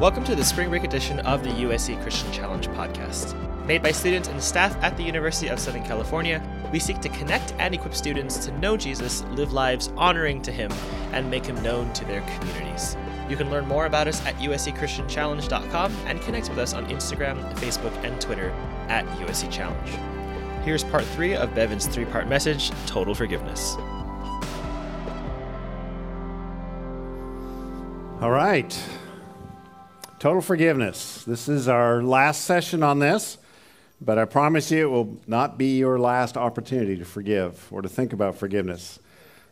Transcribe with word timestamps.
Welcome 0.00 0.24
to 0.24 0.34
the 0.34 0.44
spring 0.44 0.70
break 0.70 0.82
edition 0.82 1.20
of 1.20 1.44
the 1.44 1.50
USC 1.50 2.02
Christian 2.02 2.32
Challenge 2.32 2.66
podcast. 2.70 3.32
Made 3.64 3.80
by 3.80 3.92
students 3.92 4.26
and 4.26 4.42
staff 4.42 4.76
at 4.82 4.96
the 4.96 5.04
University 5.04 5.46
of 5.46 5.60
Southern 5.60 5.84
California, 5.84 6.42
we 6.72 6.80
seek 6.80 7.00
to 7.02 7.08
connect 7.10 7.54
and 7.60 7.72
equip 7.72 7.94
students 7.94 8.44
to 8.44 8.58
know 8.58 8.76
Jesus, 8.76 9.22
live 9.36 9.52
lives 9.52 9.92
honoring 9.96 10.42
to 10.42 10.50
Him, 10.50 10.72
and 11.12 11.30
make 11.30 11.46
Him 11.46 11.62
known 11.62 11.92
to 11.92 12.04
their 12.06 12.22
communities. 12.22 12.96
You 13.28 13.36
can 13.36 13.52
learn 13.52 13.68
more 13.68 13.86
about 13.86 14.08
us 14.08 14.20
at 14.26 14.34
uscchristianchallenge.com 14.38 15.92
and 16.06 16.20
connect 16.22 16.48
with 16.48 16.58
us 16.58 16.74
on 16.74 16.86
Instagram, 16.86 17.40
Facebook, 17.54 17.94
and 18.02 18.20
Twitter 18.20 18.50
at 18.88 19.06
USC 19.20 19.48
Challenge. 19.48 19.90
Here's 20.64 20.82
part 20.82 21.04
three 21.04 21.36
of 21.36 21.54
Bevan's 21.54 21.86
three 21.86 22.04
part 22.04 22.26
message 22.26 22.72
Total 22.86 23.14
Forgiveness. 23.14 23.76
All 28.20 28.32
right. 28.32 28.76
Total 30.24 30.40
forgiveness. 30.40 31.22
This 31.24 31.50
is 31.50 31.68
our 31.68 32.02
last 32.02 32.46
session 32.46 32.82
on 32.82 32.98
this, 32.98 33.36
but 34.00 34.16
I 34.16 34.24
promise 34.24 34.70
you 34.70 34.86
it 34.86 34.90
will 34.90 35.18
not 35.26 35.58
be 35.58 35.76
your 35.76 35.98
last 35.98 36.38
opportunity 36.38 36.96
to 36.96 37.04
forgive 37.04 37.70
or 37.70 37.82
to 37.82 37.90
think 37.90 38.14
about 38.14 38.34
forgiveness. 38.34 38.98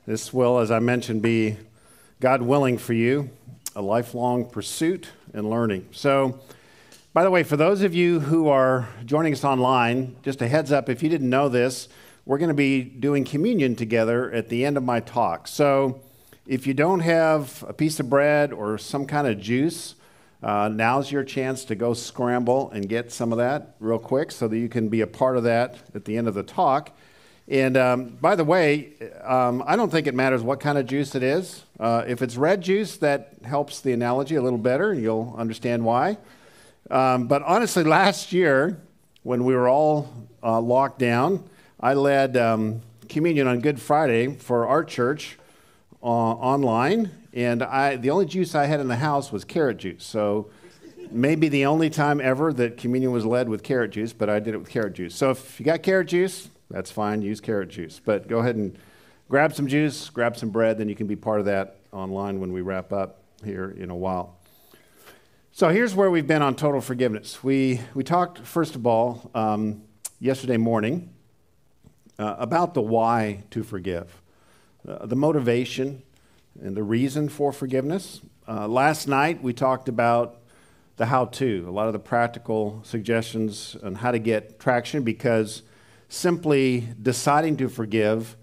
This 0.06 0.32
will, 0.32 0.60
as 0.60 0.70
I 0.70 0.78
mentioned, 0.78 1.20
be, 1.20 1.58
God 2.20 2.40
willing 2.40 2.78
for 2.78 2.94
you, 2.94 3.28
a 3.76 3.82
lifelong 3.82 4.46
pursuit 4.46 5.10
and 5.34 5.50
learning. 5.50 5.88
So, 5.92 6.40
by 7.12 7.22
the 7.22 7.30
way, 7.30 7.42
for 7.42 7.58
those 7.58 7.82
of 7.82 7.94
you 7.94 8.20
who 8.20 8.48
are 8.48 8.88
joining 9.04 9.34
us 9.34 9.44
online, 9.44 10.16
just 10.22 10.40
a 10.40 10.48
heads 10.48 10.72
up 10.72 10.88
if 10.88 11.02
you 11.02 11.10
didn't 11.10 11.28
know 11.28 11.50
this, 11.50 11.86
we're 12.24 12.38
going 12.38 12.48
to 12.48 12.54
be 12.54 12.82
doing 12.82 13.26
communion 13.26 13.76
together 13.76 14.32
at 14.32 14.48
the 14.48 14.64
end 14.64 14.78
of 14.78 14.84
my 14.84 15.00
talk. 15.00 15.48
So, 15.48 16.00
if 16.46 16.66
you 16.66 16.72
don't 16.72 17.00
have 17.00 17.62
a 17.68 17.74
piece 17.74 18.00
of 18.00 18.08
bread 18.08 18.54
or 18.54 18.78
some 18.78 19.04
kind 19.04 19.26
of 19.26 19.38
juice, 19.38 19.96
uh, 20.42 20.68
now's 20.68 21.12
your 21.12 21.22
chance 21.22 21.64
to 21.66 21.74
go 21.74 21.94
scramble 21.94 22.70
and 22.70 22.88
get 22.88 23.12
some 23.12 23.32
of 23.32 23.38
that 23.38 23.76
real 23.78 23.98
quick 23.98 24.32
so 24.32 24.48
that 24.48 24.58
you 24.58 24.68
can 24.68 24.88
be 24.88 25.00
a 25.00 25.06
part 25.06 25.36
of 25.36 25.44
that 25.44 25.76
at 25.94 26.04
the 26.04 26.16
end 26.16 26.26
of 26.26 26.34
the 26.34 26.42
talk. 26.42 26.90
And 27.48 27.76
um, 27.76 28.16
by 28.20 28.34
the 28.34 28.44
way, 28.44 28.92
um, 29.22 29.62
I 29.66 29.76
don't 29.76 29.90
think 29.90 30.06
it 30.06 30.14
matters 30.14 30.42
what 30.42 30.60
kind 30.60 30.78
of 30.78 30.86
juice 30.86 31.14
it 31.14 31.22
is. 31.22 31.64
Uh, 31.78 32.04
if 32.06 32.22
it's 32.22 32.36
red 32.36 32.60
juice, 32.60 32.96
that 32.98 33.34
helps 33.44 33.80
the 33.80 33.92
analogy 33.92 34.36
a 34.36 34.42
little 34.42 34.58
better, 34.58 34.94
you'll 34.94 35.34
understand 35.36 35.84
why. 35.84 36.18
Um, 36.90 37.26
but 37.26 37.42
honestly, 37.42 37.84
last 37.84 38.32
year, 38.32 38.80
when 39.22 39.44
we 39.44 39.54
were 39.54 39.68
all 39.68 40.08
uh, 40.42 40.60
locked 40.60 40.98
down, 40.98 41.48
I 41.80 41.94
led 41.94 42.36
um, 42.36 42.82
communion 43.08 43.46
on 43.46 43.60
Good 43.60 43.80
Friday 43.80 44.34
for 44.34 44.66
our 44.66 44.84
church 44.84 45.38
uh, 46.02 46.06
online, 46.06 47.10
and 47.32 47.62
I, 47.62 47.96
the 47.96 48.10
only 48.10 48.26
juice 48.26 48.54
I 48.54 48.66
had 48.66 48.80
in 48.80 48.88
the 48.88 48.96
house 48.96 49.32
was 49.32 49.44
carrot 49.44 49.78
juice. 49.78 50.04
So 50.04 50.50
maybe 51.10 51.48
the 51.48 51.66
only 51.66 51.90
time 51.90 52.20
ever 52.20 52.52
that 52.52 52.76
communion 52.76 53.12
was 53.12 53.24
led 53.24 53.48
with 53.48 53.62
carrot 53.62 53.92
juice, 53.92 54.12
but 54.12 54.28
I 54.28 54.40
did 54.40 54.54
it 54.54 54.58
with 54.58 54.68
carrot 54.68 54.94
juice. 54.94 55.14
So 55.14 55.30
if 55.30 55.58
you 55.58 55.66
got 55.66 55.82
carrot 55.82 56.08
juice, 56.08 56.48
that's 56.70 56.90
fine, 56.90 57.22
use 57.22 57.40
carrot 57.40 57.68
juice. 57.68 58.00
But 58.04 58.28
go 58.28 58.38
ahead 58.38 58.56
and 58.56 58.76
grab 59.28 59.54
some 59.54 59.66
juice, 59.66 60.10
grab 60.10 60.36
some 60.36 60.50
bread, 60.50 60.78
then 60.78 60.88
you 60.88 60.94
can 60.94 61.06
be 61.06 61.16
part 61.16 61.40
of 61.40 61.46
that 61.46 61.76
online 61.92 62.40
when 62.40 62.52
we 62.52 62.60
wrap 62.60 62.92
up 62.92 63.22
here 63.44 63.70
in 63.70 63.90
a 63.90 63.96
while. 63.96 64.36
So 65.52 65.68
here's 65.68 65.94
where 65.94 66.10
we've 66.10 66.26
been 66.26 66.40
on 66.40 66.54
total 66.54 66.80
forgiveness. 66.80 67.44
We, 67.44 67.80
we 67.92 68.04
talked, 68.04 68.38
first 68.38 68.74
of 68.74 68.86
all, 68.86 69.30
um, 69.34 69.82
yesterday 70.18 70.56
morning 70.56 71.10
uh, 72.18 72.36
about 72.38 72.72
the 72.72 72.80
why 72.80 73.44
to 73.50 73.62
forgive, 73.62 74.22
uh, 74.88 75.04
the 75.04 75.16
motivation, 75.16 76.02
and 76.60 76.76
the 76.76 76.82
reason 76.82 77.28
for 77.28 77.52
forgiveness. 77.52 78.20
Uh, 78.46 78.66
last 78.68 79.08
night, 79.08 79.42
we 79.42 79.52
talked 79.52 79.88
about 79.88 80.38
the 80.96 81.06
how 81.06 81.24
to, 81.26 81.64
a 81.66 81.70
lot 81.70 81.86
of 81.86 81.92
the 81.92 81.98
practical 81.98 82.80
suggestions 82.84 83.76
on 83.82 83.94
how 83.94 84.10
to 84.10 84.18
get 84.18 84.60
traction 84.60 85.02
because 85.02 85.62
simply 86.08 86.86
deciding 87.00 87.56
to 87.56 87.68
forgive 87.68 88.36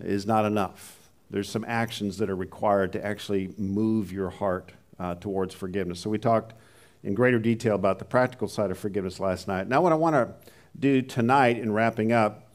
is 0.00 0.26
not 0.26 0.44
enough. 0.44 1.08
There's 1.30 1.48
some 1.48 1.64
actions 1.66 2.18
that 2.18 2.28
are 2.28 2.36
required 2.36 2.92
to 2.92 3.04
actually 3.04 3.54
move 3.56 4.12
your 4.12 4.30
heart 4.30 4.72
uh, 4.98 5.14
towards 5.16 5.54
forgiveness. 5.54 6.00
So 6.00 6.10
we 6.10 6.18
talked 6.18 6.54
in 7.02 7.14
greater 7.14 7.38
detail 7.38 7.74
about 7.74 7.98
the 7.98 8.04
practical 8.04 8.48
side 8.48 8.70
of 8.70 8.78
forgiveness 8.78 9.18
last 9.18 9.48
night. 9.48 9.68
Now, 9.68 9.80
what 9.80 9.92
I 9.92 9.96
want 9.96 10.14
to 10.14 10.34
do 10.78 11.02
tonight 11.02 11.58
in 11.58 11.72
wrapping 11.72 12.12
up 12.12 12.50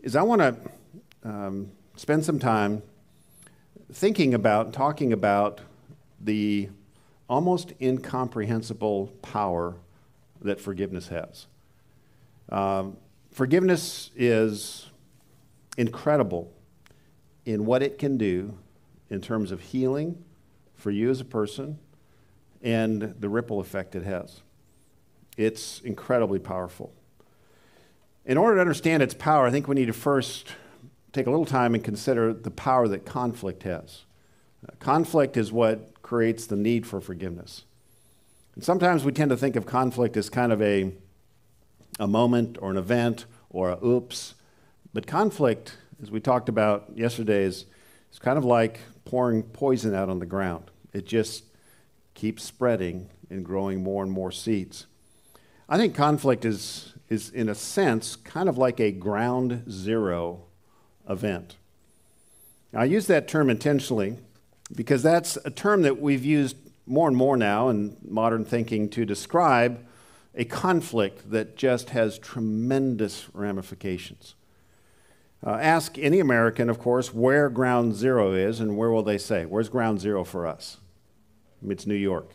is 0.00 0.14
I 0.14 0.22
want 0.22 0.40
to 0.40 0.56
um, 1.24 1.70
spend 1.96 2.24
some 2.24 2.38
time 2.38 2.82
thinking 3.92 4.34
about, 4.34 4.72
talking 4.72 5.12
about 5.12 5.60
the 6.20 6.68
almost 7.28 7.72
incomprehensible 7.80 9.08
power 9.22 9.76
that 10.42 10.60
forgiveness 10.60 11.08
has. 11.08 11.46
Um, 12.48 12.96
forgiveness 13.30 14.10
is 14.14 14.90
incredible 15.76 16.52
in 17.44 17.66
what 17.66 17.82
it 17.82 17.98
can 17.98 18.16
do 18.16 18.56
in 19.10 19.20
terms 19.20 19.52
of 19.52 19.60
healing 19.60 20.22
for 20.76 20.90
you 20.90 21.10
as 21.10 21.20
a 21.20 21.24
person 21.24 21.78
and 22.62 23.14
the 23.20 23.28
ripple 23.28 23.60
effect 23.60 23.94
it 23.94 24.04
has. 24.04 24.40
It's 25.36 25.80
incredibly 25.80 26.38
powerful. 26.38 26.92
In 28.24 28.38
order 28.38 28.56
to 28.56 28.60
understand 28.60 29.02
its 29.02 29.14
power, 29.14 29.46
I 29.46 29.50
think 29.50 29.68
we 29.68 29.74
need 29.74 29.86
to 29.86 29.92
first 29.92 30.52
take 31.14 31.28
a 31.28 31.30
little 31.30 31.46
time 31.46 31.74
and 31.74 31.82
consider 31.82 32.32
the 32.34 32.50
power 32.50 32.88
that 32.88 33.06
conflict 33.06 33.62
has. 33.62 34.02
Uh, 34.68 34.72
conflict 34.80 35.36
is 35.36 35.52
what 35.52 36.02
creates 36.02 36.46
the 36.46 36.56
need 36.56 36.86
for 36.86 37.00
forgiveness. 37.00 37.62
And 38.56 38.64
sometimes 38.64 39.04
we 39.04 39.12
tend 39.12 39.30
to 39.30 39.36
think 39.36 39.56
of 39.56 39.64
conflict 39.64 40.16
as 40.16 40.28
kind 40.28 40.52
of 40.52 40.60
a, 40.60 40.92
a 42.00 42.08
moment 42.08 42.58
or 42.60 42.70
an 42.70 42.76
event 42.76 43.26
or 43.48 43.70
a 43.70 43.84
oops. 43.84 44.34
But 44.92 45.06
conflict, 45.06 45.76
as 46.02 46.10
we 46.10 46.20
talked 46.20 46.48
about 46.48 46.90
yesterday, 46.94 47.44
is, 47.44 47.64
is 48.12 48.18
kind 48.18 48.36
of 48.36 48.44
like 48.44 48.80
pouring 49.04 49.44
poison 49.44 49.94
out 49.94 50.08
on 50.08 50.18
the 50.18 50.26
ground. 50.26 50.70
It 50.92 51.06
just 51.06 51.44
keeps 52.14 52.42
spreading 52.42 53.08
and 53.30 53.44
growing 53.44 53.82
more 53.82 54.02
and 54.02 54.10
more 54.10 54.32
seeds. 54.32 54.86
I 55.68 55.76
think 55.76 55.94
conflict 55.94 56.44
is, 56.44 56.92
is, 57.08 57.30
in 57.30 57.48
a 57.48 57.54
sense, 57.54 58.16
kind 58.16 58.48
of 58.48 58.58
like 58.58 58.80
a 58.80 58.90
ground 58.90 59.64
zero 59.70 60.44
event. 61.08 61.56
Now, 62.72 62.80
I 62.80 62.84
use 62.84 63.06
that 63.06 63.28
term 63.28 63.50
intentionally 63.50 64.18
because 64.74 65.02
that's 65.02 65.36
a 65.44 65.50
term 65.50 65.82
that 65.82 66.00
we've 66.00 66.24
used 66.24 66.56
more 66.86 67.08
and 67.08 67.16
more 67.16 67.36
now 67.36 67.68
in 67.68 67.96
modern 68.06 68.44
thinking 68.44 68.88
to 68.90 69.04
describe 69.04 69.84
a 70.34 70.44
conflict 70.44 71.30
that 71.30 71.56
just 71.56 71.90
has 71.90 72.18
tremendous 72.18 73.28
ramifications. 73.32 74.34
Uh, 75.46 75.58
ask 75.60 75.98
any 75.98 76.20
American, 76.20 76.70
of 76.70 76.78
course, 76.78 77.12
where 77.12 77.48
ground 77.50 77.94
zero 77.94 78.32
is, 78.32 78.60
and 78.60 78.76
where 78.76 78.90
will 78.90 79.02
they 79.02 79.18
say? 79.18 79.44
Where's 79.44 79.68
ground 79.68 80.00
zero 80.00 80.24
for 80.24 80.46
us? 80.46 80.78
It's 81.66 81.86
New 81.86 81.94
York, 81.94 82.30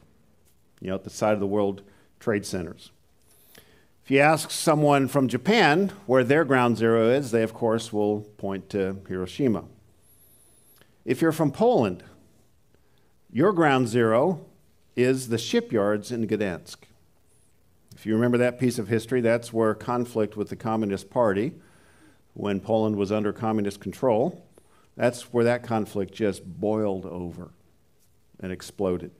you 0.79 0.89
know, 0.89 0.95
at 0.95 1.03
the 1.03 1.09
side 1.09 1.33
of 1.33 1.39
the 1.39 1.47
World 1.47 1.81
Trade 2.19 2.45
Centers. 2.45 2.91
If 4.09 4.13
you 4.13 4.21
ask 4.21 4.49
someone 4.49 5.07
from 5.07 5.27
Japan 5.27 5.91
where 6.07 6.23
their 6.23 6.43
ground 6.43 6.79
zero 6.79 7.09
is, 7.09 7.29
they, 7.29 7.43
of 7.43 7.53
course, 7.53 7.93
will 7.93 8.21
point 8.37 8.67
to 8.71 8.97
Hiroshima. 9.07 9.65
If 11.05 11.21
you're 11.21 11.31
from 11.31 11.51
Poland, 11.51 12.03
your 13.31 13.53
ground 13.53 13.87
zero 13.87 14.47
is 14.95 15.27
the 15.27 15.37
shipyards 15.37 16.11
in 16.11 16.25
Gdansk. 16.25 16.77
If 17.95 18.07
you 18.07 18.15
remember 18.15 18.39
that 18.39 18.59
piece 18.59 18.79
of 18.79 18.87
history, 18.87 19.21
that's 19.21 19.53
where 19.53 19.75
conflict 19.75 20.35
with 20.35 20.49
the 20.49 20.55
Communist 20.55 21.11
Party, 21.11 21.53
when 22.33 22.59
Poland 22.59 22.95
was 22.95 23.11
under 23.11 23.31
communist 23.31 23.79
control, 23.79 24.43
that's 24.95 25.31
where 25.31 25.43
that 25.43 25.61
conflict 25.61 26.15
just 26.15 26.43
boiled 26.43 27.05
over 27.05 27.51
and 28.39 28.51
exploded. 28.51 29.11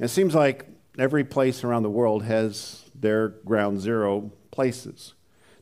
It 0.00 0.10
seems 0.10 0.36
like 0.36 0.68
every 0.96 1.24
place 1.24 1.64
around 1.64 1.82
the 1.82 1.90
world 1.90 2.22
has 2.22 2.84
their 3.00 3.28
ground 3.28 3.80
zero 3.80 4.32
places. 4.50 5.14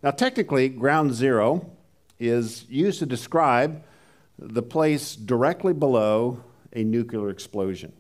Now, 0.03 0.11
technically, 0.11 0.69
ground 0.69 1.15
zero 1.15 1.71
is 2.19 2.65
used 2.69 2.99
to 3.01 3.07
describe 3.07 3.83
the 4.39 4.63
place 4.63 5.17
directly 5.17 5.73
below 5.73 6.43
a 6.73 6.85
nuclear 6.85 7.31
explosion. 7.31 7.93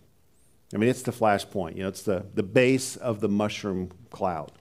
I 0.74 0.78
mean, 0.78 0.88
it's 0.88 1.02
the 1.02 1.12
flashpoint, 1.12 1.76
you 1.76 1.82
know, 1.82 1.88
it's 1.88 2.02
the, 2.02 2.26
the 2.34 2.42
base 2.42 2.96
of 2.96 3.20
the 3.20 3.28
mushroom 3.28 3.90
cloud. 4.10 4.52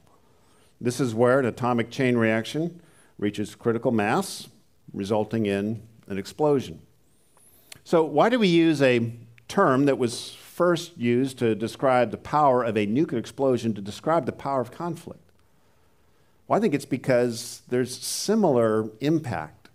This 0.80 1.00
is 1.00 1.16
where 1.16 1.40
an 1.40 1.46
atomic 1.46 1.90
chain 1.90 2.16
reaction 2.16 2.82
reaches 3.18 3.56
critical 3.56 3.92
mass, 3.92 4.48
resulting 4.94 5.46
in 5.46 5.82
an 6.08 6.18
explosion. 6.18 6.82
So, 7.84 8.04
why 8.04 8.30
do 8.30 8.40
we 8.40 8.48
use 8.48 8.82
a 8.82 9.14
term 9.48 9.86
that 9.86 9.98
was 9.98 10.36
first 10.56 10.98
used 10.98 11.38
to 11.38 11.54
describe 11.54 12.12
the 12.12 12.18
power 12.18 12.64
of 12.64 12.78
a 12.78 12.86
nuclear 12.86 13.20
explosion 13.20 13.74
to 13.74 13.82
describe 13.82 14.26
the 14.26 14.32
power 14.32 14.62
of 14.62 14.72
conflict? 14.72 15.30
Well, 16.48 16.58
I 16.58 16.62
think 16.62 16.74
it's 16.74 16.86
because 16.86 17.62
there's 17.68 17.94
similar 17.98 18.90
impact 19.02 19.68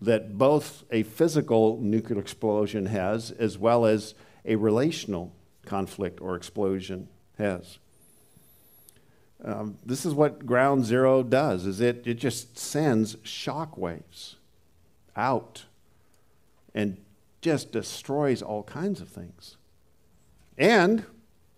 that 0.00 0.38
both 0.38 0.84
a 0.92 1.02
physical 1.02 1.80
nuclear 1.80 2.20
explosion 2.20 2.86
has 2.86 3.32
as 3.32 3.58
well 3.58 3.84
as 3.84 4.14
a 4.44 4.54
relational 4.54 5.34
conflict 5.66 6.20
or 6.20 6.36
explosion 6.36 7.08
has. 7.36 7.78
Um, 9.44 9.78
this 9.84 10.06
is 10.06 10.14
what 10.14 10.46
ground 10.46 10.84
zero 10.84 11.24
does 11.24 11.66
is 11.66 11.80
it, 11.80 12.06
it 12.06 12.14
just 12.14 12.56
sends 12.56 13.16
shock 13.24 13.76
waves 13.76 14.36
out 15.16 15.64
and 16.72 16.98
just 17.40 17.72
destroys 17.72 18.42
all 18.42 18.62
kinds 18.62 19.00
of 19.00 19.08
things. 19.08 19.56
And 20.56 21.04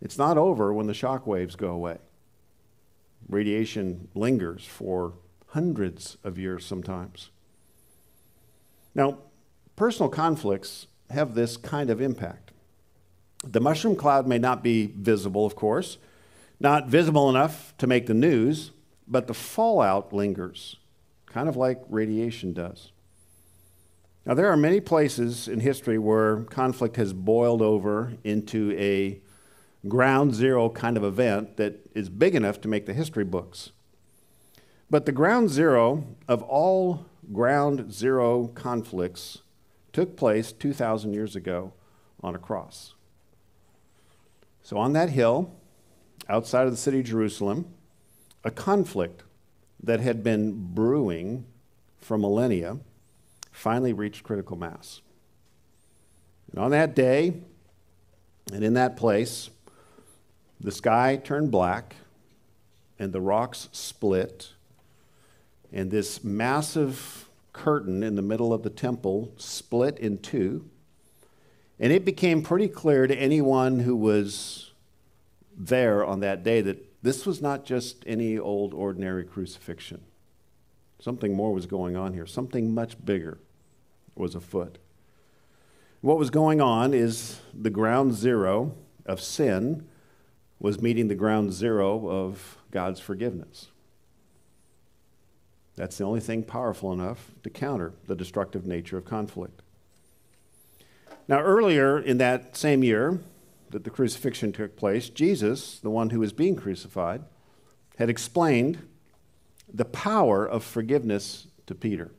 it's 0.01 0.19
not 0.19 0.39
over 0.39 0.73
when 0.73 0.87
the 0.87 0.95
shock 0.95 1.27
waves 1.27 1.57
go 1.57 1.71
away. 1.71 1.99
Radiation 3.29 4.09
lingers 4.15 4.65
for 4.65 5.15
hundreds 5.49 6.17
of 6.23 6.39
years 6.39 6.65
sometimes. 6.65 7.31
Now, 8.95 9.19
personal 9.75 10.09
conflicts 10.09 10.87
have 11.11 11.35
this 11.35 11.57
kind 11.57 11.91
of 11.91 12.01
impact. 12.01 12.53
The 13.45 13.61
mushroom 13.61 13.97
cloud 13.97 14.27
may 14.27 14.39
not 14.39 14.63
be 14.63 14.87
visible, 14.87 15.47
of 15.47 15.55
course, 15.55 15.99
not 16.59 16.89
visible 16.89 17.29
enough 17.29 17.75
to 17.79 17.87
make 17.87 18.07
the 18.07 18.15
news, 18.15 18.71
but 19.07 19.27
the 19.27 19.35
fallout 19.35 20.13
lingers, 20.13 20.77
kind 21.27 21.49
of 21.49 21.57
like 21.57 21.83
radiation 21.89 22.53
does. 22.53 22.91
Now, 24.27 24.35
there 24.35 24.51
are 24.51 24.57
many 24.57 24.81
places 24.81 25.47
in 25.47 25.61
history 25.61 25.99
where 25.99 26.39
conflict 26.43 26.97
has 26.97 27.13
boiled 27.13 27.63
over 27.63 28.15
into 28.25 28.73
a 28.77 29.21
ground 29.87 30.35
zero 30.35 30.69
kind 30.69 30.97
of 30.97 31.05
event 31.05 31.57
that 31.59 31.89
is 31.95 32.09
big 32.09 32.35
enough 32.35 32.61
to 32.63 32.69
make 32.69 32.87
the 32.87 32.93
history 32.93 33.23
books. 33.23 33.71
But 34.91 35.07
the 35.07 35.13
ground 35.13 35.51
zero 35.51 36.17
of 36.27 36.43
all 36.43 37.07
ground 37.33 37.93
zero 37.93 38.49
conflicts 38.49 39.43
took 39.93 40.17
place 40.17 40.51
2,000 40.51 41.15
years 41.15 41.37
ago 41.37 41.73
on 42.21 42.35
a 42.35 42.39
cross. 42.39 42.95
So, 44.65 44.77
on 44.77 44.93
that 44.95 45.11
hill, 45.11 45.55
outside 46.29 46.67
of 46.67 46.73
the 46.73 46.77
city 46.77 46.99
of 46.99 47.07
Jerusalem, 47.07 47.73
a 48.43 48.51
conflict 48.51 49.23
that 49.81 50.01
had 50.01 50.25
been 50.25 50.75
brewing 50.75 51.47
for 52.01 52.19
millennia 52.19 52.79
finally 53.57 53.95
reached 53.95 54.23
critical 54.23 54.57
mass. 54.57 55.01
And 56.51 56.63
on 56.63 56.71
that 56.73 56.95
day, 56.95 57.33
and 58.53 58.63
in 58.63 58.75
that 58.75 58.97
place, 58.97 59.49
the 60.61 60.71
sky 60.71 61.17
turned 61.17 61.51
black, 61.51 61.97
and 62.99 63.13
the 63.13 63.21
rocks 63.21 63.69
split, 63.73 64.51
and 65.73 65.91
this 65.91 66.23
massive 66.23 67.29
curtain 67.55 68.03
in 68.03 68.15
the 68.15 68.23
middle 68.23 68.53
of 68.53 68.63
the 68.63 68.71
temple 68.71 69.33
split 69.39 69.99
in 69.99 70.19
two. 70.19 70.69
And 71.81 71.93
it 71.93 72.05
became 72.05 72.43
pretty 72.43 72.69
clear 72.69 73.07
to 73.07 73.15
anyone 73.17 73.81
who 73.81 73.97
was 73.97 74.73
there 75.57 76.05
on 76.05 76.21
that 76.21 76.45
day 76.45 76.61
that 76.61 77.03
this 77.03 77.25
was 77.25 77.41
not 77.41 77.65
just 77.65 78.05
any 78.07 78.39
old, 78.39 78.75
ordinary 78.75 79.25
crucifixion. 79.25 80.03
Something 81.01 81.35
more 81.35 81.53
was 81.53 81.67
going 81.67 81.97
on 81.97 82.13
here, 82.13 82.27
something 82.27 82.75
much 82.75 83.03
bigger 83.05 83.39
was 84.17 84.35
afoot. 84.35 84.79
What 86.01 86.19
was 86.19 86.31
going 86.31 86.61
on 86.61 86.95
is 86.95 87.41
the 87.55 87.71
ground 87.71 88.15
zero 88.15 88.75
of 89.05 89.21
sin 89.21 89.87
was 90.59 90.81
meeting 90.81 91.09
the 91.09 91.15
ground 91.15 91.53
zero 91.53 92.09
of 92.09 92.59
God's 92.71 93.01
forgiveness. 93.01 93.69
That's 95.77 95.99
the 95.99 96.05
only 96.05 96.21
thing 96.21 96.43
powerful 96.43 96.93
enough 96.93 97.33
to 97.43 97.51
counter 97.51 97.93
the 98.07 98.17
destructive 98.17 98.67
nature 98.67 98.97
of 98.97 99.05
conflict. 99.05 99.63
Now, 101.29 101.41
earlier 101.41 101.99
in 101.99 102.19
that 102.19 102.57
same 102.57 102.83
year 102.83 103.21
that 103.71 103.85
the 103.85 103.91
crucifixion 103.91 104.53
took 104.53 104.77
place, 104.77 105.11
Jesus, 105.11 105.79
the 105.79 105.91
one 105.91 106.11
who 106.11 106.21
was 106.21 106.33
being 106.33 106.57
crucified, 106.57 107.25
had 107.99 108.09
explained 108.09 108.79
the 109.73 109.85
power 109.85 110.47
of 110.47 110.63
forgiveness 110.63 111.49
to 111.67 111.75
Peter. 111.75 112.13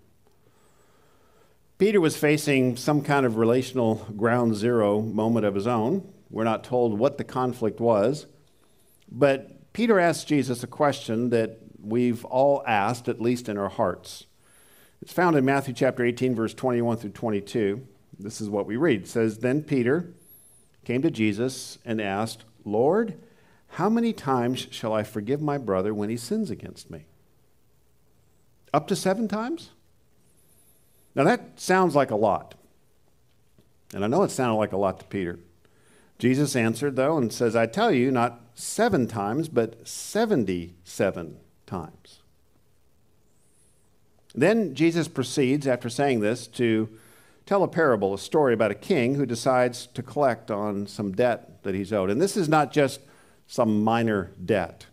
Peter 1.77 2.01
was 2.01 2.17
facing 2.17 2.75
some 2.75 3.01
kind 3.03 3.23
of 3.25 3.37
relational 3.37 3.95
ground 4.17 4.55
zero 4.55 4.99
moment 4.99 5.45
of 5.45 5.53
his 5.53 5.67
own. 5.67 6.11
We're 6.29 6.43
not 6.43 6.63
told 6.63 6.97
what 6.97 7.19
the 7.19 7.23
conflict 7.23 7.79
was, 7.79 8.25
but 9.11 9.71
Peter 9.73 9.99
asked 9.99 10.27
Jesus 10.27 10.63
a 10.63 10.67
question 10.67 11.29
that 11.29 11.59
we've 11.79 12.25
all 12.25 12.63
asked, 12.65 13.07
at 13.07 13.21
least 13.21 13.47
in 13.47 13.59
our 13.59 13.69
hearts. 13.69 14.25
It's 15.03 15.13
found 15.13 15.35
in 15.35 15.45
Matthew 15.45 15.75
chapter 15.75 16.03
18, 16.03 16.33
verse 16.33 16.55
21 16.55 16.97
through 16.97 17.11
22. 17.11 17.87
This 18.17 18.41
is 18.41 18.49
what 18.49 18.65
we 18.65 18.75
read. 18.75 19.03
It 19.03 19.07
says, 19.07 19.37
Then 19.37 19.61
Peter 19.61 20.13
came 20.83 21.03
to 21.03 21.11
Jesus 21.11 21.77
and 21.85 22.01
asked, 22.01 22.43
Lord, 22.65 23.19
how 23.71 23.87
many 23.87 24.13
times 24.13 24.67
shall 24.71 24.93
I 24.93 25.03
forgive 25.03 25.41
my 25.41 25.59
brother 25.59 25.93
when 25.93 26.09
he 26.09 26.17
sins 26.17 26.49
against 26.49 26.89
me? 26.89 27.05
Up 28.73 28.87
to 28.87 28.95
seven 28.95 29.27
times? 29.27 29.69
Now 31.15 31.23
that 31.23 31.59
sounds 31.59 31.95
like 31.95 32.11
a 32.11 32.15
lot. 32.15 32.55
And 33.93 34.03
I 34.03 34.07
know 34.07 34.23
it 34.23 34.31
sounded 34.31 34.57
like 34.57 34.73
a 34.73 34.77
lot 34.77 34.99
to 34.99 35.05
Peter. 35.05 35.39
Jesus 36.19 36.55
answered, 36.55 36.95
though, 36.95 37.17
and 37.17 37.31
says, 37.31 37.55
I 37.55 37.67
tell 37.67 37.91
you, 37.91 38.11
not 38.11 38.41
seven 38.55 39.07
times, 39.07 39.49
but 39.49 39.87
77 39.87 41.37
times. 41.65 42.19
Then 44.33 44.73
Jesus 44.75 45.07
proceeds, 45.07 45.67
after 45.67 45.89
saying 45.89 46.19
this, 46.19 46.47
to 46.47 46.89
tell 47.45 47.63
a 47.63 47.67
parable, 47.67 48.13
a 48.13 48.19
story 48.19 48.53
about 48.53 48.71
a 48.71 48.75
king 48.75 49.15
who 49.15 49.25
decides 49.25 49.87
to 49.87 50.03
collect 50.03 50.51
on 50.51 50.85
some 50.87 51.11
debt 51.11 51.63
that 51.63 51.75
he's 51.75 51.93
owed. 51.93 52.09
And 52.09 52.21
this 52.21 52.35
is 52.35 52.49
not 52.49 52.71
just 52.71 52.99
some 53.47 53.83
minor 53.83 54.31
debt. 54.43 54.87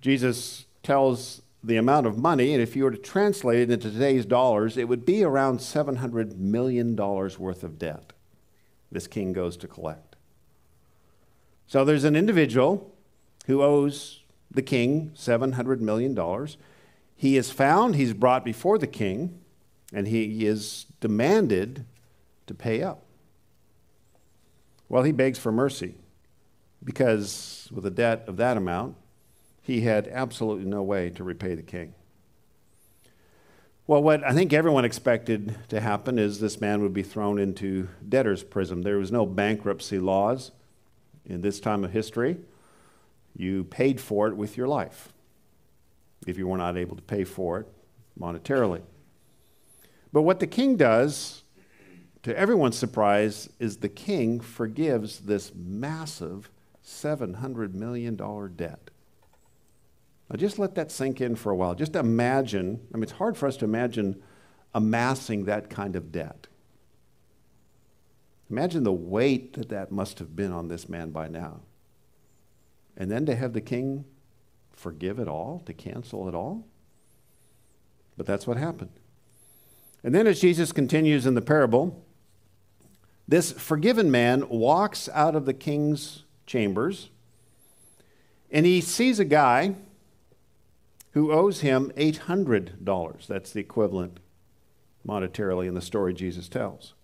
Jesus 0.00 0.64
tells 0.82 1.42
the 1.62 1.76
amount 1.76 2.06
of 2.06 2.16
money, 2.16 2.52
and 2.52 2.62
if 2.62 2.76
you 2.76 2.84
were 2.84 2.90
to 2.90 2.98
translate 2.98 3.60
it 3.60 3.70
into 3.70 3.90
today's 3.90 4.24
dollars, 4.24 4.76
it 4.76 4.88
would 4.88 5.04
be 5.04 5.24
around 5.24 5.58
$700 5.58 6.36
million 6.36 6.96
worth 6.96 7.64
of 7.64 7.78
debt 7.78 8.12
this 8.90 9.06
king 9.06 9.32
goes 9.32 9.56
to 9.58 9.68
collect. 9.68 10.16
So 11.66 11.84
there's 11.84 12.04
an 12.04 12.16
individual 12.16 12.94
who 13.46 13.62
owes 13.62 14.22
the 14.50 14.62
king 14.62 15.12
$700 15.14 15.80
million. 15.80 16.16
He 17.16 17.36
is 17.36 17.50
found, 17.50 17.96
he's 17.96 18.14
brought 18.14 18.44
before 18.44 18.78
the 18.78 18.86
king, 18.86 19.40
and 19.92 20.08
he 20.08 20.46
is 20.46 20.86
demanded 21.00 21.84
to 22.46 22.54
pay 22.54 22.82
up. 22.82 23.04
Well, 24.88 25.02
he 25.02 25.12
begs 25.12 25.38
for 25.38 25.52
mercy 25.52 25.94
because 26.82 27.68
with 27.70 27.84
a 27.84 27.90
debt 27.90 28.24
of 28.26 28.38
that 28.38 28.56
amount, 28.56 28.96
he 29.68 29.82
had 29.82 30.08
absolutely 30.08 30.64
no 30.64 30.82
way 30.82 31.10
to 31.10 31.22
repay 31.22 31.54
the 31.54 31.62
king. 31.62 31.92
Well, 33.86 34.02
what 34.02 34.24
I 34.24 34.32
think 34.32 34.54
everyone 34.54 34.86
expected 34.86 35.56
to 35.68 35.82
happen 35.82 36.18
is 36.18 36.40
this 36.40 36.58
man 36.58 36.80
would 36.80 36.94
be 36.94 37.02
thrown 37.02 37.38
into 37.38 37.90
debtor's 38.08 38.42
prison. 38.42 38.80
There 38.80 38.96
was 38.96 39.12
no 39.12 39.26
bankruptcy 39.26 39.98
laws 39.98 40.52
in 41.26 41.42
this 41.42 41.60
time 41.60 41.84
of 41.84 41.92
history. 41.92 42.38
You 43.36 43.64
paid 43.64 44.00
for 44.00 44.26
it 44.28 44.38
with 44.38 44.56
your 44.56 44.68
life 44.68 45.12
if 46.26 46.38
you 46.38 46.48
were 46.48 46.56
not 46.56 46.78
able 46.78 46.96
to 46.96 47.02
pay 47.02 47.24
for 47.24 47.60
it 47.60 47.66
monetarily. 48.18 48.80
But 50.14 50.22
what 50.22 50.40
the 50.40 50.46
king 50.46 50.76
does, 50.76 51.42
to 52.22 52.34
everyone's 52.34 52.78
surprise, 52.78 53.50
is 53.58 53.76
the 53.76 53.90
king 53.90 54.40
forgives 54.40 55.20
this 55.20 55.52
massive 55.54 56.48
$700 56.82 57.74
million 57.74 58.16
debt. 58.56 58.90
Now, 60.30 60.36
just 60.36 60.58
let 60.58 60.74
that 60.74 60.90
sink 60.90 61.20
in 61.20 61.36
for 61.36 61.50
a 61.50 61.56
while. 61.56 61.74
Just 61.74 61.96
imagine, 61.96 62.80
I 62.92 62.96
mean, 62.96 63.04
it's 63.04 63.12
hard 63.12 63.36
for 63.36 63.46
us 63.46 63.56
to 63.58 63.64
imagine 63.64 64.22
amassing 64.74 65.44
that 65.46 65.70
kind 65.70 65.96
of 65.96 66.12
debt. 66.12 66.46
Imagine 68.50 68.84
the 68.84 68.92
weight 68.92 69.54
that 69.54 69.68
that 69.70 69.90
must 69.90 70.18
have 70.18 70.36
been 70.36 70.52
on 70.52 70.68
this 70.68 70.88
man 70.88 71.10
by 71.10 71.28
now. 71.28 71.60
And 72.96 73.10
then 73.10 73.26
to 73.26 73.34
have 73.34 73.52
the 73.52 73.60
king 73.60 74.04
forgive 74.72 75.18
it 75.18 75.28
all, 75.28 75.62
to 75.66 75.72
cancel 75.72 76.28
it 76.28 76.34
all. 76.34 76.66
But 78.16 78.26
that's 78.26 78.46
what 78.46 78.56
happened. 78.56 78.90
And 80.02 80.14
then, 80.14 80.26
as 80.26 80.40
Jesus 80.40 80.72
continues 80.72 81.26
in 81.26 81.34
the 81.34 81.42
parable, 81.42 82.04
this 83.26 83.52
forgiven 83.52 84.10
man 84.10 84.48
walks 84.48 85.08
out 85.12 85.34
of 85.34 85.44
the 85.44 85.52
king's 85.52 86.24
chambers 86.46 87.10
and 88.50 88.64
he 88.64 88.80
sees 88.80 89.18
a 89.18 89.24
guy 89.24 89.74
who 91.12 91.32
owes 91.32 91.60
him 91.60 91.92
$800. 91.96 93.26
That's 93.26 93.52
the 93.52 93.60
equivalent 93.60 94.20
monetarily 95.06 95.66
in 95.66 95.74
the 95.74 95.80
story 95.80 96.12
Jesus 96.12 96.48
tells. 96.48 96.94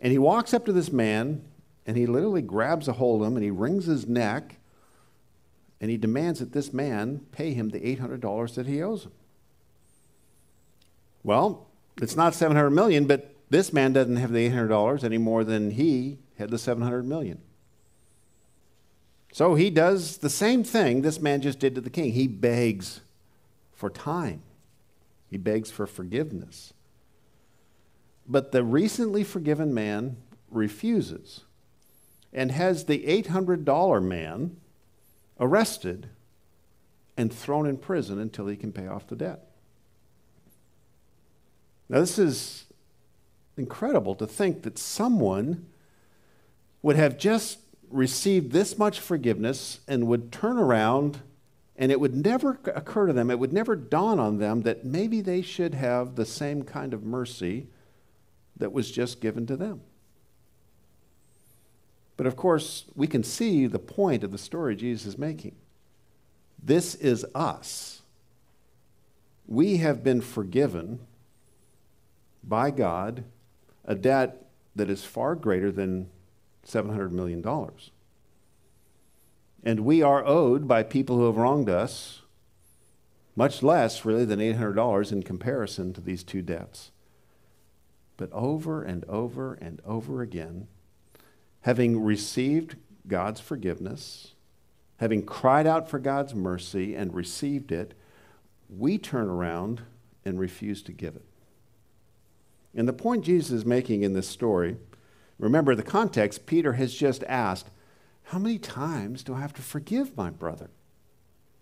And 0.00 0.12
he 0.12 0.18
walks 0.18 0.54
up 0.54 0.64
to 0.66 0.72
this 0.72 0.92
man 0.92 1.44
and 1.86 1.96
he 1.96 2.06
literally 2.06 2.42
grabs 2.42 2.86
a 2.86 2.92
hold 2.94 3.22
of 3.22 3.28
him 3.28 3.36
and 3.36 3.44
he 3.44 3.50
wrings 3.50 3.86
his 3.86 4.06
neck 4.06 4.56
and 5.80 5.90
he 5.90 5.96
demands 5.96 6.40
that 6.40 6.52
this 6.52 6.72
man 6.72 7.26
pay 7.32 7.52
him 7.54 7.70
the 7.70 7.80
$800 7.80 8.54
that 8.54 8.66
he 8.66 8.82
owes 8.82 9.04
him. 9.04 9.12
Well, 11.22 11.66
it's 12.00 12.16
not 12.16 12.34
700 12.34 12.70
million, 12.70 13.06
but 13.06 13.34
this 13.50 13.72
man 13.72 13.92
doesn't 13.92 14.16
have 14.16 14.32
the 14.32 14.48
$800 14.48 15.04
any 15.04 15.18
more 15.18 15.44
than 15.44 15.72
he 15.72 16.18
had 16.38 16.50
the 16.50 16.58
700 16.58 17.04
million. 17.04 17.40
So 19.32 19.54
he 19.54 19.70
does 19.70 20.18
the 20.18 20.30
same 20.30 20.64
thing 20.64 21.02
this 21.02 21.20
man 21.20 21.42
just 21.42 21.58
did 21.58 21.74
to 21.74 21.80
the 21.80 21.90
king. 21.90 22.12
He 22.12 22.26
begs 22.26 23.00
for 23.78 23.88
time, 23.88 24.42
he 25.30 25.36
begs 25.36 25.70
for 25.70 25.86
forgiveness. 25.86 26.74
But 28.26 28.50
the 28.50 28.64
recently 28.64 29.22
forgiven 29.22 29.72
man 29.72 30.16
refuses 30.50 31.44
and 32.32 32.50
has 32.50 32.86
the 32.86 33.04
$800 33.04 34.02
man 34.02 34.56
arrested 35.38 36.08
and 37.16 37.32
thrown 37.32 37.68
in 37.68 37.76
prison 37.76 38.18
until 38.18 38.48
he 38.48 38.56
can 38.56 38.72
pay 38.72 38.88
off 38.88 39.06
the 39.06 39.14
debt. 39.14 39.46
Now, 41.88 42.00
this 42.00 42.18
is 42.18 42.64
incredible 43.56 44.16
to 44.16 44.26
think 44.26 44.62
that 44.62 44.76
someone 44.76 45.66
would 46.82 46.96
have 46.96 47.16
just 47.16 47.60
received 47.92 48.50
this 48.50 48.76
much 48.76 48.98
forgiveness 48.98 49.78
and 49.86 50.08
would 50.08 50.32
turn 50.32 50.58
around 50.58 51.20
and 51.78 51.92
it 51.92 52.00
would 52.00 52.14
never 52.14 52.58
occur 52.74 53.06
to 53.06 53.12
them, 53.12 53.30
it 53.30 53.38
would 53.38 53.52
never 53.52 53.76
dawn 53.76 54.18
on 54.18 54.38
them 54.38 54.62
that 54.62 54.84
maybe 54.84 55.20
they 55.20 55.40
should 55.40 55.74
have 55.74 56.16
the 56.16 56.26
same 56.26 56.64
kind 56.64 56.92
of 56.92 57.04
mercy 57.04 57.68
that 58.56 58.72
was 58.72 58.90
just 58.90 59.20
given 59.20 59.46
to 59.46 59.56
them. 59.56 59.80
But 62.16 62.26
of 62.26 62.34
course, 62.34 62.86
we 62.96 63.06
can 63.06 63.22
see 63.22 63.68
the 63.68 63.78
point 63.78 64.24
of 64.24 64.32
the 64.32 64.38
story 64.38 64.74
Jesus 64.74 65.06
is 65.06 65.18
making. 65.18 65.54
This 66.60 66.96
is 66.96 67.24
us. 67.32 68.02
We 69.46 69.76
have 69.76 70.02
been 70.02 70.20
forgiven 70.20 70.98
by 72.42 72.72
God 72.72 73.22
a 73.84 73.94
debt 73.94 74.46
that 74.74 74.90
is 74.90 75.04
far 75.04 75.36
greater 75.36 75.70
than 75.70 76.10
$700 76.66 77.12
million. 77.12 77.40
And 79.62 79.80
we 79.80 80.02
are 80.02 80.24
owed 80.24 80.68
by 80.68 80.82
people 80.82 81.16
who 81.16 81.26
have 81.26 81.36
wronged 81.36 81.68
us 81.68 82.22
much 83.34 83.62
less, 83.62 84.04
really, 84.04 84.24
than 84.24 84.40
$800 84.40 85.12
in 85.12 85.22
comparison 85.22 85.92
to 85.92 86.00
these 86.00 86.24
two 86.24 86.42
debts. 86.42 86.90
But 88.16 88.32
over 88.32 88.82
and 88.82 89.04
over 89.04 89.54
and 89.54 89.80
over 89.84 90.22
again, 90.22 90.66
having 91.60 92.02
received 92.02 92.76
God's 93.06 93.40
forgiveness, 93.40 94.34
having 94.96 95.22
cried 95.24 95.68
out 95.68 95.88
for 95.88 96.00
God's 96.00 96.34
mercy 96.34 96.96
and 96.96 97.14
received 97.14 97.70
it, 97.70 97.94
we 98.68 98.98
turn 98.98 99.28
around 99.28 99.82
and 100.24 100.40
refuse 100.40 100.82
to 100.82 100.92
give 100.92 101.14
it. 101.14 101.24
And 102.74 102.88
the 102.88 102.92
point 102.92 103.24
Jesus 103.24 103.50
is 103.50 103.64
making 103.64 104.02
in 104.02 104.12
this 104.14 104.28
story, 104.28 104.76
remember 105.38 105.74
the 105.74 105.82
context, 105.82 106.46
Peter 106.46 106.72
has 106.72 106.92
just 106.92 107.22
asked, 107.24 107.70
How 108.28 108.38
many 108.38 108.58
times 108.58 109.22
do 109.22 109.34
I 109.34 109.40
have 109.40 109.54
to 109.54 109.62
forgive 109.62 110.14
my 110.16 110.28
brother? 110.28 110.68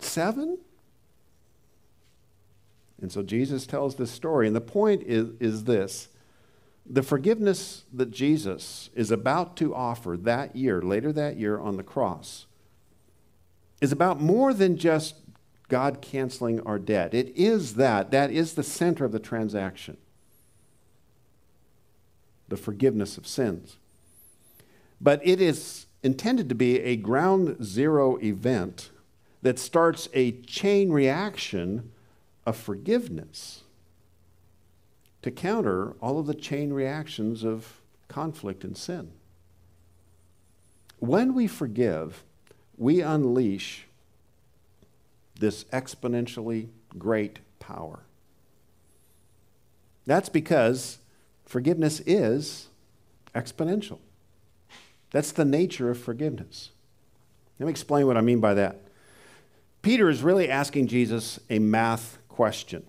Seven? 0.00 0.58
And 3.00 3.12
so 3.12 3.23
Jesus 3.23 3.66
tells 3.66 3.94
this 3.94 4.11
story. 4.11 4.49
And 4.49 4.56
the 4.56 4.61
point 4.61 5.04
is, 5.04 5.28
is 5.38 5.64
this 5.64 6.08
the 6.85 7.04
forgiveness 7.04 7.85
that 7.92 8.11
Jesus 8.11 8.90
is 8.94 9.11
about 9.11 9.56
to 9.58 9.75
offer 9.75 10.16
that 10.16 10.56
year, 10.56 10.82
later 10.82 11.12
that 11.12 11.37
year 11.37 11.58
on 11.58 11.76
the 11.76 11.82
cross, 11.82 12.46
is 13.80 13.92
about 13.92 14.20
more 14.20 14.52
than 14.52 14.76
just 14.76 15.14
God 15.68 16.00
canceling 16.00 16.61
our 16.61 16.78
debt. 16.80 17.14
It 17.14 17.32
is 17.37 17.75
that. 17.75 18.11
That 18.11 18.30
is 18.32 18.54
the 18.54 18.62
center 18.62 19.04
of 19.04 19.12
the 19.12 19.18
transaction 19.18 19.96
the 22.49 22.56
forgiveness 22.56 23.18
of 23.18 23.26
sins. 23.26 23.76
But 25.00 25.20
it 25.25 25.40
is 25.40 25.86
intended 26.06 26.48
to 26.48 26.54
be 26.54 26.80
a 26.80 26.96
ground 26.96 27.62
zero 27.62 28.16
event 28.22 28.90
that 29.42 29.58
starts 29.58 30.08
a 30.14 30.32
chain 30.42 30.90
reaction 30.90 31.92
of 32.46 32.56
forgiveness 32.56 33.62
to 35.20 35.30
counter 35.30 35.90
all 36.00 36.18
of 36.18 36.26
the 36.26 36.34
chain 36.34 36.72
reactions 36.72 37.44
of 37.44 37.80
conflict 38.08 38.64
and 38.64 38.76
sin. 38.76 39.10
When 40.98 41.34
we 41.34 41.46
forgive, 41.46 42.25
we 42.78 43.02
unleash 43.02 43.86
this 45.38 45.64
exponentially 45.64 46.68
great 46.96 47.40
power. 47.58 48.00
That's 50.06 50.28
because 50.28 50.98
Forgiveness 51.46 52.00
is 52.00 52.66
exponential. 53.34 53.98
That's 55.10 55.32
the 55.32 55.44
nature 55.44 55.90
of 55.90 55.98
forgiveness. 55.98 56.70
Let 57.58 57.66
me 57.66 57.70
explain 57.70 58.06
what 58.06 58.16
I 58.16 58.20
mean 58.20 58.40
by 58.40 58.54
that. 58.54 58.82
Peter 59.82 60.08
is 60.08 60.22
really 60.22 60.50
asking 60.50 60.88
Jesus 60.88 61.38
a 61.48 61.58
math 61.58 62.18
question 62.28 62.84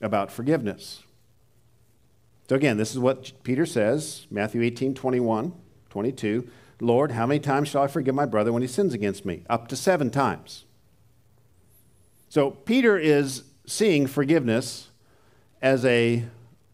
about 0.00 0.32
forgiveness. 0.32 1.02
So, 2.48 2.56
again, 2.56 2.76
this 2.76 2.90
is 2.90 2.98
what 2.98 3.32
Peter 3.44 3.66
says 3.66 4.26
Matthew 4.30 4.62
18 4.62 4.94
21, 4.94 5.52
22. 5.90 6.48
Lord, 6.80 7.12
how 7.12 7.26
many 7.26 7.40
times 7.40 7.68
shall 7.68 7.82
I 7.82 7.86
forgive 7.86 8.14
my 8.14 8.26
brother 8.26 8.52
when 8.52 8.62
he 8.62 8.68
sins 8.68 8.94
against 8.94 9.24
me? 9.24 9.44
Up 9.48 9.68
to 9.68 9.76
seven 9.76 10.10
times. 10.10 10.64
So, 12.28 12.50
Peter 12.50 12.98
is 12.98 13.44
seeing 13.66 14.06
forgiveness 14.06 14.88
as 15.62 15.84
a, 15.84 16.24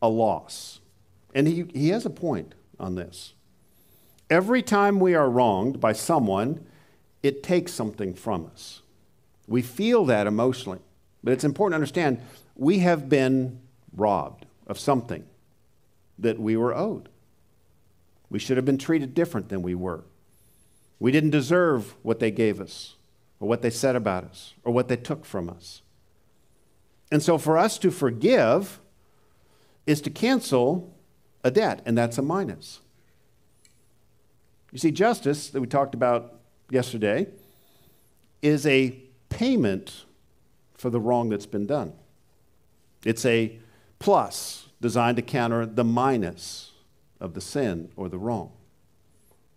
a 0.00 0.08
loss. 0.08 0.80
And 1.34 1.46
he, 1.46 1.66
he 1.74 1.88
has 1.90 2.06
a 2.06 2.10
point 2.10 2.54
on 2.80 2.94
this. 2.94 3.34
Every 4.28 4.62
time 4.62 4.99
we 4.99 5.14
are 5.14 5.30
wronged 5.30 5.80
by 5.80 5.92
someone, 5.92 6.66
it 7.23 7.42
takes 7.42 7.73
something 7.73 8.14
from 8.14 8.47
us. 8.47 8.83
We 9.47 9.62
feel 9.62 10.04
that 10.06 10.26
emotionally. 10.26 10.80
But 11.23 11.33
it's 11.33 11.45
important 11.45 11.73
to 11.73 11.76
understand 11.76 12.21
we 12.54 12.80
have 12.80 13.09
been 13.09 13.61
robbed 13.95 14.47
of 14.66 14.78
something 14.78 15.25
that 16.18 16.38
we 16.38 16.56
were 16.56 16.75
owed. 16.75 17.09
We 18.30 18.38
should 18.38 18.56
have 18.56 18.64
been 18.64 18.78
treated 18.78 19.14
different 19.14 19.49
than 19.49 19.62
we 19.62 19.75
were. 19.75 20.04
We 20.99 21.12
didn't 21.12 21.30
deserve 21.30 21.95
what 22.02 22.21
they 22.21 22.30
gave 22.30 22.61
us, 22.61 22.95
or 23.38 23.49
what 23.49 23.62
they 23.62 23.71
said 23.71 23.97
about 23.97 24.25
us, 24.25 24.54
or 24.64 24.73
what 24.73 24.88
they 24.88 24.97
took 24.97 25.25
from 25.25 25.50
us. 25.50 25.83
And 27.12 27.23
so 27.23 27.38
for 27.38 27.59
us 27.59 27.78
to 27.78 27.90
forgive 27.90 28.80
is 29.87 30.00
to 30.02 30.11
cancel 30.11 30.95
a 31.45 31.50
debt, 31.50 31.83
and 31.85 31.97
that's 31.97 32.18
a 32.18 32.23
minus. 32.23 32.80
You 34.76 34.80
see, 34.80 34.90
justice 34.90 35.49
that 35.49 35.61
we 35.62 35.66
talked 35.66 35.95
about 35.95 36.35
yesterday 36.68 37.28
is 38.42 38.66
a 38.66 38.90
payment 39.30 40.04
for 40.75 40.90
the 40.90 41.00
wrong 41.00 41.30
that's 41.30 41.47
been 41.47 41.66
done. 41.66 41.95
It's 43.02 43.25
a 43.25 43.59
plus 43.99 44.68
designed 44.83 45.16
to 45.16 45.23
counter 45.23 45.64
the 45.64 45.83
minus 45.83 46.73
of 47.21 47.33
the 47.33 47.40
sin 47.40 47.90
or 47.97 48.11
the 48.11 48.18
wrong. 48.18 48.52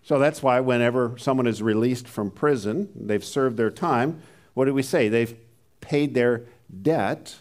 So 0.04 0.20
that's 0.20 0.42
why 0.42 0.62
whenever 0.62 1.18
someone 1.18 1.48
is 1.48 1.62
released 1.62 2.08
from 2.08 2.32
prison, 2.32 2.88
they've 2.96 3.22
served 3.22 3.58
their 3.58 3.72
time, 3.72 4.22
what 4.54 4.66
do 4.66 4.74
we 4.74 4.84
say? 4.84 5.10
They've 5.10 5.36
paid 5.82 6.14
their 6.14 6.46
debt 6.82 7.36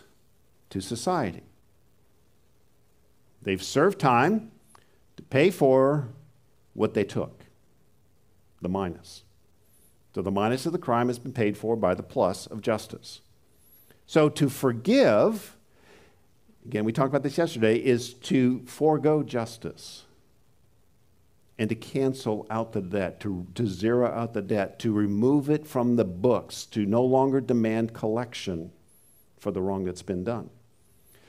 to 0.71 0.81
society. 0.81 1.45
They've 3.41 3.63
served 3.63 4.01
time 4.01 4.51
to 5.17 5.23
pay 5.23 5.51
for 5.51 6.09
what 6.75 6.95
they 6.95 7.05
took, 7.05 7.38
the 8.61 8.69
minus. 8.69 9.25
So 10.15 10.23
the 10.23 10.31
minus 10.31 10.67
of 10.67 10.73
the 10.73 10.79
crime 10.79 11.09
has 11.09 11.19
been 11.19 11.33
paid 11.33 11.57
for 11.57 11.77
by 11.77 11.95
the 11.95 12.03
plus 12.03 12.47
of 12.47 12.61
justice. 12.61 13.21
So 14.07 14.29
to 14.31 14.49
forgive, 14.49 15.57
again, 16.65 16.85
we 16.85 16.93
talked 16.93 17.09
about 17.09 17.23
this 17.23 17.39
yesterday, 17.39 17.77
is 17.77 18.15
to 18.15 18.63
forego 18.67 19.23
justice 19.23 20.05
and 21.59 21.69
to 21.69 21.75
cancel 21.75 22.47
out 22.51 22.73
the 22.73 22.81
debt, 22.81 23.21
to, 23.21 23.47
to 23.55 23.67
zero 23.67 24.09
out 24.11 24.33
the 24.33 24.43
debt, 24.43 24.79
to 24.79 24.93
remove 24.93 25.51
it 25.51 25.67
from 25.67 25.97
the 25.97 26.05
books, 26.05 26.65
to 26.67 26.87
no 26.87 27.05
longer 27.05 27.41
demand 27.41 27.93
collection 27.93 28.71
for 29.39 29.51
the 29.51 29.61
wrong 29.61 29.85
that's 29.85 30.03
been 30.03 30.25
done. 30.25 30.51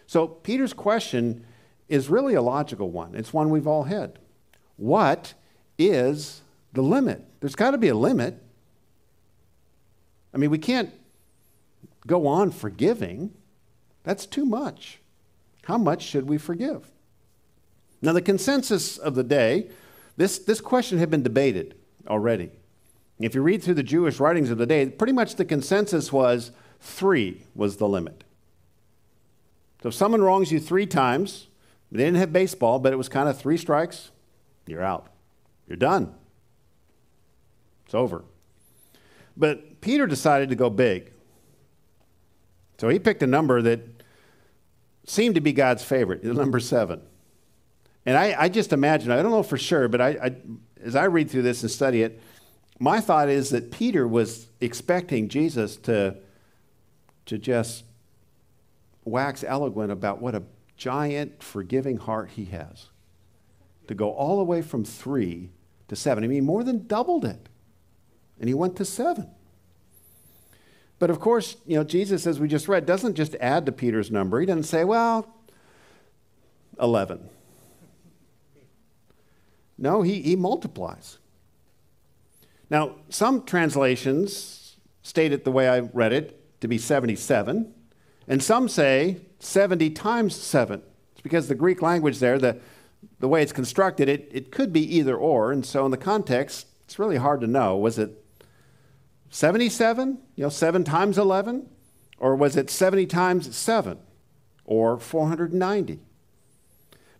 So 0.08 0.28
Peter's 0.28 0.74
question 0.74 1.46
is 1.88 2.10
really 2.10 2.36
a 2.36 2.42
logical 2.42 2.92
one. 2.92 3.16
It's 3.16 3.34
one 3.34 3.50
we've 3.50 3.68
all 3.68 3.84
had. 3.84 4.20
What 4.78 5.34
is 5.78 6.42
the 6.74 6.82
limit? 6.82 7.26
There's 7.40 7.56
got 7.56 7.72
to 7.72 7.78
be 7.78 7.88
a 7.88 7.96
limit. 7.96 8.42
I 10.34 10.38
mean, 10.38 10.50
we 10.50 10.58
can't 10.58 10.92
go 12.06 12.28
on 12.28 12.52
forgiving. 12.52 13.32
That's 14.04 14.26
too 14.26 14.46
much. 14.46 15.00
How 15.66 15.78
much 15.78 16.04
should 16.04 16.28
we 16.28 16.38
forgive? 16.38 16.92
Now, 18.02 18.14
the 18.14 18.22
consensus 18.22 18.98
of 18.98 19.16
the 19.16 19.24
day, 19.24 19.70
this, 20.18 20.40
this 20.40 20.62
question 20.62 20.98
had 21.00 21.10
been 21.10 21.24
debated 21.24 21.76
already. 22.08 22.52
If 23.20 23.36
you 23.36 23.42
read 23.42 23.62
through 23.62 23.74
the 23.74 23.84
Jewish 23.84 24.20
writings 24.20 24.50
of 24.50 24.58
the 24.58 24.66
day, 24.66 24.88
pretty 24.88 25.14
much 25.14 25.36
the 25.36 25.46
consensus 25.46 26.14
was 26.14 26.52
three 26.80 27.44
was 27.54 27.78
the 27.78 27.88
limit. 27.88 28.24
So 29.84 29.90
if 29.90 29.96
someone 29.96 30.22
wrongs 30.22 30.52
you 30.52 30.60
three 30.60 30.86
times, 30.86 31.48
they 31.92 32.04
didn't 32.04 32.18
have 32.18 32.32
baseball, 32.32 32.80
but 32.80 32.94
it 32.94 32.98
was 32.98 33.10
kind 33.10 33.28
of 33.28 33.38
three 33.38 33.58
strikes, 33.58 34.12
you're 34.68 34.84
out. 34.84 35.08
You're 35.68 35.78
done. 35.78 36.16
It's 37.90 37.96
over. 37.96 38.24
But 39.36 39.82
Peter 39.82 40.06
decided 40.06 40.50
to 40.50 40.56
go 40.56 40.70
big. 40.70 41.12
So 42.78 42.88
he 42.88 43.00
picked 43.00 43.24
a 43.24 43.28
number 43.28 43.64
that 43.64 44.04
seemed 45.08 45.34
to 45.34 45.42
be 45.42 45.54
God's 45.54 45.84
favorite, 45.84 46.24
number 46.24 46.60
seven. 46.60 47.02
And 48.06 48.16
I, 48.16 48.44
I 48.44 48.48
just 48.48 48.74
imagine, 48.74 49.10
I 49.10 49.24
don't 49.24 49.32
know 49.32 49.42
for 49.42 49.58
sure, 49.58 49.88
but 49.88 50.02
I, 50.02 50.10
I, 50.10 50.36
as 50.84 50.96
I 50.96 51.06
read 51.06 51.32
through 51.32 51.42
this 51.42 51.64
and 51.64 51.72
study 51.72 52.04
it, 52.04 52.22
my 52.78 53.02
thought 53.02 53.28
is 53.28 53.50
that 53.50 53.72
Peter 53.72 54.08
was 54.08 54.50
expecting 54.62 55.28
Jesus 55.28 55.76
to, 55.78 56.16
to 57.26 57.40
just 57.40 57.86
wax 59.04 59.44
eloquent 59.44 59.92
about 59.92 60.22
what 60.22 60.36
a 60.36 60.44
giant, 60.78 61.42
forgiving 61.42 61.98
heart 61.98 62.30
he 62.36 62.46
has. 62.46 62.90
To 63.88 63.96
go 63.96 64.12
all 64.12 64.38
the 64.38 64.44
way 64.44 64.62
from 64.62 64.86
three 64.86 65.50
to 65.88 65.96
seven. 65.96 66.24
I 66.24 66.28
mean, 66.28 66.46
more 66.46 66.64
than 66.64 66.86
doubled 66.86 67.26
it. 67.26 67.49
And 68.40 68.48
he 68.48 68.54
went 68.54 68.76
to 68.78 68.86
seven. 68.86 69.30
But 71.00 71.10
of 71.10 71.20
course, 71.20 71.56
you 71.66 71.78
know, 71.78 71.84
Jesus, 71.84 72.28
as 72.28 72.40
we 72.40 72.48
just 72.48 72.68
read, 72.68 72.86
doesn't 72.86 73.16
just 73.16 73.36
add 73.40 73.66
to 73.66 73.72
Peter's 73.72 74.12
number. 74.12 74.40
He 74.40 74.46
doesn't 74.46 74.64
say, 74.64 74.84
well, 74.84 75.34
11. 76.80 77.30
No, 79.78 80.02
he, 80.02 80.22
he 80.22 80.36
multiplies. 80.36 81.18
Now, 82.70 82.96
some 83.10 83.44
translations 83.46 84.76
state 85.02 85.32
it 85.32 85.46
the 85.46 85.52
way 85.52 85.70
I 85.70 85.80
read 85.80 86.14
it 86.14 86.60
to 86.62 86.68
be 86.68 86.78
77, 86.78 87.74
and 88.28 88.44
some 88.44 88.68
say 88.68 89.22
70 89.40 89.90
times 89.92 90.36
7. 90.36 90.82
It's 91.14 91.22
because 91.22 91.48
the 91.48 91.56
Greek 91.56 91.82
language 91.82 92.20
there, 92.20 92.38
the, 92.38 92.60
the 93.20 93.28
way 93.28 93.42
it's 93.42 93.54
constructed, 93.54 94.10
it, 94.10 94.30
it 94.32 94.52
could 94.52 94.74
be 94.74 94.98
either 94.98 95.16
or. 95.16 95.52
And 95.52 95.66
so 95.66 95.86
in 95.86 95.92
the 95.92 95.98
context, 95.98 96.68
it's 96.84 97.00
really 97.00 97.18
hard 97.18 97.42
to 97.42 97.48
know. 97.48 97.78
Was 97.78 97.98
it 97.98 98.24
77, 99.30 100.18
you 100.36 100.44
know, 100.44 100.50
7 100.50 100.84
times 100.84 101.18
11? 101.18 101.68
Or 102.18 102.36
was 102.36 102.56
it 102.56 102.70
70 102.70 103.06
times 103.06 103.56
7? 103.56 103.98
Or 104.66 105.00
490? 105.00 106.00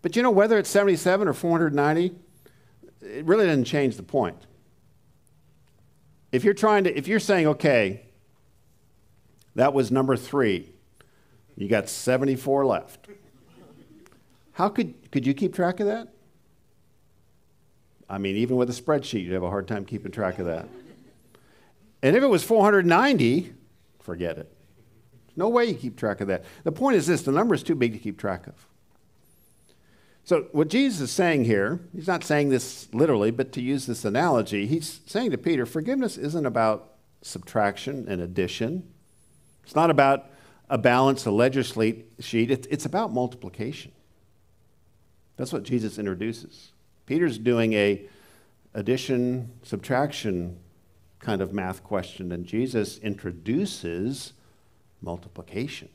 But 0.02 0.16
you 0.16 0.22
know, 0.22 0.30
whether 0.30 0.58
it's 0.58 0.70
77 0.70 1.28
or 1.28 1.32
490, 1.32 2.14
it 3.02 3.24
really 3.24 3.46
doesn't 3.46 3.64
change 3.64 3.96
the 3.96 4.02
point. 4.02 4.46
If 6.32 6.44
you're 6.44 6.54
trying 6.54 6.84
to, 6.84 6.96
if 6.96 7.08
you're 7.08 7.20
saying, 7.20 7.46
okay, 7.48 8.02
that 9.56 9.74
was 9.74 9.90
number 9.90 10.16
three, 10.16 10.72
you 11.56 11.68
got 11.68 11.88
74 11.88 12.66
left. 12.66 13.08
How 14.52 14.68
could, 14.68 15.10
could 15.10 15.26
you 15.26 15.34
keep 15.34 15.54
track 15.54 15.80
of 15.80 15.86
that? 15.86 16.08
I 18.08 18.18
mean, 18.18 18.36
even 18.36 18.56
with 18.56 18.70
a 18.70 18.72
spreadsheet, 18.72 19.24
you'd 19.24 19.32
have 19.32 19.42
a 19.42 19.50
hard 19.50 19.68
time 19.68 19.84
keeping 19.84 20.12
track 20.12 20.38
of 20.38 20.46
that. 20.46 20.68
And 22.02 22.16
if 22.16 22.22
it 22.22 22.26
was 22.26 22.42
490, 22.42 23.52
forget 24.00 24.38
it. 24.38 24.50
no 25.36 25.48
way 25.48 25.66
you 25.66 25.74
keep 25.74 25.96
track 25.96 26.20
of 26.20 26.28
that. 26.28 26.44
The 26.64 26.72
point 26.72 26.96
is 26.96 27.06
this 27.06 27.22
the 27.22 27.32
number 27.32 27.54
is 27.54 27.62
too 27.62 27.74
big 27.74 27.92
to 27.92 27.98
keep 27.98 28.18
track 28.18 28.46
of. 28.46 28.54
So, 30.24 30.46
what 30.52 30.68
Jesus 30.68 31.00
is 31.00 31.10
saying 31.10 31.44
here, 31.44 31.80
he's 31.94 32.06
not 32.06 32.22
saying 32.22 32.50
this 32.50 32.88
literally, 32.92 33.30
but 33.30 33.52
to 33.52 33.62
use 33.62 33.86
this 33.86 34.04
analogy, 34.04 34.66
he's 34.66 35.00
saying 35.06 35.30
to 35.32 35.38
Peter, 35.38 35.66
forgiveness 35.66 36.16
isn't 36.16 36.46
about 36.46 36.92
subtraction 37.22 38.06
and 38.08 38.20
addition. 38.20 38.88
It's 39.64 39.74
not 39.74 39.90
about 39.90 40.26
a 40.68 40.78
balance, 40.78 41.26
a 41.26 41.30
legislate 41.30 42.12
sheet. 42.20 42.50
It's, 42.50 42.66
it's 42.70 42.86
about 42.86 43.12
multiplication. 43.12 43.92
That's 45.36 45.52
what 45.52 45.64
Jesus 45.64 45.98
introduces. 45.98 46.72
Peter's 47.06 47.38
doing 47.38 47.72
a 47.72 48.06
addition, 48.74 49.50
subtraction 49.62 50.58
kind 51.20 51.40
of 51.40 51.52
math 51.52 51.84
question, 51.84 52.32
and 52.32 52.44
Jesus 52.44 52.98
introduces 52.98 54.32
multiplication. 55.00 55.88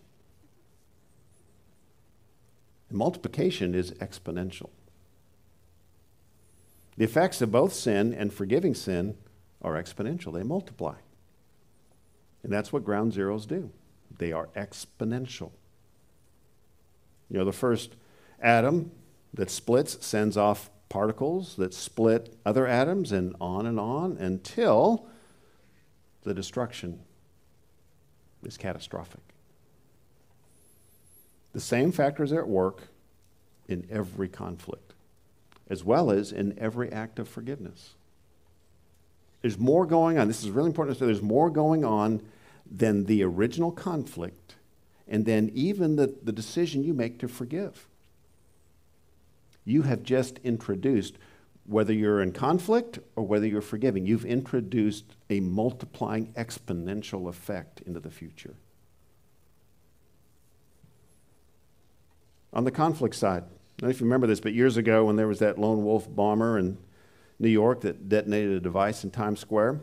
And 2.89 2.97
multiplication 2.97 3.75
is 3.75 3.91
exponential. 3.93 4.69
The 6.97 7.03
effects 7.03 7.41
of 7.41 7.51
both 7.51 7.73
sin 7.73 8.13
and 8.13 8.31
forgiving 8.33 8.73
sin 8.73 9.17
are 9.61 9.73
exponential, 9.73 10.31
they 10.33 10.43
multiply. 10.43 10.95
And 12.43 12.53
that's 12.53 12.71
what 12.71 12.85
ground 12.85 13.11
zeros 13.11 13.45
do. 13.45 13.71
They 14.17 14.31
are 14.31 14.47
exponential. 14.55 15.51
You 17.29 17.39
know, 17.39 17.45
the 17.45 17.51
first 17.51 17.95
atom 18.39 18.91
that 19.33 19.49
splits 19.49 20.05
sends 20.05 20.37
off 20.37 20.69
particles 20.87 21.55
that 21.55 21.73
split 21.73 22.37
other 22.45 22.67
atoms, 22.67 23.11
and 23.11 23.35
on 23.41 23.65
and 23.65 23.79
on 23.79 24.17
until 24.17 25.07
the 26.25 26.33
destruction 26.33 26.99
is 28.43 28.57
catastrophic. 28.57 29.21
The 31.53 31.61
same 31.61 31.91
factors 31.91 32.33
are 32.33 32.39
at 32.39 32.49
work 32.49 32.81
in 33.69 33.87
every 33.89 34.27
conflict, 34.27 34.93
as 35.69 35.83
well 35.83 36.11
as 36.11 36.31
in 36.31 36.57
every 36.59 36.91
act 36.91 37.17
of 37.17 37.29
forgiveness. 37.29 37.93
There's 39.41 39.57
more 39.57 39.85
going 39.85 40.17
on. 40.17 40.27
This 40.27 40.43
is 40.43 40.49
really 40.49 40.69
important 40.69 40.97
to 40.97 40.99
say. 40.99 41.05
There's 41.05 41.21
more 41.21 41.49
going 41.49 41.85
on 41.85 42.21
than 42.69 43.05
the 43.05 43.23
original 43.23 43.71
conflict, 43.71 44.55
and 45.07 45.25
then 45.25 45.51
even 45.53 45.95
the, 45.95 46.15
the 46.23 46.31
decision 46.31 46.83
you 46.83 46.93
make 46.93 47.19
to 47.19 47.27
forgive. 47.27 47.87
You 49.63 49.83
have 49.83 50.03
just 50.03 50.39
introduced, 50.43 51.15
whether 51.65 51.93
you're 51.93 52.21
in 52.21 52.31
conflict 52.31 52.99
or 53.15 53.25
whether 53.25 53.47
you're 53.47 53.61
forgiving, 53.61 54.05
you've 54.05 54.25
introduced 54.25 55.15
a 55.29 55.39
multiplying 55.39 56.31
exponential 56.33 57.27
effect 57.27 57.81
into 57.81 57.99
the 57.99 58.11
future. 58.11 58.55
On 62.53 62.63
the 62.63 62.71
conflict 62.71 63.15
side, 63.15 63.43
I 63.43 63.81
don't 63.81 63.87
know 63.87 63.89
if 63.89 63.99
you 63.99 64.05
remember 64.05 64.27
this, 64.27 64.39
but 64.39 64.53
years 64.53 64.77
ago 64.77 65.05
when 65.05 65.15
there 65.15 65.27
was 65.27 65.39
that 65.39 65.59
lone 65.59 65.83
wolf 65.83 66.07
bomber 66.13 66.57
in 66.57 66.77
New 67.39 67.49
York 67.49 67.81
that 67.81 68.07
detonated 68.07 68.51
a 68.51 68.59
device 68.59 69.03
in 69.03 69.11
Times 69.11 69.39
Square, 69.39 69.81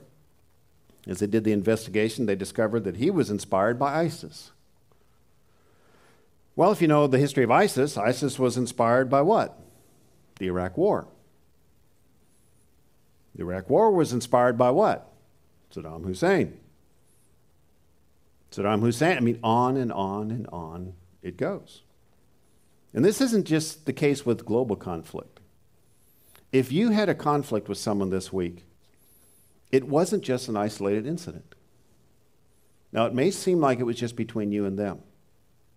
as 1.07 1.19
they 1.19 1.27
did 1.27 1.45
the 1.45 1.53
investigation, 1.53 2.27
they 2.27 2.37
discovered 2.37 2.85
that 2.85 2.97
he 2.97 3.11
was 3.11 3.29
inspired 3.29 3.79
by 3.79 4.01
ISIS. 4.01 4.53
Well, 6.55 6.71
if 6.71 6.81
you 6.81 6.89
know 6.89 7.07
the 7.07 7.19
history 7.19 7.45
of 7.45 7.51
ISIS, 7.51 7.99
ISIS 7.99 8.39
was 8.39 8.57
inspired 8.57 9.11
by 9.11 9.23
what? 9.23 9.59
The 10.39 10.47
Iraq 10.47 10.79
War. 10.79 11.09
The 13.35 13.43
Iraq 13.43 13.71
War 13.71 13.91
was 13.91 14.13
inspired 14.13 14.59
by 14.59 14.71
what? 14.71 15.11
Saddam 15.75 16.05
Hussein. 16.05 16.59
Saddam 18.51 18.81
Hussein, 18.81 19.17
I 19.17 19.21
mean, 19.21 19.39
on 19.43 19.77
and 19.77 19.93
on 19.93 20.31
and 20.31 20.47
on 20.49 20.95
it 21.23 21.37
goes. 21.37 21.83
And 22.93 23.05
this 23.05 23.21
isn't 23.21 23.47
just 23.47 23.87
the 23.87 23.93
case 23.93 24.27
with 24.27 24.45
global 24.45 24.77
conflict. 24.77 25.41
If 26.53 26.71
you 26.71 26.91
had 26.91 27.09
a 27.09 27.15
conflict 27.15 27.69
with 27.69 27.79
someone 27.79 28.11
this 28.11 28.33
week 28.33 28.65
it 29.73 29.89
wasn't 29.89 30.23
just 30.23 30.49
an 30.49 30.57
isolated 30.57 31.07
incident. 31.07 31.55
Now, 32.93 33.07
it 33.07 33.15
may 33.15 33.31
seem 33.31 33.59
like 33.59 33.81
it 33.81 33.85
was 33.85 33.97
just 33.97 34.17
between 34.17 34.53
you 34.53 34.67
and 34.67 34.79
them, 34.79 35.01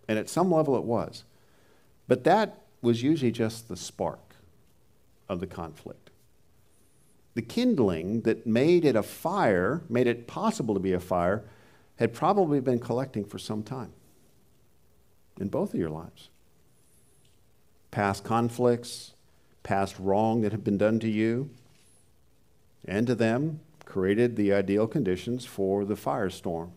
and 0.09 0.19
at 0.19 0.29
some 0.29 0.51
level 0.51 0.75
it 0.75 0.83
was, 0.83 1.23
but 2.09 2.25
that 2.25 2.61
was 2.81 3.01
usually 3.01 3.31
just 3.31 3.69
the 3.69 3.77
spark 3.77 4.35
of 5.29 5.39
the 5.39 5.47
conflict. 5.47 6.04
The 7.35 7.41
kindling 7.41 8.21
that 8.21 8.47
made 8.47 8.85
it 8.85 8.95
a 8.95 9.03
fire, 9.03 9.83
made 9.89 10.07
it 10.07 10.25
possible 10.25 10.73
to 10.73 10.79
be 10.79 10.93
a 10.93 10.99
fire, 10.99 11.43
had 11.97 12.13
probably 12.13 12.59
been 12.61 12.79
collecting 12.79 13.25
for 13.25 13.37
some 13.37 13.61
time 13.61 13.93
in 15.39 15.49
both 15.49 15.73
of 15.73 15.79
your 15.79 15.89
lives. 15.89 16.29
Past 17.91 18.23
conflicts, 18.23 19.13
past 19.63 19.99
wrong 19.99 20.41
that 20.41 20.51
had 20.53 20.63
been 20.63 20.77
done 20.77 20.99
to 20.99 21.09
you 21.09 21.49
and 22.85 23.05
to 23.07 23.15
them, 23.15 23.59
created 23.83 24.35
the 24.35 24.53
ideal 24.53 24.87
conditions 24.87 25.45
for 25.45 25.85
the 25.85 25.95
firestorm 25.95 26.71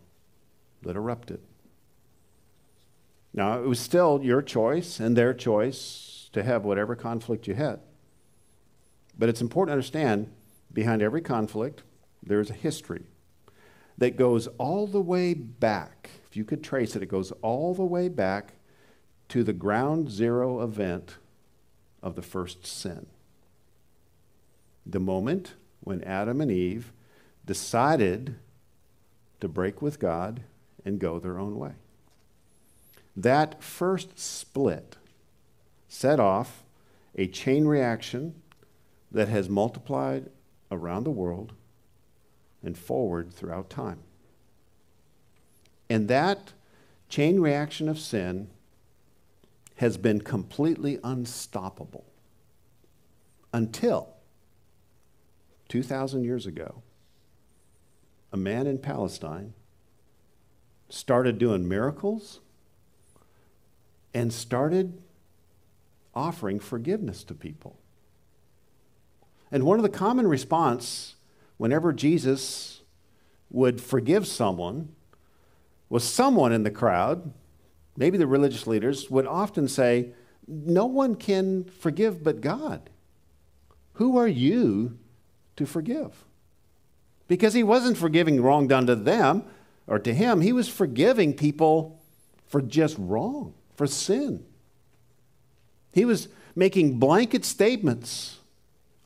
that 0.83 0.97
erupted. 0.97 1.40
Now, 3.33 3.61
it 3.61 3.66
was 3.66 3.79
still 3.79 4.21
your 4.23 4.42
choice 4.42 5.01
and 5.01 5.16
their 5.16 5.35
choice 5.35 6.31
to 6.33 6.42
have 6.42 6.64
whatever 6.64 6.97
conflict 6.97 7.47
you 7.47 7.55
had. 7.55 7.81
But 9.18 9.29
it's 9.29 9.40
important 9.40 9.68
to 9.71 9.73
understand 9.75 10.33
behind 10.73 11.03
every 11.03 11.21
conflict, 11.21 11.83
there's 12.23 12.51
a 12.51 12.55
history 12.55 13.07
that 13.97 14.17
goes 14.17 14.47
all 14.59 14.87
the 14.87 15.01
way 15.01 15.35
back. 15.35 16.11
If 16.29 16.37
you 16.37 16.45
could 16.45 16.63
trace 16.63 16.95
it, 16.95 17.03
it 17.03 17.07
goes 17.07 17.33
all 17.43 17.75
the 17.75 17.85
way 17.85 18.09
back 18.09 18.55
to 19.29 19.43
the 19.43 19.53
ground 19.53 20.11
zero 20.11 20.63
event 20.63 21.17
of 22.03 22.15
the 22.15 22.23
first 22.23 22.67
sin. 22.67 23.07
The 24.87 25.01
moment 25.01 25.55
when 25.81 26.03
Adam 26.05 26.41
and 26.41 26.51
Eve 26.51 26.93
decided 27.45 28.37
to 29.41 29.49
break 29.49 29.83
with 29.83 29.99
God 29.99 30.43
and 30.85 30.99
go 30.99 31.19
their 31.19 31.39
own 31.39 31.59
way. 31.59 31.73
That 33.17 33.63
first 33.63 34.19
split 34.19 34.97
set 35.89 36.21
off 36.21 36.63
a 37.17 37.27
chain 37.27 37.67
reaction 37.67 38.35
that 39.11 39.29
has 39.29 39.49
multiplied 39.49 40.31
around 40.71 41.05
the 41.05 41.11
world 41.11 41.53
and 42.63 42.77
forward 42.77 43.33
throughout 43.33 43.71
time. 43.71 44.01
And 45.89 46.09
that 46.09 46.53
chain 47.09 47.41
reaction 47.41 47.89
of 47.89 47.99
sin 47.99 48.49
has 49.77 49.97
been 49.97 50.21
completely 50.21 50.99
unstoppable 51.03 52.05
until 53.53 54.15
2,000 55.69 56.25
years 56.25 56.47
ago, 56.47 56.83
a 58.33 58.37
man 58.37 58.67
in 58.67 58.79
Palestine 58.79 59.55
started 60.89 61.39
doing 61.39 61.69
miracles 61.69 62.41
and 64.13 64.33
started 64.33 65.03
offering 66.15 66.59
forgiveness 66.59 67.23
to 67.25 67.35
people. 67.35 67.78
And 69.51 69.65
one 69.65 69.79
of 69.79 69.83
the 69.83 69.89
common 69.89 70.27
response 70.27 71.15
whenever 71.57 71.93
Jesus 71.93 72.83
would 73.51 73.81
forgive 73.81 74.27
someone 74.27 74.95
was 75.89 76.05
someone 76.05 76.53
in 76.53 76.65
the 76.65 76.71
crowd, 76.71 77.33
maybe 77.97 78.19
the 78.19 78.27
religious 78.27 78.67
leaders, 78.67 79.11
would 79.11 79.27
often 79.27 79.69
say, 79.69 80.13
No 80.47 80.87
one 80.87 81.15
can 81.15 81.65
forgive 81.65 82.23
but 82.23 82.41
God. 82.41 82.91
Who 83.95 84.17
are 84.19 84.29
you 84.29 84.99
to 85.57 85.67
forgive? 85.67 86.25
Because 87.27 87.55
he 87.55 87.63
wasn't 87.63 87.99
forgiving 87.99 88.43
wrong 88.43 88.69
done 88.69 88.87
to 88.87 88.95
them 88.95 89.45
or 89.87 89.99
to 89.99 90.15
him, 90.15 90.43
he 90.43 90.53
was 90.53 90.69
forgiving 90.69 91.35
people 91.35 92.01
for 92.47 92.61
just 92.61 92.97
wrong, 92.99 93.55
for 93.75 93.87
sin. 93.87 94.45
He 95.93 96.05
was 96.05 96.29
making 96.55 96.99
blanket 96.99 97.45
statements 97.45 98.38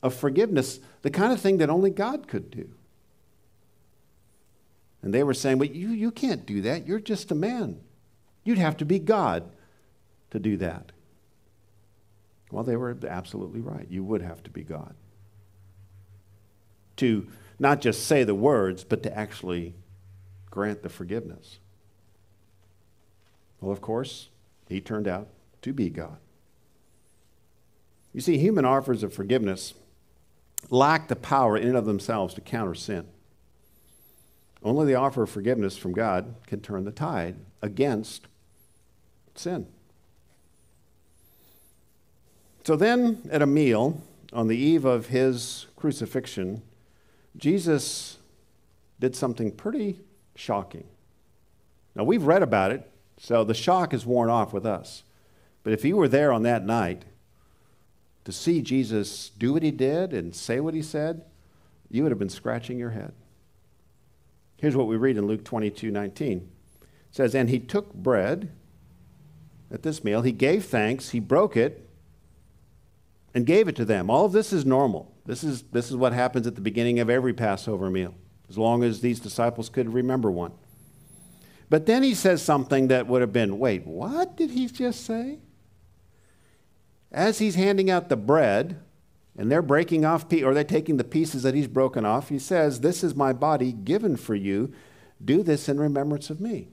of 0.03 0.15
forgiveness, 0.15 0.81
the 1.03 1.11
kind 1.11 1.33
of 1.33 1.41
thing 1.41 1.59
that 1.59 1.71
only 1.71 1.91
God 1.91 2.27
could 2.27 2.51
do. 2.51 2.69
And 5.03 5.13
they 5.13 5.23
were 5.23 5.35
saying, 5.35 5.59
But 5.59 5.75
you, 5.75 5.89
you 5.89 6.11
can't 6.11 6.47
do 6.47 6.63
that. 6.63 6.87
You're 6.87 7.01
just 7.01 7.31
a 7.31 7.35
man. 7.35 7.81
You'd 8.45 8.59
have 8.59 8.77
to 8.79 8.85
be 8.85 8.99
God 8.99 9.45
to 10.31 10.39
do 10.39 10.57
that. 10.59 10.93
Well, 12.51 12.65
they 12.65 12.77
were 12.77 12.97
absolutely 13.09 13.61
right. 13.61 13.87
You 13.89 14.05
would 14.05 14.23
have 14.23 14.43
to 14.45 14.51
be 14.51 14.63
God. 14.63 14.95
To 16.97 17.27
not 17.59 17.81
just 17.81 18.07
say 18.07 18.25
the 18.25 18.35
words, 18.35 18.85
but 18.85 19.03
to 19.05 19.17
actually 19.17 19.75
grant 20.51 20.83
the 20.83 20.89
forgiveness. 20.89 21.59
Well, 23.61 23.73
of 23.73 23.81
course, 23.81 24.29
he 24.69 24.81
turned 24.81 25.09
out 25.09 25.29
to 25.63 25.73
be 25.73 25.89
God. 25.89 26.19
You 28.13 28.21
see, 28.21 28.37
human 28.37 28.65
offers 28.65 29.03
of 29.03 29.15
forgiveness 29.15 29.73
lack 30.71 31.09
the 31.09 31.17
power 31.17 31.57
in 31.57 31.69
and 31.69 31.77
of 31.77 31.87
themselves 31.87 32.35
to 32.35 32.41
counter 32.41 32.75
sin. 32.75 33.07
Only 34.63 34.87
the 34.87 34.95
offer 34.95 35.25
of 35.25 35.31
forgiveness 35.31 35.77
from 35.77 35.93
God 35.93 36.37
can 36.47 36.61
turn 36.61 36.85
the 36.85 36.93
tide 36.93 37.37
against 37.61 38.27
sin. 39.35 39.67
So 42.65 42.77
then, 42.77 43.29
at 43.31 43.43
a 43.43 43.47
meal 43.47 44.01
on 44.33 44.47
the 44.47 44.57
eve 44.57 44.85
of 44.85 45.07
his 45.07 45.67
crucifixion, 45.77 46.63
Jesus 47.37 48.19
did 49.01 49.17
something 49.17 49.51
pretty 49.51 49.99
shocking. 50.37 50.85
Now, 51.97 52.05
we've 52.05 52.23
read 52.23 52.43
about 52.43 52.71
it, 52.71 52.89
so 53.19 53.43
the 53.43 53.53
shock 53.53 53.93
is 53.93 54.07
worn 54.07 54.31
off 54.31 54.53
with 54.53 54.65
us. 54.65 55.03
But 55.65 55.73
if 55.73 55.85
you 55.85 55.97
were 55.97 56.09
there 56.09 56.33
on 56.33 56.45
that 56.45 56.65
night 56.65 57.05
to 58.25 58.33
see 58.33 58.63
Jesus 58.63 59.31
do 59.31 59.53
what 59.53 59.63
he 59.63 59.71
did 59.71 60.13
and 60.13 60.35
say 60.35 60.61
what 60.61 60.75
he 60.75 60.83
said, 60.83 61.23
you 61.91 62.03
would 62.03 62.13
have 62.13 62.19
been 62.19 62.29
scratching 62.29 62.79
your 62.79 62.91
head. 62.91 63.13
Here's 64.57 64.77
what 64.77 64.87
we 64.87 64.97
read 64.97 65.17
in 65.17 65.27
Luke 65.27 65.45
22 65.45 65.91
19. 65.91 66.39
It 66.39 66.89
says, 67.11 67.35
And 67.35 67.51
he 67.51 67.59
took 67.59 67.93
bread 67.93 68.53
at 69.71 69.83
this 69.83 70.05
meal, 70.05 70.23
he 70.23 70.33
gave 70.33 70.65
thanks, 70.67 71.11
he 71.11 71.21
broke 71.21 71.57
it, 71.57 71.89
and 73.35 73.47
gave 73.47 73.69
it 73.69 73.77
to 73.77 73.85
them. 73.85 74.11
All 74.11 74.27
of 74.27 74.33
this 74.33 74.53
is 74.53 74.65
normal. 74.65 75.13
This 75.25 75.43
is, 75.43 75.63
this 75.73 75.91
is 75.91 75.97
what 75.97 76.13
happens 76.13 76.47
at 76.47 76.55
the 76.55 76.61
beginning 76.61 77.01
of 77.01 77.09
every 77.09 77.33
Passover 77.33 77.91
meal, 77.91 78.15
as 78.49 78.59
long 78.59 78.85
as 78.85 79.01
these 79.01 79.21
disciples 79.21 79.69
could 79.69 79.93
remember 79.93 80.31
one. 80.31 80.53
But 81.71 81.87
then 81.87 82.03
he 82.03 82.15
says 82.15 82.43
something 82.43 82.89
that 82.89 83.07
would 83.07 83.23
have 83.23 83.33
been 83.33 83.59
wait, 83.59 83.87
what 83.87 84.37
did 84.37 84.51
he 84.51 84.67
just 84.67 85.07
say? 85.07 85.39
As 87.13 87.39
he's 87.39 87.55
handing 87.55 87.91
out 87.91 88.09
the 88.09 88.17
bread, 88.17 88.81
and 89.37 89.51
they're 89.51 89.63
breaking 89.63 90.05
off, 90.05 90.31
or 90.33 90.53
they're 90.53 90.65
taking 90.65 90.97
the 90.97 91.05
pieces 91.05 91.43
that 91.43 91.55
he's 91.55 91.69
broken 91.69 92.05
off. 92.05 92.29
He 92.29 92.39
says, 92.39 92.81
This 92.81 93.03
is 93.03 93.15
my 93.15 93.33
body 93.33 93.73
given 93.73 94.17
for 94.17 94.35
you. 94.35 94.73
Do 95.25 95.43
this 95.43 95.69
in 95.69 95.81
remembrance 95.81 96.31
of 96.31 96.41
me. 96.41 96.69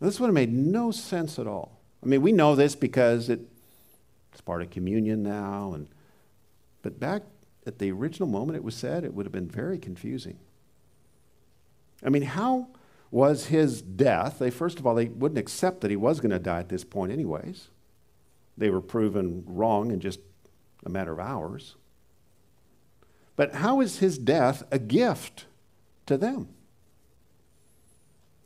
This 0.00 0.18
would 0.20 0.26
have 0.26 0.34
made 0.34 0.52
no 0.52 0.90
sense 0.90 1.38
at 1.38 1.46
all. 1.46 1.80
I 2.02 2.06
mean, 2.06 2.22
we 2.22 2.32
know 2.32 2.54
this 2.56 2.74
because 2.74 3.28
it, 3.28 3.40
it's 4.32 4.40
part 4.40 4.62
of 4.62 4.70
communion 4.70 5.22
now, 5.22 5.72
and, 5.74 5.88
but 6.82 6.98
back 6.98 7.22
at 7.66 7.78
the 7.78 7.92
original 7.92 8.28
moment 8.28 8.56
it 8.56 8.64
was 8.64 8.74
said, 8.74 9.04
it 9.04 9.14
would 9.14 9.24
have 9.24 9.32
been 9.32 9.48
very 9.48 9.78
confusing. 9.78 10.38
I 12.04 12.08
mean, 12.08 12.22
how 12.22 12.68
was 13.12 13.46
his 13.46 13.82
death? 13.82 14.38
They, 14.40 14.50
first 14.50 14.80
of 14.80 14.86
all, 14.86 14.94
they 14.94 15.04
wouldn't 15.04 15.38
accept 15.38 15.82
that 15.82 15.90
he 15.90 15.96
was 15.96 16.18
going 16.18 16.30
to 16.30 16.38
die 16.38 16.60
at 16.60 16.70
this 16.70 16.82
point, 16.82 17.12
anyways. 17.12 17.68
They 18.56 18.70
were 18.70 18.80
proven 18.80 19.44
wrong 19.46 19.92
in 19.92 20.00
just 20.00 20.18
a 20.84 20.88
matter 20.88 21.12
of 21.12 21.20
hours. 21.20 21.76
But 23.36 23.56
how 23.56 23.80
is 23.82 23.98
his 23.98 24.18
death 24.18 24.62
a 24.72 24.78
gift 24.78 25.44
to 26.06 26.16
them? 26.16 26.48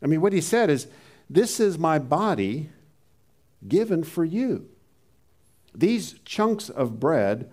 I 0.03 0.07
mean, 0.07 0.21
what 0.21 0.33
he 0.33 0.41
said 0.41 0.69
is, 0.69 0.89
This 1.31 1.61
is 1.61 1.79
my 1.79 2.01
body 2.01 2.71
given 3.67 4.03
for 4.03 4.25
you. 4.25 4.69
These 5.73 6.15
chunks 6.25 6.69
of 6.69 6.99
bread 6.99 7.51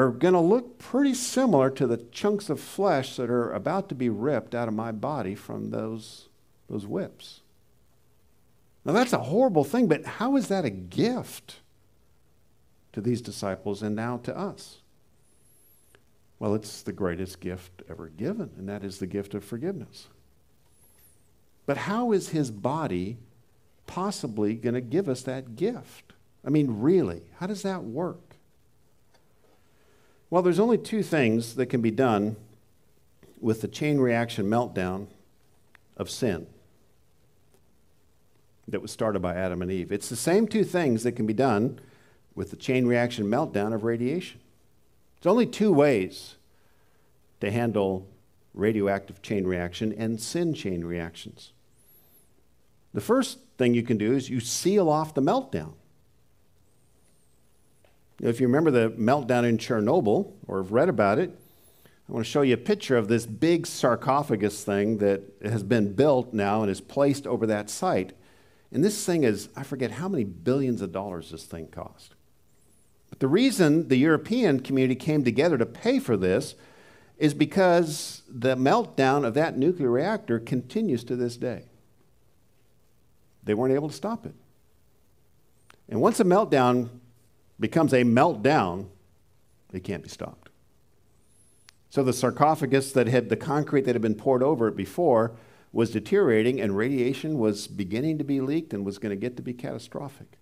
are 0.00 0.10
going 0.10 0.34
to 0.34 0.40
look 0.40 0.78
pretty 0.78 1.14
similar 1.14 1.70
to 1.70 1.86
the 1.86 1.96
chunks 1.96 2.50
of 2.50 2.60
flesh 2.60 3.16
that 3.16 3.30
are 3.30 3.52
about 3.52 3.88
to 3.88 3.94
be 3.94 4.08
ripped 4.08 4.54
out 4.54 4.68
of 4.68 4.74
my 4.74 4.92
body 4.92 5.34
from 5.34 5.70
those, 5.70 6.28
those 6.68 6.86
whips. 6.86 7.40
Now, 8.84 8.92
that's 8.92 9.12
a 9.12 9.18
horrible 9.18 9.64
thing, 9.64 9.88
but 9.88 10.04
how 10.04 10.36
is 10.36 10.48
that 10.48 10.64
a 10.64 10.70
gift 10.70 11.60
to 12.92 13.00
these 13.00 13.20
disciples 13.20 13.82
and 13.82 13.96
now 13.96 14.18
to 14.18 14.36
us? 14.36 14.78
Well, 16.38 16.54
it's 16.54 16.82
the 16.82 16.92
greatest 16.92 17.40
gift 17.40 17.82
ever 17.88 18.08
given, 18.08 18.50
and 18.58 18.68
that 18.68 18.84
is 18.84 18.98
the 18.98 19.06
gift 19.06 19.34
of 19.34 19.44
forgiveness. 19.44 20.08
But 21.64 21.78
how 21.78 22.12
is 22.12 22.28
his 22.28 22.50
body 22.50 23.18
possibly 23.86 24.54
going 24.54 24.74
to 24.74 24.80
give 24.80 25.08
us 25.08 25.22
that 25.22 25.56
gift? 25.56 26.12
I 26.44 26.50
mean, 26.50 26.80
really, 26.80 27.22
how 27.38 27.46
does 27.46 27.62
that 27.62 27.82
work? 27.82 28.25
Well, 30.28 30.42
there's 30.42 30.58
only 30.58 30.78
two 30.78 31.02
things 31.02 31.54
that 31.54 31.66
can 31.66 31.80
be 31.80 31.90
done 31.90 32.36
with 33.40 33.60
the 33.60 33.68
chain 33.68 33.98
reaction 33.98 34.46
meltdown 34.46 35.06
of 35.96 36.10
sin 36.10 36.46
that 38.68 38.82
was 38.82 38.90
started 38.90 39.20
by 39.20 39.34
Adam 39.34 39.62
and 39.62 39.70
Eve. 39.70 39.92
It's 39.92 40.08
the 40.08 40.16
same 40.16 40.48
two 40.48 40.64
things 40.64 41.04
that 41.04 41.12
can 41.12 41.26
be 41.26 41.32
done 41.32 41.78
with 42.34 42.50
the 42.50 42.56
chain 42.56 42.86
reaction 42.86 43.26
meltdown 43.26 43.72
of 43.72 43.84
radiation. 43.84 44.40
There's 45.20 45.30
only 45.30 45.46
two 45.46 45.72
ways 45.72 46.34
to 47.40 47.50
handle 47.50 48.08
radioactive 48.52 49.22
chain 49.22 49.46
reaction 49.46 49.92
and 49.92 50.20
sin 50.20 50.54
chain 50.54 50.84
reactions. 50.84 51.52
The 52.92 53.00
first 53.00 53.38
thing 53.58 53.74
you 53.74 53.82
can 53.82 53.98
do 53.98 54.14
is 54.14 54.28
you 54.28 54.40
seal 54.40 54.88
off 54.88 55.14
the 55.14 55.22
meltdown. 55.22 55.74
If 58.20 58.40
you 58.40 58.46
remember 58.46 58.70
the 58.70 58.90
meltdown 58.90 59.44
in 59.44 59.58
Chernobyl 59.58 60.32
or 60.46 60.58
have 60.58 60.72
read 60.72 60.88
about 60.88 61.18
it, 61.18 61.38
I 62.08 62.12
want 62.12 62.24
to 62.24 62.30
show 62.30 62.42
you 62.42 62.54
a 62.54 62.58
picture 62.58 62.96
of 62.96 63.08
this 63.08 63.26
big 63.26 63.66
sarcophagus 63.66 64.62
thing 64.64 64.98
that 64.98 65.22
has 65.42 65.62
been 65.62 65.92
built 65.92 66.32
now 66.32 66.62
and 66.62 66.70
is 66.70 66.80
placed 66.80 67.26
over 67.26 67.46
that 67.46 67.68
site. 67.68 68.12
And 68.72 68.82
this 68.82 69.04
thing 69.04 69.24
is, 69.24 69.48
I 69.56 69.64
forget 69.64 69.92
how 69.92 70.08
many 70.08 70.24
billions 70.24 70.82
of 70.82 70.92
dollars 70.92 71.30
this 71.30 71.44
thing 71.44 71.66
cost. 71.66 72.14
But 73.10 73.20
the 73.20 73.28
reason 73.28 73.88
the 73.88 73.96
European 73.96 74.60
community 74.60 74.94
came 74.94 75.24
together 75.24 75.58
to 75.58 75.66
pay 75.66 75.98
for 75.98 76.16
this 76.16 76.54
is 77.18 77.34
because 77.34 78.22
the 78.28 78.56
meltdown 78.56 79.24
of 79.24 79.34
that 79.34 79.56
nuclear 79.56 79.90
reactor 79.90 80.38
continues 80.38 81.02
to 81.04 81.16
this 81.16 81.36
day. 81.36 81.64
They 83.44 83.54
weren't 83.54 83.74
able 83.74 83.88
to 83.88 83.94
stop 83.94 84.26
it. 84.26 84.34
And 85.88 86.00
once 86.00 86.18
a 86.20 86.24
meltdown 86.24 86.88
becomes 87.58 87.92
a 87.92 88.02
meltdown, 88.02 88.86
it 89.72 89.84
can't 89.84 90.02
be 90.02 90.08
stopped. 90.08 90.50
So 91.90 92.02
the 92.02 92.12
sarcophagus 92.12 92.92
that 92.92 93.06
had 93.06 93.28
the 93.28 93.36
concrete 93.36 93.82
that 93.82 93.94
had 93.94 94.02
been 94.02 94.14
poured 94.14 94.42
over 94.42 94.68
it 94.68 94.76
before 94.76 95.32
was 95.72 95.90
deteriorating 95.90 96.60
and 96.60 96.76
radiation 96.76 97.38
was 97.38 97.66
beginning 97.66 98.18
to 98.18 98.24
be 98.24 98.40
leaked 98.40 98.72
and 98.72 98.84
was 98.84 98.98
going 98.98 99.10
to 99.10 99.16
get 99.16 99.36
to 99.36 99.42
be 99.42 99.52
catastrophic. 99.52 100.38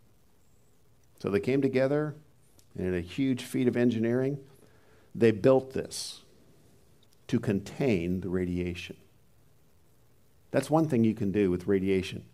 So 1.20 1.31
they 1.31 1.40
came 1.40 1.62
together 1.62 2.16
and 2.77 2.88
in 2.88 2.94
a 2.94 3.00
huge 3.00 3.42
feat 3.42 3.68
of 3.68 3.77
engineering, 3.77 4.38
they 5.14 5.31
built 5.31 5.72
this. 5.72 6.22
to 7.27 7.40
contain 7.40 8.20
the 8.20 8.29
radiation. 8.29 8.96
That's 10.50 10.70
one 10.70 10.88
thing 10.88 11.05
you 11.05 11.14
can 11.14 11.33
do 11.33 11.50
with 11.50 11.66
radiation. 11.66 12.24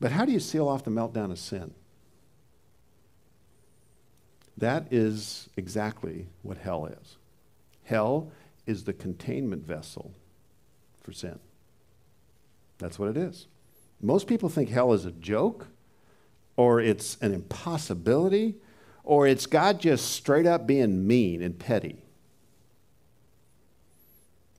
But 0.00 0.12
how 0.12 0.24
do 0.24 0.32
you 0.32 0.40
seal 0.40 0.68
off 0.68 0.84
the 0.84 0.90
meltdown 0.90 1.30
of 1.30 1.38
sin? 1.38 1.72
That 4.56 4.86
is 4.90 5.48
exactly 5.56 6.26
what 6.42 6.58
hell 6.58 6.86
is. 6.86 7.16
Hell 7.84 8.32
is 8.66 8.84
the 8.84 8.92
containment 8.92 9.66
vessel 9.66 10.12
for 11.02 11.12
sin. 11.12 11.38
That's 12.78 12.98
what 12.98 13.10
it 13.10 13.16
is. 13.16 13.46
Most 14.00 14.26
people 14.26 14.48
think 14.48 14.68
hell 14.68 14.92
is 14.92 15.04
a 15.04 15.12
joke, 15.12 15.68
or 16.56 16.80
it's 16.80 17.16
an 17.20 17.32
impossibility, 17.32 18.56
or 19.04 19.26
it's 19.26 19.46
God 19.46 19.80
just 19.80 20.10
straight 20.10 20.46
up 20.46 20.66
being 20.66 21.06
mean 21.06 21.42
and 21.42 21.58
petty. 21.58 22.02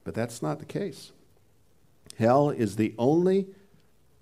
But 0.03 0.13
that's 0.13 0.41
not 0.41 0.59
the 0.59 0.65
case. 0.65 1.11
Hell 2.17 2.49
is 2.49 2.77
the 2.77 2.95
only 2.97 3.47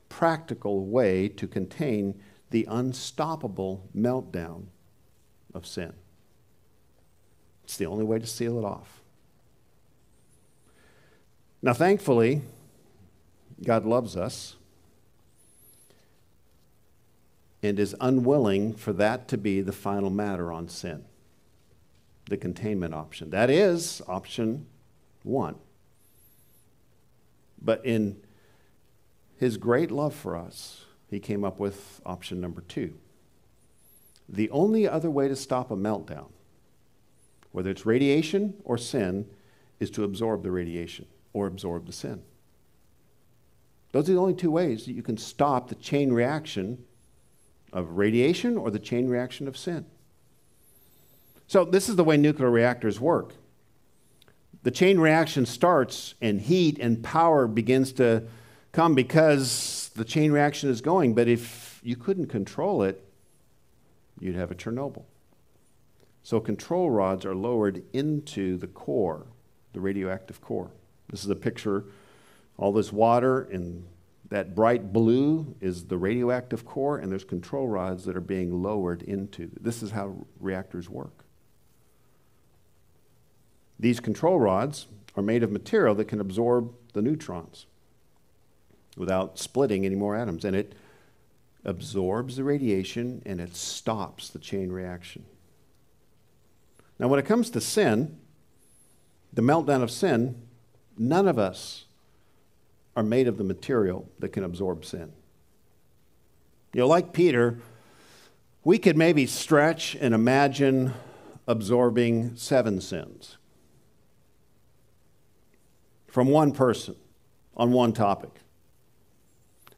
practical 0.10 0.86
way 0.86 1.28
to 1.30 1.48
contain 1.48 2.20
the 2.50 2.66
unstoppable 2.70 3.88
meltdown 3.96 4.66
of 5.56 5.66
sin. 5.66 5.94
It's 7.64 7.78
the 7.78 7.88
only 7.88 8.06
way 8.06 8.20
to 8.20 8.28
seal 8.28 8.60
it 8.60 8.66
off. 8.66 9.02
Now, 11.62 11.74
thankfully, 11.74 12.42
God 13.64 13.86
loves 13.86 14.16
us 14.16 14.56
and 17.64 17.80
is 17.80 17.96
unwilling 18.00 18.74
for 18.76 18.94
that 18.94 19.28
to 19.30 19.38
be 19.38 19.62
the 19.62 19.72
final 19.72 20.12
matter 20.12 20.52
on 20.52 20.70
sin, 20.70 21.06
the 22.30 22.38
containment 22.38 22.94
option. 22.94 23.32
That 23.32 23.50
is 23.50 24.02
option 24.08 24.68
one. 25.24 25.56
But 27.60 27.84
in 27.84 28.18
his 29.38 29.58
great 29.58 29.90
love 29.90 30.14
for 30.14 30.36
us, 30.36 30.86
he 31.10 31.20
came 31.20 31.44
up 31.44 31.60
with 31.60 32.00
option 32.06 32.40
number 32.40 32.62
two. 32.62 32.94
The 34.28 34.50
only 34.50 34.88
other 34.88 35.10
way 35.10 35.28
to 35.28 35.36
stop 35.36 35.72
a 35.72 35.76
meltdown, 35.76 36.30
whether 37.52 37.70
it's 37.70 37.86
radiation 37.86 38.56
or 38.64 38.78
sin, 38.78 39.28
is 39.80 39.90
to 39.92 40.04
absorb 40.04 40.44
the 40.44 40.52
radiation 40.52 41.06
or 41.34 41.48
absorb 41.48 41.86
the 41.86 41.94
sin. 41.94 42.24
Those 43.92 44.10
are 44.10 44.14
the 44.14 44.20
only 44.20 44.34
two 44.34 44.52
ways 44.52 44.86
that 44.86 44.94
you 44.94 45.04
can 45.04 45.18
stop 45.18 45.70
the 45.70 45.76
chain 45.76 46.12
reaction 46.12 46.84
of 47.72 47.98
radiation 47.98 48.58
or 48.58 48.72
the 48.72 48.80
chain 48.80 49.08
reaction 49.08 49.48
of 49.48 49.56
sin. 49.56 49.86
So, 51.48 51.64
this 51.64 51.88
is 51.88 51.96
the 51.96 52.04
way 52.04 52.18
nuclear 52.18 52.50
reactors 52.50 53.00
work. 53.00 53.36
The 54.64 54.72
chain 54.72 55.00
reaction 55.00 55.46
starts, 55.46 56.16
and 56.22 56.42
heat 56.42 56.80
and 56.80 57.04
power 57.04 57.48
begins 57.48 57.92
to 57.94 58.24
come 58.72 58.96
because 58.96 59.92
the 59.96 60.04
chain 60.04 60.32
reaction 60.32 60.70
is 60.70 60.82
going. 60.82 61.14
But 61.14 61.28
if 61.28 61.80
you 61.84 61.96
couldn't 61.96 62.28
control 62.28 62.82
it, 62.82 63.02
you'd 64.20 64.36
have 64.36 64.52
a 64.52 64.56
Chernobyl. 64.56 65.04
So, 66.24 66.40
control 66.40 66.90
rods 66.90 67.26
are 67.26 67.36
lowered 67.36 67.84
into 67.94 68.58
the 68.58 68.68
core, 68.68 69.28
the 69.74 69.80
radioactive 69.80 70.42
core. 70.42 70.72
This 71.10 71.24
is 71.24 71.30
a 71.30 71.36
picture. 71.36 71.86
All 72.58 72.72
this 72.72 72.92
water 72.92 73.44
and 73.44 73.86
that 74.30 74.56
bright 74.56 74.92
blue 74.92 75.56
is 75.62 75.86
the 75.86 75.98
radioactive 75.98 76.66
core, 76.66 76.98
and 76.98 77.12
there's 77.12 77.24
control 77.24 77.68
rods 77.68 78.06
that 78.06 78.16
are 78.16 78.22
being 78.22 78.64
lowered 78.64 79.04
into. 79.04 79.52
This 79.60 79.84
is 79.84 79.92
how 79.92 80.26
reactors 80.40 80.90
work. 80.90 81.26
These 83.80 84.00
control 84.00 84.40
rods 84.40 84.88
are 85.16 85.24
made 85.24 85.44
of 85.44 85.52
material 85.52 85.96
that 85.96 86.06
can 86.06 86.20
absorb 86.20 86.74
the 86.94 87.02
neutrons 87.02 87.66
without 88.98 89.38
splitting 89.38 89.86
any 89.86 89.96
more 89.96 90.16
atoms, 90.16 90.46
and 90.46 90.56
it 90.56 90.74
absorbs 91.66 92.36
the 92.36 92.44
radiation 92.44 93.22
and 93.26 93.42
it 93.42 93.56
stops 93.56 94.30
the 94.30 94.40
chain 94.40 94.72
reaction. 94.72 95.26
Now, 97.00 97.08
when 97.08 97.20
it 97.20 97.26
comes 97.26 97.50
to 97.52 97.62
sin, 97.62 98.18
the 99.34 99.42
meltdown 99.42 99.84
of 99.84 99.92
sin, 99.92 100.42
none 100.98 101.28
of 101.28 101.38
us 101.38 101.86
are 102.96 103.04
made 103.04 103.28
of 103.28 103.38
the 103.38 103.44
material 103.44 104.10
that 104.20 104.30
can 104.30 104.44
absorb 104.44 104.86
sin. 104.86 105.12
You 106.74 106.82
know, 106.82 106.88
like 106.88 107.12
Peter, 107.12 107.60
we 108.64 108.78
could 108.78 108.98
maybe 108.98 109.26
stretch 109.26 109.96
and 109.96 110.14
imagine 110.14 110.94
absorbing 111.48 112.36
seven 112.36 112.82
sins 112.82 113.38
from 116.08 116.30
one 116.30 116.52
person 116.52 116.96
on 117.58 117.72
one 117.72 117.94
topic. 117.94 118.32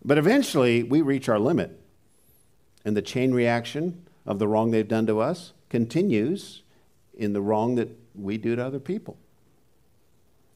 But 0.06 0.18
eventually, 0.18 0.84
we 0.84 1.02
reach 1.02 1.28
our 1.28 1.40
limit, 1.40 1.77
and 2.88 2.96
the 2.96 3.02
chain 3.02 3.34
reaction 3.34 4.02
of 4.26 4.40
the 4.40 4.48
wrong 4.48 4.72
they've 4.72 4.88
done 4.88 5.06
to 5.06 5.20
us 5.20 5.52
continues 5.68 6.62
in 7.18 7.34
the 7.34 7.42
wrong 7.42 7.76
that 7.76 7.90
we 8.16 8.38
do 8.38 8.56
to 8.56 8.66
other 8.66 8.80
people. 8.80 9.18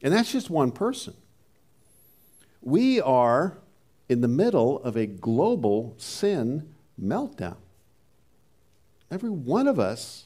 And 0.02 0.14
that's 0.14 0.32
just 0.32 0.48
one 0.48 0.72
person. 0.72 1.12
We 2.62 3.02
are 3.02 3.58
in 4.08 4.22
the 4.22 4.28
middle 4.28 4.82
of 4.82 4.96
a 4.96 5.04
global 5.04 5.94
sin 5.98 6.72
meltdown. 6.98 7.58
Every 9.10 9.28
one 9.28 9.68
of 9.68 9.78
us 9.78 10.24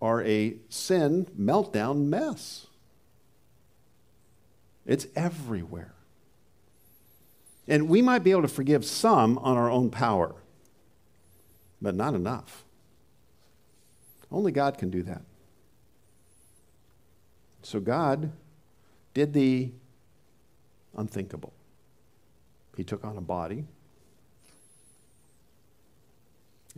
are 0.00 0.22
a 0.22 0.54
sin 0.68 1.26
meltdown 1.36 2.04
mess. 2.04 2.68
It's 4.86 5.08
everywhere. 5.16 5.95
And 7.68 7.88
we 7.88 8.00
might 8.00 8.22
be 8.22 8.30
able 8.30 8.42
to 8.42 8.48
forgive 8.48 8.84
some 8.84 9.38
on 9.38 9.56
our 9.56 9.70
own 9.70 9.90
power, 9.90 10.34
but 11.82 11.94
not 11.94 12.14
enough. 12.14 12.64
Only 14.30 14.52
God 14.52 14.78
can 14.78 14.90
do 14.90 15.02
that. 15.02 15.22
So 17.62 17.80
God 17.80 18.30
did 19.14 19.32
the 19.32 19.70
unthinkable. 20.96 21.52
He 22.76 22.84
took 22.84 23.04
on 23.04 23.16
a 23.16 23.20
body. 23.20 23.64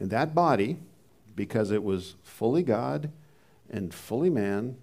And 0.00 0.10
that 0.10 0.34
body, 0.34 0.78
because 1.34 1.70
it 1.70 1.82
was 1.82 2.14
fully 2.22 2.62
God 2.62 3.10
and 3.68 3.92
fully 3.92 4.30
man, 4.30 4.76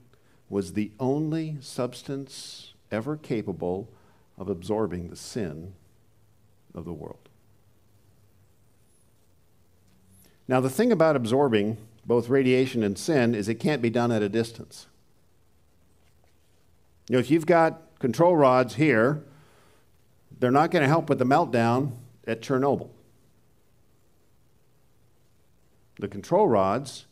was 0.49 0.73
the 0.73 0.91
only 0.99 1.57
substance 1.61 2.73
ever 2.91 3.17
capable 3.17 3.89
of 4.37 4.49
absorbing 4.49 5.07
the 5.09 5.15
sin 5.15 5.73
of 6.75 6.85
the 6.85 6.93
world. 6.93 7.29
Now, 10.47 10.59
the 10.59 10.69
thing 10.69 10.91
about 10.91 11.15
absorbing 11.15 11.77
both 12.05 12.29
radiation 12.29 12.83
and 12.83 12.97
sin 12.97 13.33
is 13.33 13.49
it 13.49 13.55
can't 13.55 13.81
be 13.81 13.89
done 13.89 14.11
at 14.11 14.21
a 14.21 14.29
distance. 14.29 14.85
You 17.09 17.13
know, 17.13 17.19
if 17.19 17.31
you've 17.31 17.47
got 17.47 17.81
control 17.99 18.35
rods 18.35 18.75
here, 18.75 19.23
they're 20.39 20.51
not 20.51 20.69
going 20.69 20.83
to 20.83 20.87
help 20.87 21.09
with 21.09 21.17
the 21.17 21.25
meltdown 21.25 21.93
at 22.27 22.41
Chernobyl. 22.41 22.89
The 25.99 26.07
control 26.07 26.47
rods 26.47 27.05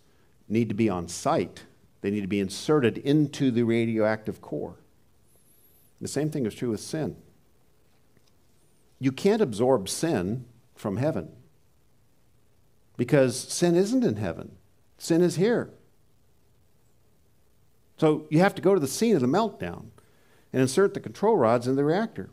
need 0.50 0.70
to 0.70 0.76
be 0.76 0.90
on 0.90 1.08
site. 1.08 1.64
They 2.02 2.12
need 2.12 2.22
to 2.22 2.28
be 2.28 2.40
inserted 2.40 2.98
into 2.98 3.50
the 3.50 3.64
radioactive 3.64 4.42
core. 4.42 4.76
The 6.02 6.08
same 6.08 6.30
thing 6.30 6.46
is 6.46 6.54
true 6.54 6.70
with 6.70 6.82
sin. 6.82 7.16
You 9.04 9.12
can't 9.12 9.42
absorb 9.42 9.90
sin 9.90 10.46
from 10.76 10.96
heaven 10.96 11.30
because 12.96 13.38
sin 13.38 13.76
isn't 13.76 14.02
in 14.02 14.16
heaven, 14.16 14.54
sin 14.98 15.22
is 15.22 15.36
here. 15.36 15.72
So 17.98 18.28
you 18.30 18.40
have 18.40 18.56
to 18.56 18.62
go 18.62 18.74
to 18.74 18.80
the 18.80 18.88
scene 18.88 19.14
of 19.16 19.22
the 19.22 19.28
meltdown 19.28 19.88
and 20.54 20.62
insert 20.62 20.94
the 20.94 21.02
control 21.02 21.36
rods 21.36 21.68
in 21.68 21.76
the 21.76 21.84
reactor. 21.84 22.30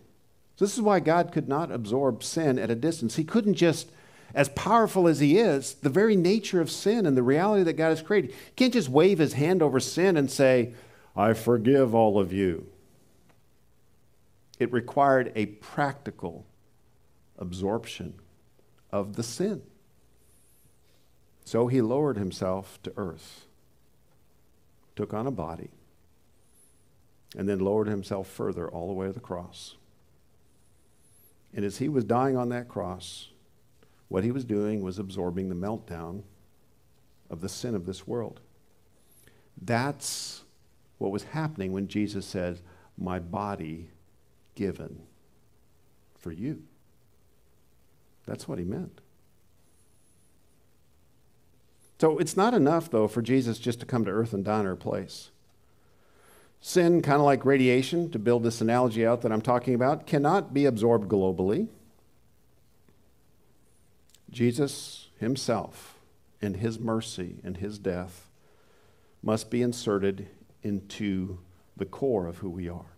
So 0.55 0.65
this 0.65 0.77
is 0.77 0.81
why 0.81 1.01
God 1.01 1.33
could 1.33 1.49
not 1.49 1.73
absorb 1.73 2.23
sin 2.23 2.57
at 2.57 2.71
a 2.71 2.77
distance. 2.77 3.17
He 3.17 3.25
couldn't 3.25 3.55
just, 3.55 3.91
as 4.33 4.49
powerful 4.51 5.09
as 5.09 5.19
He 5.19 5.39
is, 5.39 5.75
the 5.75 5.91
very 5.91 6.15
nature 6.15 6.61
of 6.61 6.71
sin 6.71 7.05
and 7.05 7.17
the 7.17 7.25
reality 7.25 7.65
that 7.65 7.73
God 7.73 7.89
has 7.89 8.01
created, 8.01 8.31
He 8.31 8.53
can't 8.55 8.75
just 8.75 8.89
wave 8.89 9.19
His 9.19 9.33
hand 9.33 9.61
over 9.61 9.81
sin 9.81 10.17
and 10.17 10.31
say, 10.31 10.75
I 11.17 11.33
forgive 11.33 11.97
all 11.97 12.17
of 12.17 12.33
you. 12.33 12.69
It 14.61 14.73
required 14.73 15.33
a 15.35 15.47
practical 15.47 16.47
absorption 17.41 18.15
of 18.93 19.17
the 19.17 19.23
sin. 19.23 19.63
So 21.45 21.67
he 21.67 21.81
lowered 21.81 22.17
himself 22.17 22.81
to 22.85 22.93
earth, 22.97 23.47
took 24.95 25.13
on 25.13 25.27
a 25.27 25.33
body, 25.33 25.71
and 27.37 27.49
then 27.49 27.59
lowered 27.59 27.89
himself 27.89 28.29
further 28.29 28.69
all 28.69 28.87
the 28.87 28.93
way 28.93 29.07
to 29.07 29.13
the 29.13 29.21
cross. 29.21 29.77
And 31.55 31.65
as 31.65 31.79
he 31.79 31.89
was 31.89 32.05
dying 32.05 32.37
on 32.37 32.51
that 32.51 32.69
cross, 32.69 33.29
what 34.09 34.25
he 34.25 34.31
was 34.31 34.45
doing 34.45 34.83
was 34.83 34.99
absorbing 34.99 35.49
the 35.49 35.55
meltdown 35.55 36.23
of 37.29 37.41
the 37.41 37.49
sin 37.49 37.75
of 37.75 37.87
this 37.87 38.07
world. 38.07 38.41
That's 39.61 40.43
what 40.99 41.13
was 41.13 41.25
happening 41.25 41.73
when 41.73 41.89
Jesus 41.89 42.27
said, 42.27 42.61
My 42.99 43.19
body 43.19 43.91
given 44.55 45.01
for 46.19 46.33
you. 46.33 46.63
That's 48.31 48.47
what 48.47 48.61
he 48.61 48.65
meant. 48.65 49.01
So 52.01 52.17
it's 52.19 52.37
not 52.37 52.55
enough, 52.55 52.89
though, 52.89 53.09
for 53.09 53.23
Jesus 53.23 53.59
just 53.59 53.81
to 53.81 53.87
come 53.87 54.05
to 54.05 54.13
earth 54.13 54.33
and 54.33 54.45
die 54.45 54.61
in 54.61 54.67
our 54.67 54.77
place. 54.77 55.31
Sin, 56.61 57.03
kind 57.03 57.17
of 57.17 57.25
like 57.25 57.45
radiation, 57.45 58.09
to 58.13 58.21
build 58.21 58.45
this 58.45 58.61
analogy 58.61 59.05
out 59.05 59.23
that 59.23 59.33
I'm 59.33 59.41
talking 59.43 59.75
about, 59.75 60.07
cannot 60.07 60.55
be 60.55 60.65
absorbed 60.65 61.09
globally. 61.09 61.67
Jesus 64.31 65.09
himself, 65.19 65.99
and 66.41 66.59
his 66.59 66.79
mercy 66.79 67.41
and 67.43 67.57
his 67.57 67.81
death, 67.81 68.31
must 69.25 69.51
be 69.51 69.61
inserted 69.61 70.29
into 70.63 71.41
the 71.77 71.85
core 71.85 72.29
of 72.29 72.39
who 72.39 72.49
we 72.49 72.69
are, 72.69 72.95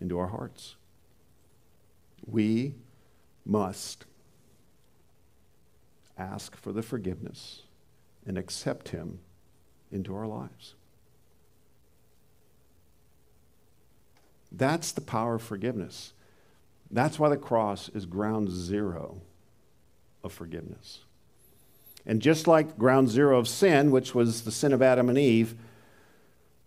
into 0.00 0.18
our 0.18 0.26
hearts. 0.26 0.74
We 2.26 2.74
must 3.48 4.04
ask 6.16 6.54
for 6.56 6.72
the 6.72 6.82
forgiveness 6.82 7.62
and 8.26 8.36
accept 8.36 8.90
him 8.90 9.20
into 9.90 10.14
our 10.14 10.26
lives. 10.26 10.74
That's 14.52 14.92
the 14.92 15.00
power 15.00 15.36
of 15.36 15.42
forgiveness. 15.42 16.12
That's 16.90 17.18
why 17.18 17.28
the 17.28 17.36
cross 17.36 17.88
is 17.90 18.06
ground 18.06 18.50
zero 18.50 19.20
of 20.22 20.32
forgiveness. 20.32 21.00
And 22.06 22.22
just 22.22 22.46
like 22.46 22.78
ground 22.78 23.10
zero 23.10 23.38
of 23.38 23.48
sin, 23.48 23.90
which 23.90 24.14
was 24.14 24.42
the 24.42 24.52
sin 24.52 24.72
of 24.72 24.82
Adam 24.82 25.08
and 25.08 25.18
Eve, 25.18 25.54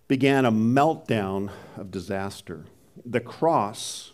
began 0.08 0.46
a 0.46 0.52
meltdown 0.52 1.50
of 1.78 1.90
disaster, 1.90 2.66
the 3.06 3.20
cross 3.20 4.12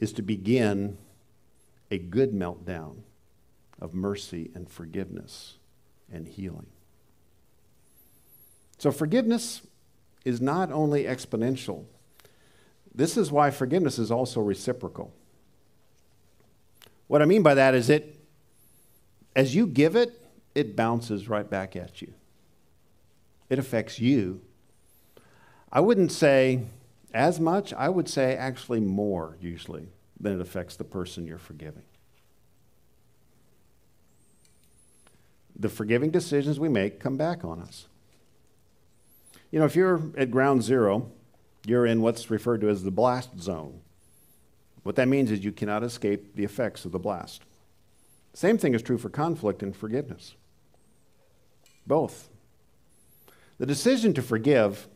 is 0.00 0.12
to 0.14 0.22
begin 0.22 0.96
a 1.92 1.98
good 1.98 2.32
meltdown 2.32 3.02
of 3.78 3.92
mercy 3.92 4.50
and 4.54 4.66
forgiveness 4.66 5.58
and 6.10 6.26
healing. 6.26 6.68
So, 8.78 8.90
forgiveness 8.90 9.60
is 10.24 10.40
not 10.40 10.72
only 10.72 11.04
exponential, 11.04 11.84
this 12.94 13.18
is 13.18 13.30
why 13.30 13.50
forgiveness 13.50 13.98
is 13.98 14.10
also 14.10 14.40
reciprocal. 14.40 15.12
What 17.08 17.20
I 17.20 17.26
mean 17.26 17.42
by 17.42 17.54
that 17.54 17.74
is 17.74 17.90
it, 17.90 18.18
as 19.36 19.54
you 19.54 19.66
give 19.66 19.94
it, 19.94 20.18
it 20.54 20.74
bounces 20.74 21.28
right 21.28 21.48
back 21.48 21.76
at 21.76 22.00
you. 22.00 22.14
It 23.50 23.58
affects 23.58 24.00
you. 24.00 24.40
I 25.70 25.80
wouldn't 25.80 26.10
say 26.10 26.62
as 27.12 27.38
much, 27.38 27.74
I 27.74 27.90
would 27.90 28.08
say 28.08 28.34
actually 28.34 28.80
more 28.80 29.36
usually 29.42 29.88
than 30.22 30.34
it 30.34 30.40
affects 30.40 30.76
the 30.76 30.84
person 30.84 31.26
you're 31.26 31.36
forgiving. 31.36 31.82
The 35.58 35.68
forgiving 35.68 36.10
decisions 36.10 36.58
we 36.58 36.68
make 36.68 37.00
come 37.00 37.16
back 37.16 37.44
on 37.44 37.60
us. 37.60 37.86
You 39.50 39.58
know, 39.58 39.66
if 39.66 39.76
you're 39.76 40.00
at 40.16 40.30
ground 40.30 40.62
zero, 40.62 41.10
you're 41.66 41.84
in 41.84 42.00
what's 42.00 42.30
referred 42.30 42.62
to 42.62 42.70
as 42.70 42.84
the 42.84 42.90
blast 42.90 43.38
zone. 43.38 43.80
What 44.82 44.96
that 44.96 45.08
means 45.08 45.30
is 45.30 45.44
you 45.44 45.52
cannot 45.52 45.82
escape 45.82 46.34
the 46.34 46.44
effects 46.44 46.84
of 46.84 46.92
the 46.92 46.98
blast. 46.98 47.42
Same 48.32 48.56
thing 48.56 48.74
is 48.74 48.82
true 48.82 48.98
for 48.98 49.10
conflict 49.10 49.62
and 49.62 49.76
forgiveness. 49.76 50.34
Both. 51.86 52.30
The 53.58 53.66
decision 53.66 54.14
to 54.14 54.22
forgive 54.22 54.88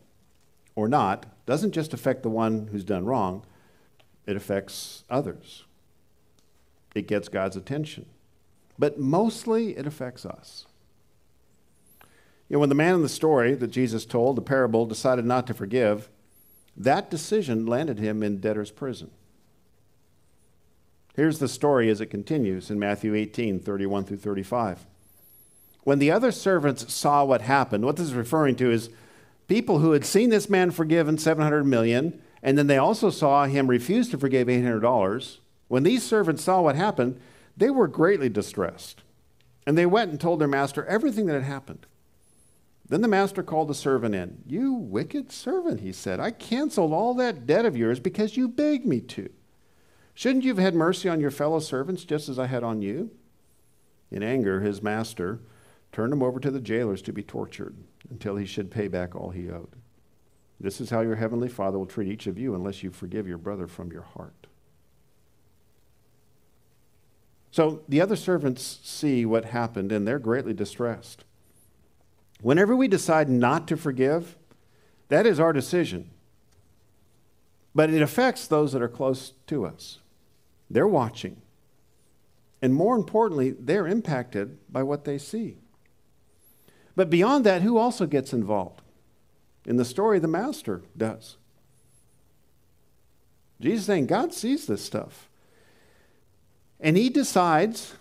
or 0.74 0.88
not 0.88 1.26
doesn't 1.44 1.72
just 1.72 1.92
affect 1.92 2.22
the 2.22 2.30
one 2.30 2.68
who's 2.72 2.84
done 2.84 3.04
wrong, 3.04 3.44
it 4.26 4.36
affects 4.36 5.04
others. 5.08 5.64
It 6.94 7.06
gets 7.06 7.28
God's 7.28 7.56
attention. 7.56 8.06
But 8.78 8.98
mostly 8.98 9.76
it 9.76 9.86
affects 9.86 10.26
us. 10.26 10.66
You 12.48 12.54
know, 12.54 12.58
when 12.60 12.68
the 12.68 12.74
man 12.74 12.94
in 12.94 13.02
the 13.02 13.08
story 13.08 13.54
that 13.54 13.68
Jesus 13.68 14.04
told, 14.04 14.36
the 14.36 14.42
parable, 14.42 14.86
decided 14.86 15.24
not 15.24 15.46
to 15.46 15.54
forgive, 15.54 16.08
that 16.76 17.10
decision 17.10 17.66
landed 17.66 17.98
him 17.98 18.22
in 18.22 18.38
debtor's 18.38 18.70
prison. 18.70 19.10
Here's 21.14 21.38
the 21.38 21.48
story 21.48 21.88
as 21.88 22.00
it 22.00 22.06
continues 22.06 22.70
in 22.70 22.78
Matthew 22.78 23.14
18 23.14 23.60
31 23.60 24.04
through 24.04 24.18
35. 24.18 24.86
When 25.82 25.98
the 25.98 26.10
other 26.10 26.30
servants 26.30 26.92
saw 26.92 27.24
what 27.24 27.42
happened, 27.42 27.84
what 27.84 27.96
this 27.96 28.08
is 28.08 28.14
referring 28.14 28.56
to 28.56 28.70
is 28.70 28.90
people 29.48 29.78
who 29.78 29.92
had 29.92 30.04
seen 30.04 30.30
this 30.30 30.50
man 30.50 30.70
forgiven 30.70 31.16
700 31.16 31.64
million, 31.64 32.20
and 32.42 32.56
then 32.56 32.66
they 32.66 32.78
also 32.78 33.10
saw 33.10 33.46
him 33.46 33.68
refuse 33.68 34.08
to 34.10 34.18
forgive 34.18 34.48
$800. 34.48 35.38
When 35.68 35.82
these 35.82 36.02
servants 36.02 36.44
saw 36.44 36.62
what 36.62 36.76
happened, 36.76 37.20
they 37.56 37.70
were 37.70 37.88
greatly 37.88 38.28
distressed. 38.28 39.02
And 39.66 39.76
they 39.76 39.86
went 39.86 40.10
and 40.10 40.20
told 40.20 40.40
their 40.40 40.48
master 40.48 40.84
everything 40.86 41.26
that 41.26 41.34
had 41.34 41.42
happened. 41.42 41.86
Then 42.88 43.00
the 43.00 43.08
master 43.08 43.42
called 43.42 43.68
the 43.68 43.74
servant 43.74 44.14
in. 44.14 44.42
You 44.46 44.72
wicked 44.72 45.32
servant, 45.32 45.80
he 45.80 45.90
said, 45.92 46.20
I 46.20 46.30
canceled 46.30 46.92
all 46.92 47.14
that 47.14 47.46
debt 47.46 47.66
of 47.66 47.76
yours 47.76 47.98
because 47.98 48.36
you 48.36 48.46
begged 48.46 48.86
me 48.86 49.00
to. 49.00 49.28
Shouldn't 50.14 50.44
you 50.44 50.50
have 50.50 50.62
had 50.62 50.74
mercy 50.74 51.08
on 51.08 51.20
your 51.20 51.32
fellow 51.32 51.58
servants 51.58 52.04
just 52.04 52.28
as 52.28 52.38
I 52.38 52.46
had 52.46 52.62
on 52.62 52.82
you? 52.82 53.10
In 54.10 54.22
anger, 54.22 54.60
his 54.60 54.82
master 54.82 55.40
turned 55.90 56.12
him 56.12 56.22
over 56.22 56.38
to 56.38 56.50
the 56.50 56.60
jailers 56.60 57.02
to 57.02 57.12
be 57.12 57.22
tortured 57.22 57.76
until 58.08 58.36
he 58.36 58.46
should 58.46 58.70
pay 58.70 58.86
back 58.86 59.16
all 59.16 59.30
he 59.30 59.50
owed. 59.50 59.74
This 60.58 60.80
is 60.80 60.90
how 60.90 61.02
your 61.02 61.16
heavenly 61.16 61.48
Father 61.48 61.78
will 61.78 61.86
treat 61.86 62.10
each 62.10 62.26
of 62.26 62.38
you 62.38 62.54
unless 62.54 62.82
you 62.82 62.90
forgive 62.90 63.28
your 63.28 63.38
brother 63.38 63.66
from 63.66 63.92
your 63.92 64.02
heart. 64.02 64.46
So 67.50 67.82
the 67.88 68.00
other 68.00 68.16
servants 68.16 68.80
see 68.82 69.24
what 69.24 69.46
happened 69.46 69.92
and 69.92 70.06
they're 70.06 70.18
greatly 70.18 70.52
distressed. 70.52 71.24
Whenever 72.40 72.76
we 72.76 72.88
decide 72.88 73.28
not 73.28 73.66
to 73.68 73.76
forgive, 73.76 74.36
that 75.08 75.26
is 75.26 75.40
our 75.40 75.52
decision. 75.52 76.10
But 77.74 77.90
it 77.90 78.02
affects 78.02 78.46
those 78.46 78.72
that 78.72 78.82
are 78.82 78.88
close 78.88 79.32
to 79.46 79.64
us. 79.64 80.00
They're 80.70 80.86
watching. 80.86 81.40
And 82.60 82.74
more 82.74 82.96
importantly, 82.96 83.50
they're 83.50 83.86
impacted 83.86 84.58
by 84.70 84.82
what 84.82 85.04
they 85.04 85.18
see. 85.18 85.56
But 86.94 87.10
beyond 87.10 87.44
that, 87.44 87.62
who 87.62 87.76
also 87.76 88.06
gets 88.06 88.32
involved? 88.32 88.82
In 89.66 89.76
the 89.76 89.84
story, 89.84 90.20
the 90.20 90.28
master 90.28 90.82
does. 90.96 91.36
Jesus 93.60 93.86
saying, 93.86 94.06
God 94.06 94.32
sees 94.32 94.66
this 94.66 94.84
stuff. 94.84 95.28
And 96.78 96.96
he 96.96 97.08
decides 97.08 97.94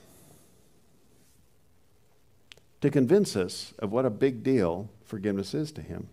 to 2.81 2.91
convince 2.91 3.35
us 3.35 3.73
of 3.79 3.91
what 3.91 4.05
a 4.05 4.09
big 4.09 4.43
deal 4.43 4.89
forgiveness 5.05 5.53
is 5.53 5.71
to 5.71 5.81
him. 5.81 6.07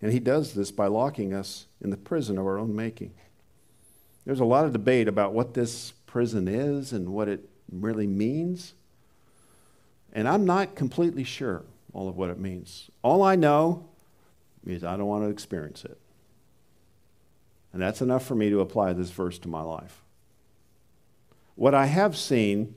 And 0.00 0.12
he 0.12 0.20
does 0.20 0.54
this 0.54 0.70
by 0.70 0.86
locking 0.86 1.34
us 1.34 1.66
in 1.82 1.90
the 1.90 1.96
prison 1.96 2.38
of 2.38 2.46
our 2.46 2.58
own 2.58 2.74
making. 2.74 3.12
There's 4.24 4.40
a 4.40 4.44
lot 4.44 4.64
of 4.64 4.72
debate 4.72 5.08
about 5.08 5.34
what 5.34 5.54
this 5.54 5.92
prison 6.06 6.48
is 6.48 6.92
and 6.92 7.10
what 7.10 7.28
it 7.28 7.48
really 7.70 8.06
means. 8.06 8.74
And 10.12 10.28
I'm 10.28 10.46
not 10.46 10.76
completely 10.76 11.24
sure 11.24 11.64
all 11.92 12.08
of 12.08 12.16
what 12.16 12.30
it 12.30 12.38
means. 12.38 12.90
All 13.02 13.22
I 13.22 13.34
know 13.34 13.88
is 14.66 14.84
I 14.84 14.96
don't 14.96 15.06
want 15.06 15.24
to 15.24 15.30
experience 15.30 15.84
it. 15.84 15.98
And 17.72 17.82
that's 17.82 18.00
enough 18.00 18.24
for 18.24 18.34
me 18.34 18.50
to 18.50 18.60
apply 18.60 18.92
this 18.92 19.10
verse 19.10 19.38
to 19.40 19.48
my 19.48 19.62
life. 19.62 20.02
What 21.56 21.74
I 21.74 21.86
have 21.86 22.16
seen 22.16 22.74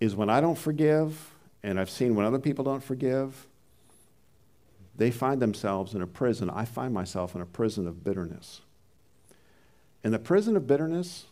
is 0.00 0.16
when 0.16 0.28
I 0.28 0.40
don't 0.40 0.58
forgive, 0.58 1.32
and 1.62 1.78
I've 1.78 1.90
seen 1.90 2.14
when 2.14 2.26
other 2.26 2.38
people 2.38 2.64
don't 2.64 2.82
forgive, 2.82 3.46
they 4.96 5.10
find 5.10 5.40
themselves 5.40 5.94
in 5.94 6.02
a 6.02 6.06
prison. 6.06 6.50
I 6.50 6.64
find 6.64 6.92
myself 6.92 7.34
in 7.34 7.40
a 7.40 7.46
prison 7.46 7.86
of 7.86 8.04
bitterness. 8.04 8.60
In 10.04 10.12
the 10.12 10.18
prison 10.18 10.56
of 10.56 10.66
bitterness, 10.66 11.26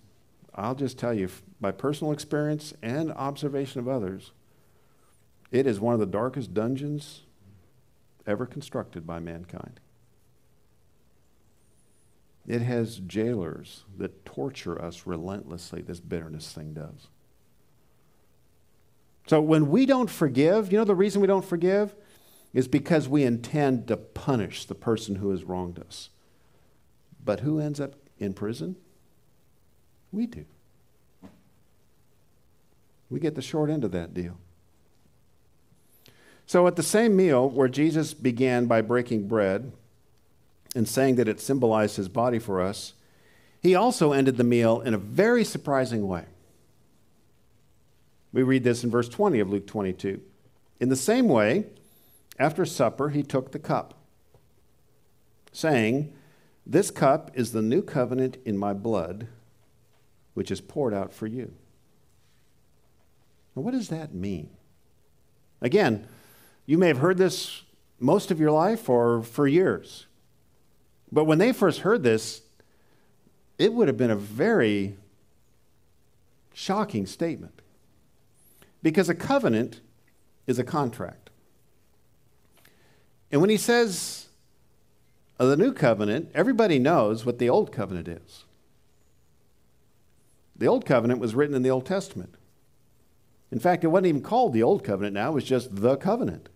I'll 0.55 0.74
just 0.74 0.98
tell 0.98 1.14
you 1.14 1.28
by 1.61 1.72
personal 1.72 2.12
experience 2.12 2.74
and 2.82 3.12
observation 3.12 3.80
of 3.80 3.88
others, 3.88 4.32
it 5.50 5.66
is 5.66 5.80
one 5.80 5.94
of 5.94 6.00
the 6.00 6.07
darkest 6.07 6.55
dungeons 6.55 7.22
ever 8.27 8.47
constructed 8.47 9.07
by 9.07 9.18
mankind. 9.18 9.81
It 12.47 12.62
has 12.62 12.99
jailers 12.99 13.85
that 13.99 14.25
torture 14.25 14.81
us 14.81 15.07
relentlessly, 15.07 15.83
this 15.83 16.01
bitterness 16.01 16.53
thing 16.53 16.75
does. 16.75 17.09
So 19.27 19.41
when 19.41 19.70
we 19.70 19.87
don't 19.87 20.11
forgive, 20.11 20.73
you 20.73 20.79
know 20.79 20.85
the 20.85 20.95
reason 20.95 21.20
we 21.20 21.29
don't 21.29 21.45
forgive? 21.45 21.95
Is 22.53 22.68
because 22.68 23.09
we 23.09 23.23
intend 23.23 23.89
to 23.89 23.97
punish 23.97 24.66
the 24.66 24.75
person 24.75 25.16
who 25.16 25.31
has 25.31 25.45
wronged 25.45 25.79
us. 25.79 26.11
But 27.25 27.41
who 27.41 27.59
ends 27.61 27.81
up 27.81 27.95
in 28.18 28.35
prison? 28.35 28.77
We 30.11 30.27
do. 30.27 30.45
We 33.09 33.20
get 33.20 33.37
the 33.37 33.43
short 33.43 33.70
end 33.70 33.85
of 33.85 33.93
that 33.93 34.12
deal. 34.12 34.37
So, 36.53 36.66
at 36.66 36.76
the 36.76 36.82
same 36.82 37.16
meal 37.16 37.48
where 37.48 37.66
Jesus 37.66 38.12
began 38.12 38.66
by 38.66 38.82
breaking 38.82 39.26
bread 39.26 39.72
and 40.74 40.86
saying 40.86 41.14
that 41.14 41.26
it 41.26 41.40
symbolized 41.40 41.96
his 41.96 42.11
body 42.11 42.38
for 42.38 42.61
us, 42.61 42.92
he 43.62 43.74
also 43.74 44.12
ended 44.12 44.36
the 44.36 44.44
meal 44.44 44.82
in 44.82 44.92
a 44.92 44.98
very 44.98 45.44
surprising 45.44 46.07
way. 46.07 46.26
We 48.34 48.42
read 48.42 48.64
this 48.64 48.84
in 48.84 48.90
verse 48.90 49.09
20 49.09 49.40
of 49.40 49.48
Luke 49.48 49.66
22. 49.66 50.20
In 50.78 50.90
the 50.90 50.94
same 50.94 51.26
way, 51.26 51.68
after 52.38 52.66
supper, 52.66 53.09
he 53.09 53.22
took 53.22 53.53
the 53.53 53.59
cup, 53.59 53.94
saying, 55.53 56.12
This 56.66 56.90
cup 56.90 57.30
is 57.32 57.53
the 57.53 57.62
new 57.62 57.80
covenant 57.80 58.36
in 58.44 58.59
my 58.59 58.74
blood, 58.74 59.26
which 60.34 60.50
is 60.50 60.61
poured 60.61 60.92
out 60.92 61.14
for 61.14 61.26
you. 61.26 61.55
Now, 63.57 63.62
what 63.62 63.72
does 63.72 63.88
that 63.88 64.12
mean? 64.12 64.50
Again, 65.62 66.07
you 66.66 66.78
may 66.78 66.88
have 66.88 66.98
heard 66.98 67.18
this 67.18 67.62
most 67.98 68.30
of 68.30 68.40
your 68.40 68.50
life 68.50 68.88
or 68.88 69.22
for 69.22 69.46
years. 69.46 70.06
But 71.10 71.24
when 71.24 71.38
they 71.38 71.52
first 71.52 71.80
heard 71.80 72.02
this, 72.02 72.42
it 73.58 73.72
would 73.72 73.88
have 73.88 73.96
been 73.96 74.10
a 74.10 74.16
very 74.16 74.96
shocking 76.54 77.06
statement. 77.06 77.60
Because 78.82 79.08
a 79.08 79.14
covenant 79.14 79.80
is 80.46 80.58
a 80.58 80.64
contract. 80.64 81.30
And 83.30 83.40
when 83.40 83.50
he 83.50 83.56
says 83.56 84.26
of 85.38 85.48
the 85.48 85.56
new 85.56 85.72
covenant, 85.72 86.30
everybody 86.34 86.78
knows 86.78 87.24
what 87.24 87.38
the 87.38 87.48
old 87.48 87.72
covenant 87.72 88.08
is. 88.08 88.44
The 90.56 90.66
old 90.66 90.84
covenant 90.86 91.20
was 91.20 91.34
written 91.34 91.56
in 91.56 91.62
the 91.62 91.70
Old 91.70 91.86
Testament. 91.86 92.36
In 93.50 93.58
fact, 93.58 93.82
it 93.84 93.88
wasn't 93.88 94.06
even 94.06 94.22
called 94.22 94.52
the 94.52 94.62
Old 94.62 94.84
Covenant 94.84 95.14
now, 95.14 95.30
it 95.30 95.34
was 95.34 95.44
just 95.44 95.74
the 95.74 95.96
covenant. 95.96 96.48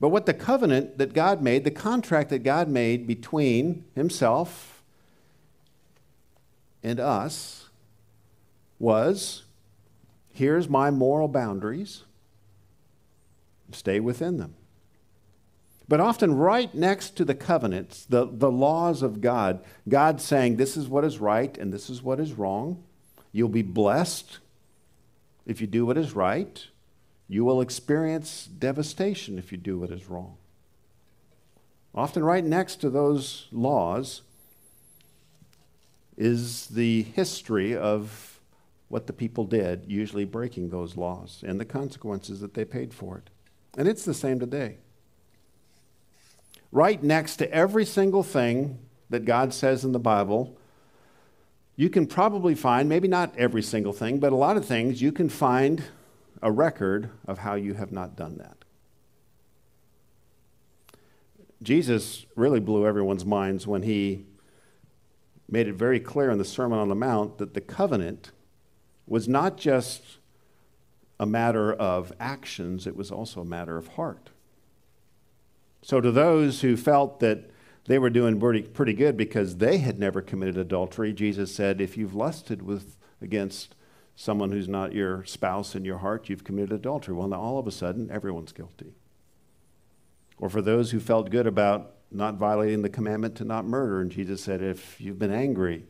But 0.00 0.08
what 0.08 0.24
the 0.24 0.34
covenant 0.34 0.96
that 0.98 1.12
God 1.12 1.42
made, 1.42 1.64
the 1.64 1.70
contract 1.70 2.30
that 2.30 2.40
God 2.40 2.68
made 2.68 3.06
between 3.06 3.84
Himself 3.94 4.82
and 6.82 6.98
us, 6.98 7.68
was 8.78 9.44
here's 10.32 10.68
my 10.68 10.90
moral 10.90 11.28
boundaries, 11.28 12.04
stay 13.72 14.00
within 14.00 14.38
them. 14.38 14.54
But 15.86 16.00
often, 16.00 16.34
right 16.34 16.72
next 16.72 17.16
to 17.16 17.24
the 17.24 17.34
covenants, 17.34 18.06
the, 18.06 18.26
the 18.30 18.50
laws 18.50 19.02
of 19.02 19.20
God, 19.20 19.62
God 19.88 20.20
saying, 20.20 20.56
This 20.56 20.76
is 20.76 20.88
what 20.88 21.04
is 21.04 21.18
right 21.18 21.58
and 21.58 21.72
this 21.72 21.90
is 21.90 22.00
what 22.00 22.20
is 22.20 22.32
wrong. 22.32 22.82
You'll 23.32 23.48
be 23.48 23.62
blessed 23.62 24.38
if 25.46 25.60
you 25.60 25.66
do 25.66 25.84
what 25.84 25.98
is 25.98 26.14
right. 26.14 26.64
You 27.30 27.44
will 27.44 27.60
experience 27.60 28.46
devastation 28.46 29.38
if 29.38 29.52
you 29.52 29.56
do 29.56 29.78
what 29.78 29.92
is 29.92 30.10
wrong. 30.10 30.36
Often, 31.94 32.24
right 32.24 32.44
next 32.44 32.80
to 32.80 32.90
those 32.90 33.46
laws 33.52 34.22
is 36.16 36.66
the 36.66 37.04
history 37.04 37.76
of 37.76 38.40
what 38.88 39.06
the 39.06 39.12
people 39.12 39.44
did, 39.44 39.84
usually 39.86 40.24
breaking 40.24 40.70
those 40.70 40.96
laws, 40.96 41.44
and 41.46 41.60
the 41.60 41.64
consequences 41.64 42.40
that 42.40 42.54
they 42.54 42.64
paid 42.64 42.92
for 42.92 43.18
it. 43.18 43.30
And 43.78 43.86
it's 43.86 44.04
the 44.04 44.12
same 44.12 44.40
today. 44.40 44.78
Right 46.72 47.00
next 47.00 47.36
to 47.36 47.52
every 47.52 47.84
single 47.84 48.24
thing 48.24 48.80
that 49.08 49.24
God 49.24 49.54
says 49.54 49.84
in 49.84 49.92
the 49.92 50.00
Bible 50.00 50.56
you 51.76 51.88
can 51.88 52.06
probably 52.06 52.56
find, 52.56 52.88
maybe 52.88 53.08
not 53.08 53.34
every 53.38 53.62
single 53.62 53.94
thing, 53.94 54.18
but 54.18 54.32
a 54.32 54.36
lot 54.36 54.58
of 54.58 54.66
things, 54.66 55.00
you 55.00 55.12
can 55.12 55.30
find 55.30 55.84
a 56.42 56.50
record 56.50 57.10
of 57.26 57.38
how 57.38 57.54
you 57.54 57.74
have 57.74 57.92
not 57.92 58.16
done 58.16 58.38
that. 58.38 58.56
Jesus 61.62 62.24
really 62.36 62.60
blew 62.60 62.86
everyone's 62.86 63.26
minds 63.26 63.66
when 63.66 63.82
he 63.82 64.24
made 65.48 65.68
it 65.68 65.74
very 65.74 66.00
clear 66.00 66.30
in 66.30 66.38
the 66.38 66.44
Sermon 66.44 66.78
on 66.78 66.88
the 66.88 66.94
Mount 66.94 67.38
that 67.38 67.54
the 67.54 67.60
covenant 67.60 68.30
was 69.06 69.28
not 69.28 69.58
just 69.58 70.18
a 71.18 71.26
matter 71.26 71.72
of 71.72 72.12
actions, 72.18 72.86
it 72.86 72.96
was 72.96 73.10
also 73.10 73.42
a 73.42 73.44
matter 73.44 73.76
of 73.76 73.88
heart. 73.88 74.30
So, 75.82 76.00
to 76.00 76.10
those 76.10 76.62
who 76.62 76.76
felt 76.76 77.20
that 77.20 77.50
they 77.86 77.98
were 77.98 78.10
doing 78.10 78.38
pretty, 78.72 78.92
good 78.92 79.16
because 79.16 79.56
they 79.56 79.78
had 79.78 79.98
never 79.98 80.22
committed 80.22 80.56
adultery. 80.56 81.12
Jesus 81.12 81.54
said, 81.54 81.80
if 81.80 81.96
you've 81.96 82.14
lusted 82.14 82.62
with, 82.62 82.96
against 83.20 83.74
someone 84.20 84.52
who's 84.52 84.68
not 84.68 84.92
your 84.92 85.24
spouse 85.24 85.74
in 85.74 85.82
your 85.82 85.96
heart, 85.96 86.28
you've 86.28 86.44
committed 86.44 86.72
adultery. 86.72 87.14
Well, 87.14 87.26
now 87.26 87.40
all 87.40 87.58
of 87.58 87.66
a 87.66 87.70
sudden, 87.70 88.10
everyone's 88.10 88.52
guilty. 88.52 88.92
Or 90.36 90.50
for 90.50 90.60
those 90.60 90.90
who 90.90 91.00
felt 91.00 91.30
good 91.30 91.46
about 91.46 91.94
not 92.10 92.34
violating 92.34 92.82
the 92.82 92.90
commandment 92.90 93.34
to 93.36 93.46
not 93.46 93.64
murder, 93.64 93.98
and 93.98 94.12
Jesus 94.12 94.42
said, 94.42 94.60
if 94.60 95.00
you've 95.00 95.18
been 95.18 95.32
angry, 95.32 95.86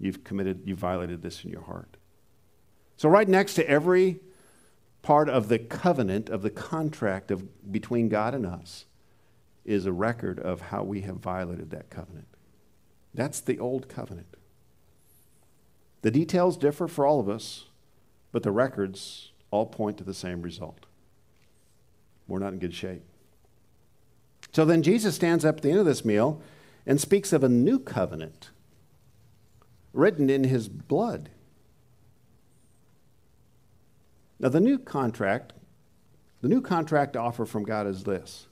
you've 0.00 0.24
committed, 0.24 0.62
you've 0.64 0.80
violated 0.80 1.22
this 1.22 1.44
in 1.44 1.50
your 1.50 1.62
heart. 1.62 1.96
So, 2.96 3.08
right 3.08 3.28
next 3.28 3.54
to 3.54 3.70
every 3.70 4.18
part 5.02 5.28
of 5.28 5.48
the 5.48 5.60
covenant, 5.60 6.28
of 6.28 6.42
the 6.42 6.50
contract 6.50 7.30
of, 7.30 7.70
between 7.70 8.08
God 8.08 8.34
and 8.34 8.44
us, 8.44 8.86
is 9.64 9.86
a 9.86 9.92
record 9.92 10.40
of 10.40 10.60
how 10.60 10.82
we 10.82 11.02
have 11.02 11.18
violated 11.18 11.70
that 11.70 11.88
covenant. 11.88 12.26
That's 13.14 13.38
the 13.38 13.60
old 13.60 13.88
covenant. 13.88 14.29
The 16.02 16.10
details 16.10 16.56
differ 16.56 16.88
for 16.88 17.06
all 17.06 17.20
of 17.20 17.28
us, 17.28 17.66
but 18.32 18.42
the 18.42 18.52
records 18.52 19.32
all 19.50 19.66
point 19.66 19.98
to 19.98 20.04
the 20.04 20.14
same 20.14 20.42
result. 20.42 20.86
We're 22.26 22.38
not 22.38 22.52
in 22.52 22.58
good 22.58 22.74
shape. 22.74 23.02
So 24.52 24.64
then 24.64 24.82
Jesus 24.82 25.14
stands 25.14 25.44
up 25.44 25.56
at 25.56 25.62
the 25.62 25.70
end 25.70 25.80
of 25.80 25.86
this 25.86 26.04
meal 26.04 26.40
and 26.86 27.00
speaks 27.00 27.32
of 27.32 27.44
a 27.44 27.48
new 27.48 27.78
covenant 27.78 28.50
written 29.92 30.30
in 30.30 30.44
his 30.44 30.68
blood. 30.68 31.30
Now, 34.38 34.48
the 34.48 34.60
new 34.60 34.78
contract, 34.78 35.52
the 36.40 36.48
new 36.48 36.62
contract 36.62 37.16
offer 37.16 37.44
from 37.44 37.64
God 37.64 37.86
is 37.86 38.04
this 38.04 38.46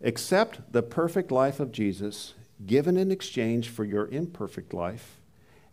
Accept 0.00 0.72
the 0.72 0.82
perfect 0.82 1.30
life 1.30 1.60
of 1.60 1.72
Jesus 1.72 2.34
given 2.64 2.96
in 2.96 3.10
exchange 3.10 3.68
for 3.68 3.84
your 3.84 4.08
imperfect 4.08 4.72
life, 4.72 5.17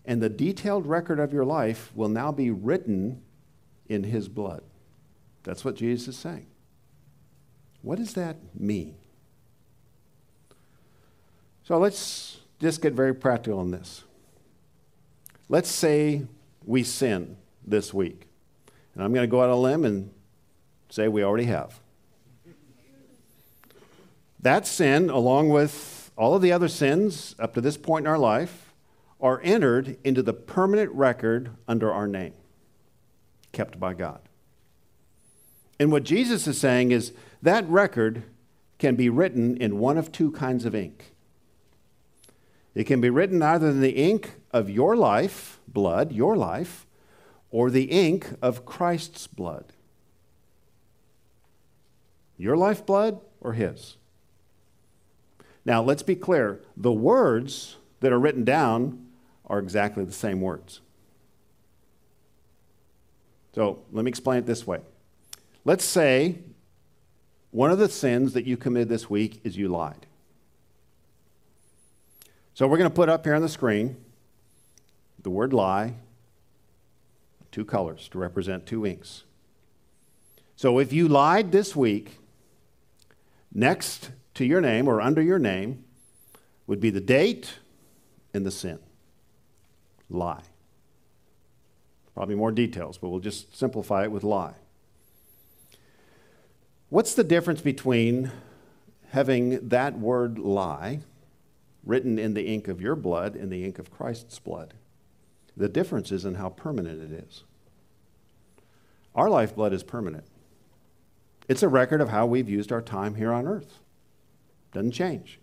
and 0.06 0.22
the 0.22 0.30
detailed 0.30 0.86
record 0.86 1.20
of 1.20 1.34
your 1.34 1.46
life 1.46 1.92
will 1.96 2.10
now 2.10 2.32
be 2.32 2.52
written 2.52 3.22
in 3.88 4.04
his 4.04 4.28
blood. 4.28 4.64
That's 5.44 5.66
what 5.66 5.76
Jesus 5.76 6.10
is 6.10 6.18
saying. 6.18 6.48
What 7.82 7.98
does 7.98 8.14
that 8.14 8.38
mean? 8.60 8.96
So 11.64 11.78
let's 11.78 12.38
just 12.60 12.82
get 12.82 12.94
very 12.94 13.14
practical 13.14 13.60
on 13.60 13.72
this. 13.72 14.04
Let's 15.50 15.70
say 15.70 16.24
we 16.64 16.84
sin 16.84 17.38
this 17.66 17.94
week. 17.94 18.28
And 18.94 19.04
I'm 19.04 19.14
going 19.14 19.28
to 19.28 19.32
go 19.32 19.42
out 19.42 19.50
on 19.50 19.58
a 19.58 19.60
limb 19.60 19.86
and 19.86 20.12
say 20.90 21.08
we 21.08 21.24
already 21.24 21.46
have. 21.46 21.80
That 24.40 24.68
sin, 24.68 25.10
along 25.10 25.50
with 25.50 26.12
all 26.16 26.36
of 26.36 26.42
the 26.42 26.52
other 26.52 26.68
sins 26.68 27.36
up 27.40 27.54
to 27.56 27.62
this 27.62 27.78
point 27.78 28.06
in 28.06 28.12
our 28.12 28.18
life, 28.18 28.65
are 29.20 29.42
entered 29.44 29.98
into 30.04 30.22
the 30.22 30.34
permanent 30.34 30.92
record 30.92 31.52
under 31.68 31.92
our 31.92 32.08
name, 32.08 32.34
kept 33.52 33.80
by 33.80 33.94
God. 33.94 34.20
And 35.80 35.92
what 35.92 36.04
Jesus 36.04 36.48
is 36.48 36.60
saying 36.60 36.92
is 36.92 37.14
that 37.42 37.68
record 37.70 38.24
can 38.78 38.96
be 38.96 39.10
written 39.10 39.58
in 39.58 39.80
one 39.80 39.98
of 39.98 40.12
two 40.12 40.32
kinds 40.32 40.66
of 40.66 40.76
ink. 40.76 41.14
It 42.74 42.86
can 42.86 43.00
be 43.00 43.10
written 43.10 43.42
either 43.42 43.70
in 43.70 43.82
the 43.82 43.92
ink 43.92 44.36
of 44.52 44.70
your 44.70 44.96
life, 44.96 45.60
blood, 45.68 46.12
your 46.12 46.36
life, 46.36 46.86
or 47.52 47.70
the 47.70 47.86
ink 47.86 48.34
of 48.42 48.66
Christ's 48.66 49.28
blood. 49.28 49.72
Your 52.38 52.58
life 52.58 52.86
blood 52.86 53.22
or 53.40 53.54
his? 53.54 53.96
Now, 55.64 55.82
let's 55.82 56.04
be 56.04 56.16
clear 56.16 56.60
the 56.76 56.92
words 56.92 57.78
that 58.02 58.12
are 58.12 58.20
written 58.20 58.44
down 58.44 59.05
are 59.48 59.60
exactly 59.60 60.04
the 60.04 60.14
same 60.14 60.42
words. 60.42 60.82
So 63.54 63.80
let 63.92 64.04
me 64.04 64.10
explain 64.10 64.40
it 64.40 64.46
this 64.46 64.68
way. 64.68 64.82
Let's 65.64 65.86
say 65.86 66.40
one 67.52 67.72
of 67.72 67.80
the 67.80 67.88
sins 67.88 68.34
that 68.34 68.46
you 68.46 68.58
committed 68.58 68.90
this 68.90 69.10
week 69.10 69.40
is 69.44 69.56
you 69.56 69.70
lied. 69.70 70.06
So 72.54 72.68
we're 72.68 72.78
going 72.78 72.90
to 72.90 72.96
put 72.96 73.10
up 73.10 73.26
here 73.26 73.36
on 73.36 73.42
the 73.42 73.50
screen 73.50 73.98
the 75.24 75.30
word 75.32 75.54
lie, 75.54 75.96
two 77.52 77.66
colors 77.66 78.08
to 78.10 78.20
represent 78.20 78.68
two 78.68 78.86
inks. 78.86 79.24
So 80.56 80.78
if 80.78 80.94
you 80.94 81.08
lied 81.08 81.52
this 81.52 81.76
week, 81.76 82.20
next 83.52 84.12
to 84.36 84.46
your 84.46 84.62
name 84.62 84.88
or 84.88 85.02
under 85.02 85.22
your 85.22 85.40
name 85.40 85.84
would 86.68 86.80
be 86.80 86.92
the 86.92 87.02
date 87.02 87.56
and 88.36 88.46
the 88.46 88.52
sin. 88.52 88.78
Lie. 90.10 90.44
Probably 92.14 92.36
more 92.36 92.52
details, 92.52 92.98
but 92.98 93.10
we'll 93.10 93.20
just 93.20 93.56
simplify 93.56 94.04
it 94.04 94.12
with 94.12 94.24
lie. 94.24 94.54
What's 96.90 97.14
the 97.14 97.24
difference 97.24 97.62
between 97.62 98.32
having 99.10 99.68
that 99.68 100.00
word 100.00 100.40
lie 100.40 101.02
written 101.84 102.18
in 102.18 102.34
the 102.34 102.48
ink 102.48 102.68
of 102.68 102.80
your 102.80 102.96
blood 102.96 103.36
and 103.36 103.52
the 103.52 103.66
ink 103.66 103.80
of 103.80 103.92
Christ's 103.92 104.40
blood? 104.40 104.76
The 105.58 105.70
difference 105.70 106.12
is 106.12 106.26
in 106.26 106.36
how 106.36 106.50
permanent 106.50 107.02
it 107.02 107.12
is. 107.12 107.44
Our 109.14 109.30
lifeblood 109.30 109.74
is 109.74 109.84
permanent. 109.84 110.26
It's 111.48 111.64
a 111.64 111.70
record 111.70 112.02
of 112.02 112.10
how 112.10 112.26
we've 112.26 112.50
used 112.50 112.72
our 112.72 112.82
time 112.82 113.16
here 113.16 113.32
on 113.32 113.48
earth. 113.48 113.80
Doesn't 114.74 114.92
change. 114.92 115.40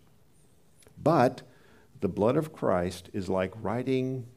But 1.01 1.41
the 2.01 2.07
blood 2.07 2.37
of 2.37 2.53
Christ 2.53 3.09
is 3.13 3.29
like 3.29 3.51
writing 3.55 4.27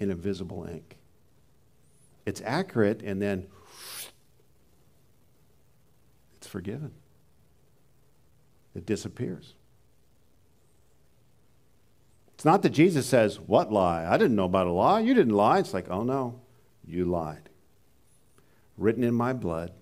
in 0.00 0.10
invisible 0.10 0.66
ink. 0.68 0.96
It's 2.26 2.42
accurate 2.44 3.02
and 3.02 3.20
then 3.20 3.46
it's 6.38 6.46
forgiven. 6.46 6.92
It 8.74 8.86
disappears. 8.86 9.54
It's 12.34 12.44
not 12.44 12.62
that 12.62 12.70
Jesus 12.70 13.06
says, 13.06 13.38
What 13.38 13.70
lie? 13.70 14.06
I 14.06 14.16
didn't 14.16 14.36
know 14.36 14.44
about 14.44 14.66
a 14.66 14.72
lie. 14.72 15.00
You 15.00 15.12
didn't 15.12 15.34
lie. 15.34 15.58
It's 15.58 15.74
like, 15.74 15.90
Oh 15.90 16.02
no, 16.02 16.40
you 16.86 17.04
lied. 17.04 17.50
Written 18.78 19.04
in 19.04 19.14
my 19.14 19.34
blood. 19.34 19.72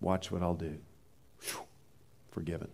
Watch 0.00 0.30
what 0.30 0.42
I'll 0.42 0.54
do. 0.54 0.78
Forgiven. 2.30 2.68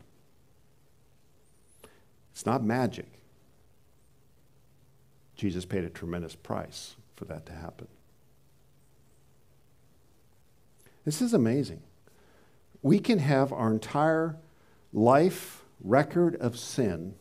It's 2.32 2.46
not 2.46 2.62
magic. 2.62 3.23
Jesus 5.44 5.66
paid 5.66 5.84
a 5.84 5.90
tremendous 5.90 6.34
price 6.34 6.96
for 7.16 7.26
that 7.26 7.44
to 7.44 7.52
happen. 7.52 7.86
This 11.04 11.20
is 11.20 11.34
amazing. 11.34 11.82
We 12.80 12.98
can 12.98 13.18
have 13.18 13.52
our 13.52 13.70
entire 13.70 14.36
life 14.94 15.62
record 15.82 16.34
of 16.36 16.58
sin 16.58 17.16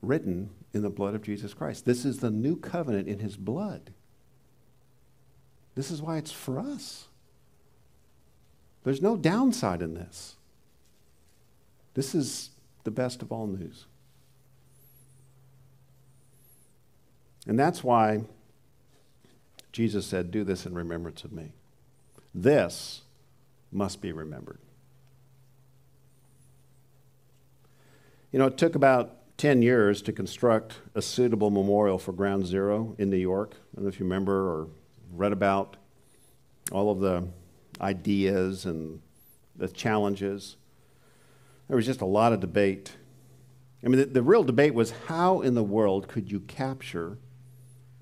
written 0.00 0.50
in 0.72 0.82
the 0.82 0.90
blood 0.90 1.16
of 1.16 1.22
Jesus 1.22 1.54
Christ. 1.54 1.86
This 1.86 2.04
is 2.04 2.18
the 2.20 2.30
new 2.30 2.54
covenant 2.54 3.08
in 3.08 3.18
his 3.18 3.36
blood. 3.36 3.92
This 5.74 5.90
is 5.90 6.00
why 6.00 6.18
it's 6.18 6.30
for 6.30 6.60
us. 6.60 7.08
There's 8.84 9.02
no 9.02 9.16
downside 9.16 9.82
in 9.82 9.94
this. 9.94 10.36
This 11.94 12.14
is 12.14 12.50
the 12.84 12.92
best 12.92 13.22
of 13.22 13.32
all 13.32 13.48
news. 13.48 13.86
And 17.46 17.58
that's 17.58 17.82
why 17.82 18.22
Jesus 19.72 20.06
said, 20.06 20.30
Do 20.30 20.44
this 20.44 20.66
in 20.66 20.74
remembrance 20.74 21.24
of 21.24 21.32
me. 21.32 21.52
This 22.34 23.02
must 23.70 24.00
be 24.00 24.12
remembered. 24.12 24.58
You 28.30 28.38
know, 28.38 28.46
it 28.46 28.56
took 28.56 28.74
about 28.74 29.16
10 29.38 29.60
years 29.60 30.02
to 30.02 30.12
construct 30.12 30.78
a 30.94 31.02
suitable 31.02 31.50
memorial 31.50 31.98
for 31.98 32.12
Ground 32.12 32.46
Zero 32.46 32.94
in 32.98 33.10
New 33.10 33.16
York. 33.16 33.54
I 33.54 33.76
don't 33.76 33.84
know 33.84 33.88
if 33.88 33.98
you 33.98 34.04
remember 34.04 34.48
or 34.50 34.68
read 35.12 35.32
about 35.32 35.76
all 36.70 36.90
of 36.90 37.00
the 37.00 37.28
ideas 37.80 38.64
and 38.64 39.00
the 39.56 39.68
challenges. 39.68 40.56
There 41.68 41.76
was 41.76 41.86
just 41.86 42.00
a 42.00 42.06
lot 42.06 42.32
of 42.32 42.40
debate. 42.40 42.92
I 43.84 43.88
mean, 43.88 43.98
the, 43.98 44.06
the 44.06 44.22
real 44.22 44.44
debate 44.44 44.74
was 44.74 44.92
how 45.06 45.40
in 45.40 45.54
the 45.54 45.62
world 45.62 46.08
could 46.08 46.30
you 46.30 46.40
capture 46.40 47.18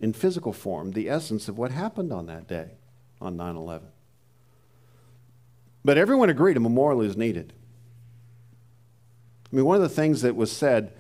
in 0.00 0.12
physical 0.12 0.52
form 0.52 0.92
the 0.92 1.08
essence 1.08 1.48
of 1.48 1.58
what 1.58 1.70
happened 1.70 2.12
on 2.12 2.26
that 2.26 2.48
day, 2.48 2.72
on 3.20 3.36
9 3.36 3.56
11? 3.56 3.88
But 5.84 5.98
everyone 5.98 6.30
agreed 6.30 6.56
a 6.56 6.60
memorial 6.60 7.02
is 7.02 7.16
needed. 7.16 7.52
I 9.52 9.56
mean, 9.56 9.64
one 9.64 9.76
of 9.76 9.82
the 9.82 9.88
things 9.88 10.22
that 10.22 10.36
was 10.36 10.52
said 10.52 10.92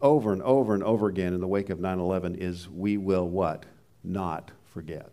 over 0.00 0.32
and 0.32 0.42
over 0.42 0.74
and 0.74 0.82
over 0.82 1.06
again 1.08 1.32
in 1.32 1.40
the 1.40 1.46
wake 1.46 1.70
of 1.70 1.80
9 1.80 1.98
11 1.98 2.36
is 2.36 2.68
we 2.68 2.96
will 2.96 3.28
what? 3.28 3.64
Not 4.02 4.50
forget. 4.64 5.10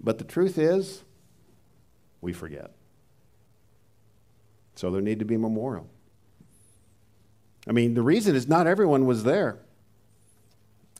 But 0.00 0.18
the 0.18 0.24
truth 0.24 0.58
is, 0.58 1.02
we 2.20 2.32
forget. 2.32 2.72
So 4.76 4.90
there 4.90 5.02
need 5.02 5.18
to 5.18 5.24
be 5.24 5.34
a 5.34 5.38
memorial. 5.40 5.88
I 7.68 7.72
mean, 7.72 7.94
the 7.94 8.02
reason 8.02 8.36
is 8.36 8.46
not 8.46 8.66
everyone 8.66 9.06
was 9.06 9.24
there. 9.24 9.58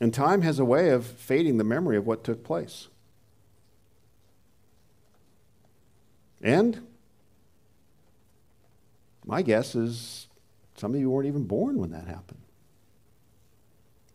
And 0.00 0.14
time 0.14 0.42
has 0.42 0.58
a 0.58 0.64
way 0.64 0.90
of 0.90 1.04
fading 1.04 1.58
the 1.58 1.64
memory 1.64 1.96
of 1.96 2.06
what 2.06 2.22
took 2.22 2.44
place. 2.44 2.88
And 6.40 6.86
my 9.26 9.42
guess 9.42 9.74
is 9.74 10.28
some 10.76 10.94
of 10.94 11.00
you 11.00 11.10
weren't 11.10 11.26
even 11.26 11.44
born 11.44 11.78
when 11.78 11.90
that 11.90 12.06
happened. 12.06 12.40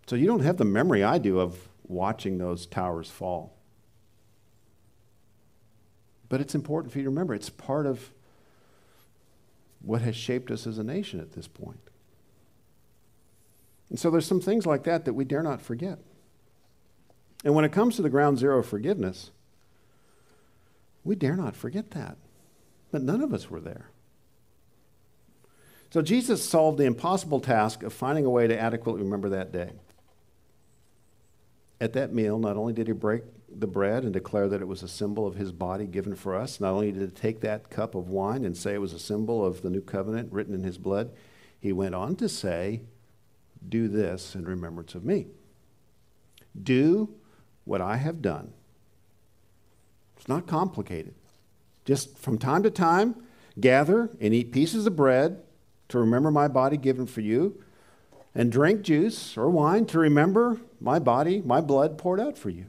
So 0.08 0.16
you 0.16 0.26
don't 0.26 0.42
have 0.42 0.58
the 0.58 0.66
memory 0.66 1.04
I 1.04 1.18
do 1.18 1.40
of 1.40 1.68
watching 1.84 2.38
those 2.38 2.66
towers 2.66 3.10
fall. 3.10 3.58
But 6.30 6.42
it's 6.42 6.56
important 6.56 6.92
for 6.92 7.00
you 7.00 7.04
to 7.04 7.10
remember 7.10 7.36
it's 7.36 7.50
part 7.50 7.86
of 7.86 8.12
what 9.82 10.02
has 10.02 10.16
shaped 10.16 10.50
us 10.50 10.66
as 10.66 10.78
a 10.78 10.84
nation 10.84 11.20
at 11.20 11.34
this 11.34 11.48
point. 11.48 11.90
And 13.94 14.00
so 14.00 14.10
there's 14.10 14.26
some 14.26 14.42
things 14.42 14.66
like 14.66 14.86
that 14.86 15.06
that 15.06 15.14
we 15.14 15.24
dare 15.24 15.44
not 15.44 15.62
forget. 15.62 16.00
And 17.46 17.54
when 17.54 17.64
it 17.64 17.72
comes 17.72 17.96
to 17.96 18.02
the 18.02 18.10
ground 18.10 18.40
zero 18.40 18.58
of 18.58 18.66
forgiveness, 18.66 19.30
we 21.04 21.14
dare 21.16 21.36
not 21.36 21.56
forget 21.56 21.92
that. 21.92 22.18
But 22.92 23.04
none 23.04 23.22
of 23.22 23.36
us 23.36 23.52
were 23.52 23.60
there. 23.60 23.92
So 25.92 26.02
Jesus 26.02 26.44
solved 26.44 26.80
the 26.80 26.86
impossible 26.86 27.40
task 27.40 27.84
of 27.84 27.94
finding 27.94 28.26
a 28.26 28.32
way 28.32 28.48
to 28.48 28.60
adequately 28.60 29.04
remember 29.04 29.30
that 29.30 29.52
day. 29.52 29.74
At 31.80 31.94
that 31.94 32.12
meal, 32.12 32.40
not 32.40 32.58
only 32.58 32.74
did 32.74 32.88
he 32.88 32.94
break 32.94 33.22
the 33.48 33.68
bread 33.68 34.04
and 34.04 34.12
declare 34.12 34.48
that 34.48 34.62
it 34.62 34.68
was 34.68 34.82
a 34.82 34.88
symbol 34.88 35.28
of 35.28 35.36
his 35.36 35.52
body 35.52 35.86
given 35.86 36.16
for 36.16 36.34
us, 36.36 36.60
not 36.60 36.74
only 36.74 36.92
did 36.92 37.02
he 37.04 37.08
take 37.16 37.42
that 37.42 37.70
cup 37.70 37.94
of 37.94 38.10
wine 38.10 38.44
and 38.44 38.58
say 38.58 38.74
it 38.74 38.82
was 38.82 38.94
a 38.94 38.98
symbol 38.98 39.46
of 39.46 39.62
the 39.62 39.70
new 39.70 39.82
covenant 39.82 40.34
written 40.34 40.56
in 40.56 40.64
his 40.64 40.80
blood, 40.80 41.12
he 41.60 41.72
went 41.72 41.94
on 41.94 42.16
to 42.16 42.28
say, 42.28 42.82
Do 43.68 43.88
this 43.88 44.36
in 44.36 44.46
remembrance 44.46 44.96
of 44.96 45.04
me. 45.04 45.28
Do 46.62 47.10
what 47.66 47.82
I 47.82 47.98
have 47.98 48.22
done. 48.22 48.54
It's 50.18 50.28
not 50.28 50.48
complicated. 50.48 51.16
Just 51.86 52.18
from 52.18 52.38
time 52.38 52.64
to 52.64 52.72
time, 52.72 53.16
gather 53.60 54.10
and 54.22 54.34
eat 54.34 54.52
pieces 54.52 54.86
of 54.86 54.96
bread 54.96 55.42
to 55.90 56.00
remember 56.00 56.32
my 56.32 56.48
body 56.48 56.78
given 56.78 57.06
for 57.06 57.22
you, 57.22 57.62
and 58.34 58.52
drink 58.52 58.82
juice 58.82 59.38
or 59.38 59.50
wine 59.50 59.86
to 59.86 60.00
remember 60.00 60.60
my 60.82 60.98
body, 60.98 61.42
my 61.42 61.62
blood 61.62 61.98
poured 61.98 62.20
out 62.20 62.38
for 62.38 62.50
you. 62.50 62.66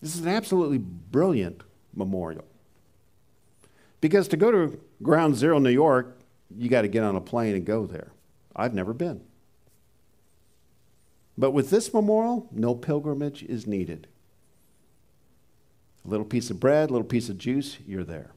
This 0.00 0.14
is 0.14 0.22
an 0.22 0.28
absolutely 0.28 0.78
brilliant 0.78 1.62
memorial. 1.94 2.44
Because 4.00 4.28
to 4.28 4.36
go 4.36 4.50
to 4.50 4.78
Ground 5.02 5.36
Zero, 5.36 5.58
New 5.58 5.70
York, 5.70 6.15
you 6.54 6.68
got 6.68 6.82
to 6.82 6.88
get 6.88 7.02
on 7.02 7.16
a 7.16 7.20
plane 7.20 7.54
and 7.54 7.64
go 7.64 7.86
there. 7.86 8.12
I've 8.54 8.74
never 8.74 8.92
been. 8.92 9.22
But 11.38 11.50
with 11.50 11.70
this 11.70 11.92
memorial, 11.92 12.48
no 12.50 12.74
pilgrimage 12.74 13.42
is 13.42 13.66
needed. 13.66 14.06
A 16.04 16.08
little 16.08 16.24
piece 16.24 16.50
of 16.50 16.60
bread, 16.60 16.88
a 16.88 16.92
little 16.92 17.06
piece 17.06 17.28
of 17.28 17.36
juice, 17.36 17.78
you're 17.86 18.04
there. 18.04 18.30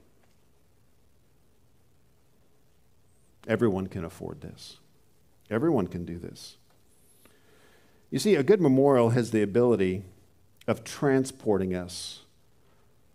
Everyone 3.48 3.88
can 3.88 4.04
afford 4.04 4.42
this. 4.42 4.78
Everyone 5.50 5.88
can 5.88 6.06
do 6.06 6.18
this. 6.18 6.58
You 8.12 8.20
see, 8.20 8.36
a 8.36 8.44
good 8.44 8.62
memorial 8.62 9.12
has 9.12 9.32
the 9.32 9.42
ability 9.42 10.04
of 10.68 10.84
transporting 10.84 11.74
us 11.74 12.22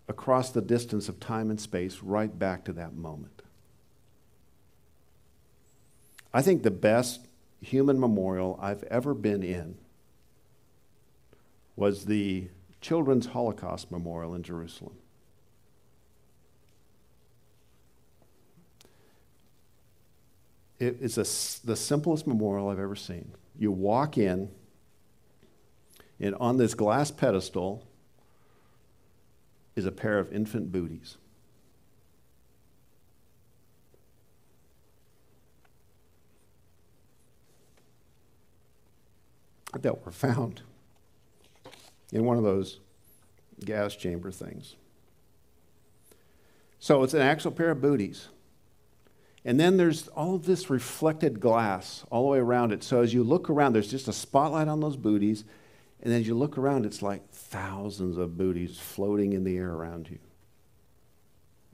across 0.07 0.49
the 0.49 0.61
distance 0.61 1.09
of 1.09 1.19
time 1.19 1.49
and 1.49 1.59
space 1.59 2.01
right 2.01 2.37
back 2.37 2.65
to 2.65 2.73
that 2.73 2.95
moment. 2.95 3.41
I 6.35 6.41
think 6.41 6.63
the 6.63 6.71
best 6.71 7.29
human 7.61 7.97
memorial 7.97 8.59
I've 8.61 8.83
ever 8.83 9.13
been 9.13 9.41
in 9.41 9.77
was 11.77 12.03
the 12.07 12.49
Children's 12.81 13.27
Holocaust 13.27 13.89
Memorial 13.89 14.35
in 14.35 14.43
Jerusalem. 14.43 14.97
It 20.77 20.97
is 20.99 21.17
a, 21.17 21.23
the 21.65 21.77
simplest 21.77 22.27
memorial 22.27 22.67
I've 22.67 22.79
ever 22.79 22.97
seen. 22.97 23.31
You 23.57 23.71
walk 23.71 24.17
in, 24.17 24.49
and 26.19 26.35
on 26.35 26.57
this 26.57 26.73
glass 26.73 27.11
pedestal 27.11 27.87
is 29.77 29.85
a 29.85 29.91
pair 29.91 30.19
of 30.19 30.33
infant 30.33 30.73
booties. 30.73 31.15
That 39.83 40.05
were 40.05 40.11
found 40.11 40.61
in 42.11 42.25
one 42.25 42.37
of 42.37 42.43
those 42.43 42.79
gas 43.63 43.95
chamber 43.95 44.31
things. 44.31 44.75
So 46.79 47.03
it's 47.03 47.13
an 47.13 47.21
actual 47.21 47.51
pair 47.51 47.71
of 47.71 47.81
booties. 47.81 48.27
And 49.43 49.59
then 49.59 49.77
there's 49.77 50.07
all 50.09 50.35
of 50.35 50.45
this 50.45 50.69
reflected 50.69 51.39
glass 51.39 52.03
all 52.09 52.23
the 52.23 52.29
way 52.29 52.39
around 52.39 52.71
it. 52.71 52.83
So 52.83 53.01
as 53.01 53.13
you 53.13 53.23
look 53.23 53.49
around, 53.49 53.73
there's 53.73 53.91
just 53.91 54.07
a 54.07 54.13
spotlight 54.13 54.67
on 54.67 54.79
those 54.79 54.97
booties. 54.97 55.45
And 56.01 56.13
as 56.13 56.27
you 56.27 56.35
look 56.35 56.57
around, 56.57 56.85
it's 56.85 57.01
like 57.01 57.29
thousands 57.29 58.17
of 58.17 58.37
booties 58.37 58.79
floating 58.79 59.33
in 59.33 59.43
the 59.43 59.57
air 59.57 59.71
around 59.71 60.09
you. 60.09 60.19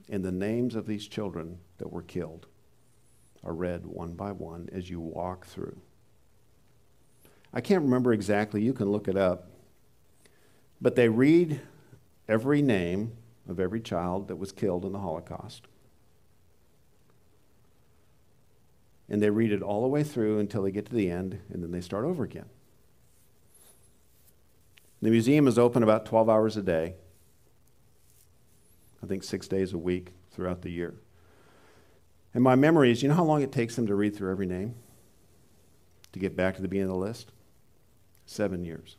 And 0.08 0.24
the 0.24 0.32
names 0.32 0.74
of 0.74 0.86
these 0.86 1.06
children 1.06 1.58
that 1.78 1.90
were 1.90 2.02
killed 2.02 2.46
are 3.42 3.54
read 3.54 3.86
one 3.86 4.12
by 4.12 4.32
one 4.32 4.68
as 4.72 4.90
you 4.90 5.00
walk 5.00 5.46
through. 5.46 5.80
I 7.54 7.60
can't 7.60 7.82
remember 7.82 8.12
exactly, 8.12 8.62
you 8.62 8.72
can 8.72 8.90
look 8.90 9.08
it 9.08 9.16
up. 9.16 9.48
But 10.80 10.96
they 10.96 11.08
read 11.08 11.60
every 12.28 12.62
name 12.62 13.12
of 13.48 13.60
every 13.60 13.80
child 13.80 14.28
that 14.28 14.36
was 14.36 14.52
killed 14.52 14.84
in 14.84 14.92
the 14.92 14.98
Holocaust. 14.98 15.66
And 19.08 19.22
they 19.22 19.30
read 19.30 19.52
it 19.52 19.62
all 19.62 19.82
the 19.82 19.88
way 19.88 20.02
through 20.02 20.38
until 20.38 20.62
they 20.62 20.70
get 20.70 20.86
to 20.86 20.94
the 20.94 21.10
end, 21.10 21.40
and 21.52 21.62
then 21.62 21.70
they 21.70 21.82
start 21.82 22.04
over 22.04 22.24
again. 22.24 22.46
The 25.02 25.10
museum 25.10 25.46
is 25.46 25.58
open 25.58 25.82
about 25.82 26.06
12 26.06 26.30
hours 26.30 26.56
a 26.56 26.62
day, 26.62 26.94
I 29.02 29.06
think 29.06 29.24
six 29.24 29.48
days 29.48 29.72
a 29.72 29.78
week 29.78 30.12
throughout 30.30 30.62
the 30.62 30.70
year. 30.70 30.94
And 32.32 32.42
my 32.42 32.54
memory 32.54 32.90
is 32.90 33.02
you 33.02 33.08
know 33.08 33.16
how 33.16 33.24
long 33.24 33.42
it 33.42 33.52
takes 33.52 33.76
them 33.76 33.86
to 33.88 33.94
read 33.94 34.16
through 34.16 34.30
every 34.30 34.46
name? 34.46 34.76
To 36.12 36.18
get 36.18 36.36
back 36.36 36.56
to 36.56 36.62
the 36.62 36.68
beginning 36.68 36.90
of 36.90 36.96
the 36.96 37.04
list? 37.04 37.32
Seven 38.32 38.64
years. 38.64 38.96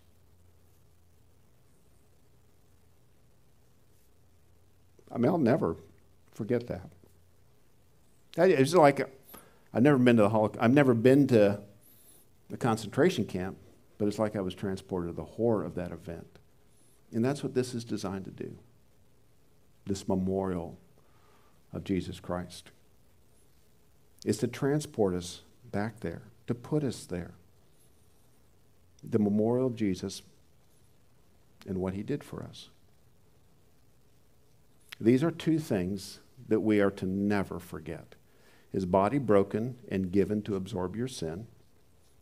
I 5.12 5.18
mean, 5.18 5.26
I'll 5.26 5.40
never 5.40 5.76
forget 6.36 6.68
that. 6.68 6.88
It's 8.38 8.76
like 8.76 9.02
I've 9.74 9.82
never 9.82 9.98
been 9.98 10.18
to 10.18 10.22
the 10.24 10.30
Holocaust. 10.30 10.64
I've 10.64 10.74
never 10.74 10.94
been 10.94 11.26
to 11.30 11.62
the 12.52 12.58
concentration 12.58 13.26
camp, 13.26 13.58
but 13.98 14.08
it's 14.08 14.20
like 14.20 14.36
I 14.36 14.42
was 14.42 14.54
transported 14.54 15.10
to 15.10 15.16
the 15.16 15.24
horror 15.24 15.64
of 15.64 15.74
that 15.76 15.92
event. 15.92 16.38
And 17.12 17.26
that's 17.26 17.42
what 17.42 17.56
this 17.56 17.74
is 17.74 17.84
designed 17.84 18.26
to 18.26 18.32
do 18.32 18.56
this 19.88 20.08
memorial 20.08 20.78
of 21.74 21.84
Jesus 21.84 22.20
Christ 22.20 22.70
is 24.26 24.38
to 24.38 24.48
transport 24.48 25.16
us 25.16 25.42
back 25.72 26.02
there, 26.02 26.22
to 26.46 26.54
put 26.54 26.84
us 26.84 27.06
there. 27.08 27.34
The 29.08 29.20
memorial 29.20 29.68
of 29.68 29.76
Jesus 29.76 30.22
and 31.68 31.78
what 31.78 31.94
he 31.94 32.04
did 32.04 32.24
for 32.24 32.44
us. 32.44 32.70
These 35.00 35.24
are 35.24 35.32
two 35.32 35.60
things 35.60 36.20
that 36.48 36.60
we 36.60 36.80
are 36.80 36.92
to 36.92 37.06
never 37.06 37.60
forget 37.60 38.16
his 38.74 38.86
body 38.88 39.20
broken 39.20 39.76
and 39.90 40.12
given 40.12 40.42
to 40.42 40.56
absorb 40.56 40.96
your 40.96 41.08
sin, 41.08 41.46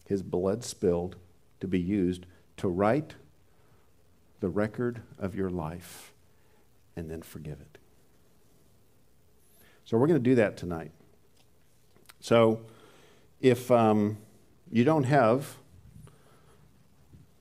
his 0.06 0.22
blood 0.22 0.66
spilled 0.66 1.16
to 1.62 1.68
be 1.68 1.80
used 1.80 2.26
to 2.58 2.68
write 2.68 3.16
the 4.42 4.50
record 4.50 5.02
of 5.18 5.34
your 5.34 5.50
life 5.50 6.12
and 6.98 7.10
then 7.10 7.22
forgive 7.22 7.62
it. 7.62 7.78
So 9.86 9.98
we're 9.98 10.08
going 10.08 10.22
to 10.22 10.30
do 10.30 10.36
that 10.36 10.58
tonight. 10.58 10.92
So 12.20 12.60
if 13.40 13.72
um, 13.72 14.18
you 14.70 14.84
don't 14.84 15.06
have 15.06 15.56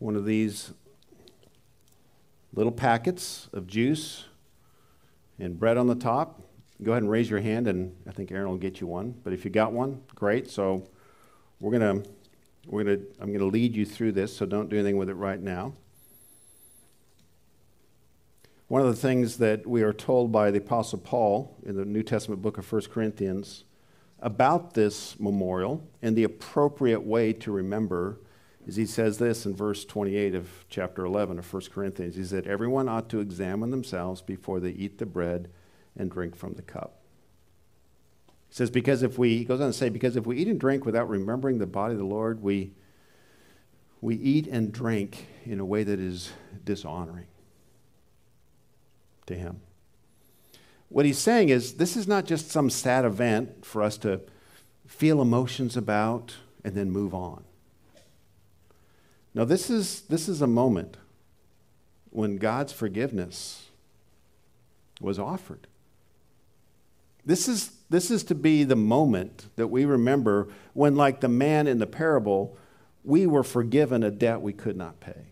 one 0.00 0.16
of 0.16 0.24
these 0.24 0.72
little 2.54 2.72
packets 2.72 3.48
of 3.52 3.66
juice 3.66 4.24
and 5.38 5.60
bread 5.60 5.76
on 5.76 5.86
the 5.86 5.94
top, 5.94 6.42
go 6.82 6.92
ahead 6.92 7.02
and 7.02 7.10
raise 7.10 7.30
your 7.30 7.40
hand, 7.40 7.68
and 7.68 7.94
I 8.08 8.10
think 8.10 8.32
Aaron 8.32 8.48
will 8.48 8.56
get 8.56 8.80
you 8.80 8.86
one. 8.86 9.14
But 9.22 9.34
if 9.34 9.44
you 9.44 9.50
got 9.50 9.72
one, 9.72 10.00
great. 10.14 10.50
So 10.50 10.88
we're 11.60 11.72
gonna, 11.72 12.02
we're 12.66 12.84
gonna, 12.84 12.98
I'm 13.20 13.32
gonna 13.32 13.44
lead 13.44 13.76
you 13.76 13.84
through 13.84 14.12
this. 14.12 14.34
So 14.34 14.46
don't 14.46 14.70
do 14.70 14.76
anything 14.76 14.96
with 14.96 15.10
it 15.10 15.14
right 15.14 15.40
now. 15.40 15.74
One 18.68 18.80
of 18.80 18.88
the 18.88 18.96
things 18.96 19.36
that 19.36 19.66
we 19.66 19.82
are 19.82 19.92
told 19.92 20.32
by 20.32 20.50
the 20.50 20.58
Apostle 20.58 21.00
Paul 21.00 21.58
in 21.66 21.76
the 21.76 21.84
New 21.84 22.02
Testament 22.02 22.40
book 22.40 22.56
of 22.56 22.72
1 22.72 22.82
Corinthians 22.90 23.64
about 24.20 24.72
this 24.72 25.20
memorial 25.20 25.86
and 26.00 26.16
the 26.16 26.24
appropriate 26.24 27.00
way 27.00 27.34
to 27.34 27.52
remember 27.52 28.20
is 28.70 28.76
he 28.76 28.86
says 28.86 29.18
this 29.18 29.46
in 29.46 29.56
verse 29.56 29.84
28 29.84 30.36
of 30.36 30.64
chapter 30.68 31.04
11 31.04 31.40
of 31.40 31.52
1 31.52 31.62
Corinthians. 31.72 32.14
He 32.14 32.22
said, 32.22 32.46
Everyone 32.46 32.88
ought 32.88 33.08
to 33.08 33.18
examine 33.18 33.70
themselves 33.70 34.22
before 34.22 34.60
they 34.60 34.70
eat 34.70 34.98
the 34.98 35.06
bread 35.06 35.50
and 35.96 36.08
drink 36.08 36.36
from 36.36 36.52
the 36.52 36.62
cup. 36.62 37.00
He 38.48 38.54
says, 38.54 38.70
because 38.70 39.02
if 39.02 39.18
we, 39.18 39.38
he 39.38 39.44
goes 39.44 39.60
on 39.60 39.66
to 39.66 39.72
say, 39.72 39.88
because 39.88 40.14
if 40.14 40.24
we 40.24 40.36
eat 40.36 40.46
and 40.46 40.60
drink 40.60 40.84
without 40.84 41.08
remembering 41.08 41.58
the 41.58 41.66
body 41.66 41.94
of 41.94 41.98
the 41.98 42.04
Lord, 42.04 42.42
we, 42.42 42.72
we 44.00 44.14
eat 44.14 44.46
and 44.46 44.72
drink 44.72 45.26
in 45.44 45.58
a 45.58 45.64
way 45.64 45.82
that 45.82 45.98
is 45.98 46.30
dishonoring 46.64 47.26
to 49.26 49.34
him. 49.34 49.60
What 50.90 51.06
he's 51.06 51.18
saying 51.18 51.48
is, 51.48 51.74
this 51.74 51.96
is 51.96 52.06
not 52.06 52.24
just 52.24 52.52
some 52.52 52.70
sad 52.70 53.04
event 53.04 53.64
for 53.64 53.82
us 53.82 53.98
to 53.98 54.20
feel 54.86 55.20
emotions 55.20 55.76
about 55.76 56.36
and 56.64 56.76
then 56.76 56.90
move 56.92 57.14
on. 57.14 57.44
No, 59.34 59.44
this 59.44 59.70
is, 59.70 60.02
this 60.02 60.28
is 60.28 60.42
a 60.42 60.46
moment 60.46 60.96
when 62.10 62.36
God's 62.36 62.72
forgiveness 62.72 63.66
was 65.00 65.18
offered. 65.18 65.66
This 67.24 67.48
is, 67.48 67.72
this 67.90 68.10
is 68.10 68.24
to 68.24 68.34
be 68.34 68.64
the 68.64 68.76
moment 68.76 69.46
that 69.56 69.68
we 69.68 69.84
remember 69.84 70.48
when, 70.72 70.96
like 70.96 71.20
the 71.20 71.28
man 71.28 71.66
in 71.66 71.78
the 71.78 71.86
parable, 71.86 72.56
we 73.04 73.26
were 73.26 73.44
forgiven 73.44 74.02
a 74.02 74.10
debt 74.10 74.40
we 74.40 74.52
could 74.52 74.76
not 74.76 75.00
pay. 75.00 75.26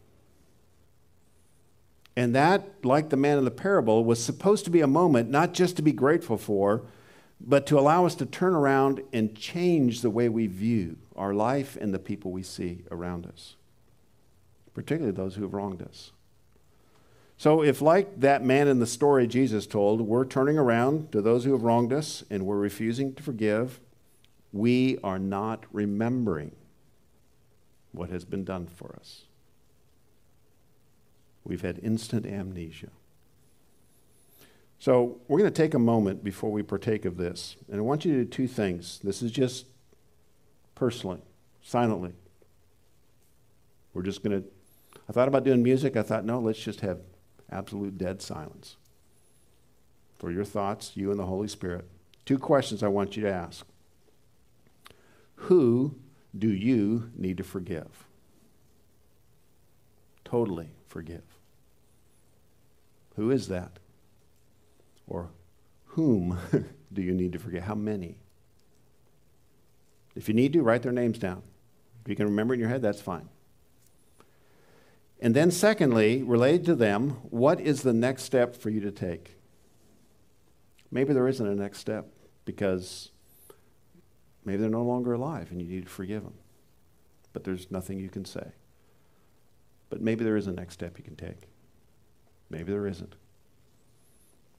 And 2.17 2.35
that, 2.35 2.85
like 2.85 3.11
the 3.11 3.17
man 3.17 3.39
in 3.39 3.45
the 3.45 3.51
parable, 3.51 4.05
was 4.05 4.23
supposed 4.23 4.65
to 4.65 4.71
be 4.71 4.81
a 4.81 4.87
moment 4.87 5.31
not 5.31 5.55
just 5.55 5.77
to 5.77 5.83
be 5.83 5.93
grateful 5.93 6.37
for, 6.37 6.83
but 7.41 7.67
to 7.67 7.79
allow 7.79 8.07
us 8.07 8.17
to 8.17 8.27
turn 8.27 8.55
around 8.55 9.01
and 9.13 9.37
change 9.37 10.01
the 10.01 10.11
way 10.11 10.29
we 10.29 10.47
view 10.49 10.99
our 11.15 11.33
life 11.33 11.77
and 11.81 11.95
the 11.95 11.99
people 11.99 12.33
we 12.33 12.43
see 12.43 12.83
around 12.91 13.25
us, 13.27 13.55
particularly 14.79 15.11
those 15.11 15.35
who 15.35 15.43
have 15.43 15.55
wronged 15.55 15.83
us. 15.83 16.13
So, 17.37 17.65
if, 17.65 17.83
like 17.83 18.21
that 18.21 18.45
man 18.45 18.69
in 18.69 18.79
the 18.79 18.87
story 18.87 19.27
Jesus 19.27 19.67
told, 19.67 20.01
we're 20.01 20.25
turning 20.25 20.57
around 20.57 21.11
to 21.11 21.21
those 21.21 21.45
who 21.45 21.51
have 21.51 21.63
wronged 21.63 21.93
us 21.93 22.23
and 22.31 22.47
we're 22.47 22.59
refusing 22.59 23.13
to 23.15 23.23
forgive, 23.23 23.81
we 24.53 24.99
are 25.03 25.19
not 25.19 25.65
remembering 25.73 26.53
what 27.91 28.11
has 28.11 28.25
been 28.25 28.45
done 28.45 28.69
for 28.69 28.95
us. 29.01 29.25
We've 31.43 31.63
had 31.63 31.81
instant 31.83 32.25
amnesia. 32.25 32.91
So, 34.79 35.19
we're 35.27 35.41
going 35.41 35.53
to 35.53 35.63
take 35.63 35.75
a 35.75 35.81
moment 35.81 36.23
before 36.23 36.53
we 36.53 36.63
partake 36.63 37.05
of 37.05 37.17
this. 37.17 37.57
And 37.69 37.79
I 37.79 37.81
want 37.81 38.05
you 38.05 38.13
to 38.13 38.25
do 38.25 38.31
two 38.31 38.47
things. 38.47 39.01
This 39.03 39.23
is 39.23 39.33
just 39.33 39.67
personally, 40.77 41.21
silently. 41.63 42.13
We're 43.93 44.03
just 44.03 44.23
going 44.23 44.41
to. 44.41 44.49
I 45.09 45.13
thought 45.13 45.29
about 45.29 45.45
doing 45.45 45.63
music. 45.63 45.97
I 45.97 46.03
thought, 46.03 46.25
no, 46.25 46.39
let's 46.39 46.59
just 46.59 46.81
have 46.81 47.01
absolute 47.51 47.97
dead 47.97 48.21
silence 48.21 48.77
for 50.19 50.31
your 50.31 50.45
thoughts, 50.45 50.93
you 50.97 51.11
and 51.11 51.19
the 51.19 51.27
Holy 51.27 51.49
Spirit. 51.49 51.87
Two 52.25 52.39
questions 52.39 52.83
I 52.83 52.89
want 52.89 53.17
you 53.17 53.23
to 53.23 53.33
ask 53.33 53.67
Who 55.37 55.95
do 56.37 56.49
you 56.49 57.11
need 57.17 57.39
to 57.39 57.45
forgive? 57.45 58.05
Totally 60.25 60.69
forgive. 60.89 61.23
Who 63.17 63.31
is 63.31 63.49
that? 63.49 63.79
Or 65.07 65.31
whom 65.87 66.39
do 66.93 67.01
you 67.01 67.15
need 67.15 67.33
to 67.33 67.39
forgive? 67.39 67.63
How 67.63 67.75
many? 67.75 68.19
If 70.15 70.29
you 70.29 70.35
need 70.35 70.53
to, 70.53 70.63
write 70.63 70.83
their 70.83 70.93
names 70.93 71.19
down. 71.19 71.43
If 72.03 72.11
you 72.11 72.17
can 72.17 72.27
remember 72.27 72.53
in 72.53 72.61
your 72.61 72.69
head, 72.69 72.83
that's 72.83 73.01
fine. 73.01 73.29
And 75.21 75.35
then, 75.35 75.51
secondly, 75.51 76.23
related 76.23 76.65
to 76.67 76.75
them, 76.75 77.11
what 77.31 77.61
is 77.61 77.83
the 77.83 77.93
next 77.93 78.23
step 78.23 78.55
for 78.55 78.71
you 78.71 78.81
to 78.81 78.93
take? 78.93 79.37
Maybe 80.91 81.13
there 81.13 81.29
isn't 81.29 81.47
a 81.47 81.55
next 81.55 81.79
step 81.79 82.07
because 82.45 83.11
maybe 84.45 84.59
they're 84.59 84.71
no 84.71 84.85
longer 84.85 85.13
alive 85.13 85.51
and 85.51 85.61
you 85.61 85.69
need 85.69 85.85
to 85.85 85.91
forgive 85.91 86.23
them. 86.23 86.35
But 87.33 87.45
there's 87.45 87.71
nothing 87.71 87.99
you 87.99 88.09
can 88.09 88.25
say. 88.25 88.53
But 89.91 90.01
maybe 90.01 90.25
there 90.25 90.37
is 90.37 90.47
a 90.47 90.53
next 90.53 90.75
step 90.75 90.99
you 90.99 91.05
can 91.05 91.17
take. 91.17 91.49
Maybe 92.49 92.73
there 92.73 92.87
isn't. 92.87 93.17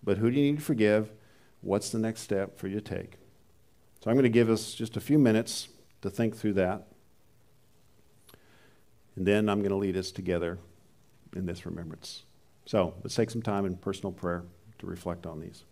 But 0.03 0.18
who 0.18 0.30
do 0.30 0.39
you 0.39 0.51
need 0.51 0.60
to 0.60 0.64
forgive? 0.64 1.12
What's 1.62 1.89
the 1.89 1.99
next 1.99 2.22
step 2.22 2.57
for 2.57 2.68
you 2.68 2.80
to 2.80 2.82
take? 2.82 3.14
So 4.03 4.10
I'm 4.10 4.16
going 4.16 4.24
to 4.24 4.30
give 4.30 4.49
us 4.49 4.74
just 4.74 4.95
a 4.95 5.01
few 5.01 5.20
minutes 5.20 5.70
to 6.01 6.10
think 6.10 6.36
through 6.36 6.53
that. 6.53 6.88
And 9.16 9.26
then 9.26 9.49
I'm 9.49 9.60
going 9.60 9.72
to 9.72 9.76
lead 9.76 9.97
us 9.97 10.12
together 10.12 10.60
in 11.36 11.45
this 11.45 11.66
remembrance. 11.66 12.24
So 12.66 12.93
let's 13.03 13.16
take 13.16 13.30
some 13.30 13.41
time 13.41 13.66
in 13.66 13.76
personal 13.76 14.12
prayer 14.12 14.43
to 14.80 14.86
reflect 14.86 15.26
on 15.26 15.39
these. 15.39 15.64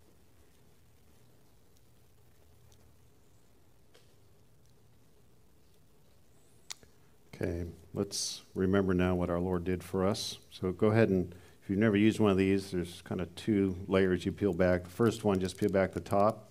Okay, 7.34 7.66
let's 7.94 8.42
remember 8.56 8.96
now 8.96 9.14
what 9.14 9.30
our 9.30 9.40
Lord 9.40 9.64
did 9.64 9.84
for 9.84 10.06
us. 10.06 10.40
So 10.50 10.72
go 10.72 10.88
ahead 10.88 11.10
and, 11.10 11.36
if 11.62 11.70
you've 11.70 11.78
never 11.78 11.96
used 11.96 12.20
one 12.20 12.32
of 12.32 12.38
these, 12.38 12.72
there's 12.72 13.04
kind 13.04 13.22
of 13.22 13.34
two 13.36 13.76
layers 13.88 14.26
you 14.26 14.32
peel 14.32 14.54
back. 14.54 14.86
The 14.86 14.90
first 14.90 15.24
one, 15.24 15.40
just 15.40 15.58
peel 15.58 15.70
back 15.70 15.92
the 15.94 16.00
top. 16.00 16.50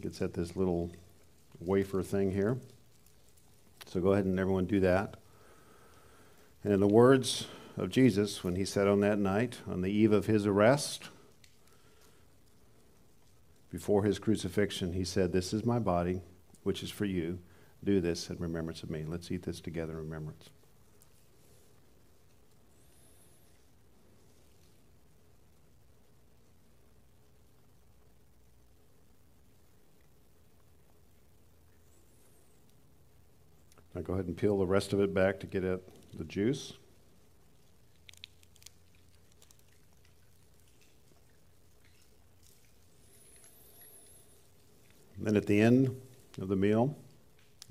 Gets 0.00 0.22
at 0.22 0.32
this 0.32 0.54
little 0.54 0.92
wafer 1.58 2.04
thing 2.04 2.30
here. 2.30 2.56
So 3.86 4.00
go 4.00 4.12
ahead 4.12 4.26
and 4.26 4.38
everyone 4.38 4.66
do 4.66 4.78
that. 4.80 5.16
And 6.68 6.74
in 6.74 6.80
the 6.80 6.86
words 6.86 7.46
of 7.78 7.88
Jesus, 7.88 8.44
when 8.44 8.54
he 8.54 8.66
said 8.66 8.86
on 8.86 9.00
that 9.00 9.18
night, 9.18 9.60
on 9.66 9.80
the 9.80 9.90
eve 9.90 10.12
of 10.12 10.26
his 10.26 10.44
arrest, 10.44 11.08
before 13.70 14.04
his 14.04 14.18
crucifixion, 14.18 14.92
he 14.92 15.02
said, 15.02 15.32
This 15.32 15.54
is 15.54 15.64
my 15.64 15.78
body, 15.78 16.20
which 16.64 16.82
is 16.82 16.90
for 16.90 17.06
you. 17.06 17.38
Do 17.82 18.02
this 18.02 18.28
in 18.28 18.36
remembrance 18.36 18.82
of 18.82 18.90
me. 18.90 19.02
Let's 19.08 19.30
eat 19.30 19.44
this 19.44 19.62
together 19.62 19.92
in 19.92 20.00
remembrance. 20.00 20.50
Now 33.94 34.02
go 34.02 34.12
ahead 34.12 34.26
and 34.26 34.36
peel 34.36 34.58
the 34.58 34.66
rest 34.66 34.92
of 34.92 35.00
it 35.00 35.14
back 35.14 35.40
to 35.40 35.46
get 35.46 35.64
at 35.64 35.80
the 36.18 36.24
juice. 36.24 36.74
then 45.20 45.36
at 45.36 45.46
the 45.46 45.60
end 45.60 45.94
of 46.40 46.48
the 46.48 46.56
meal, 46.56 46.96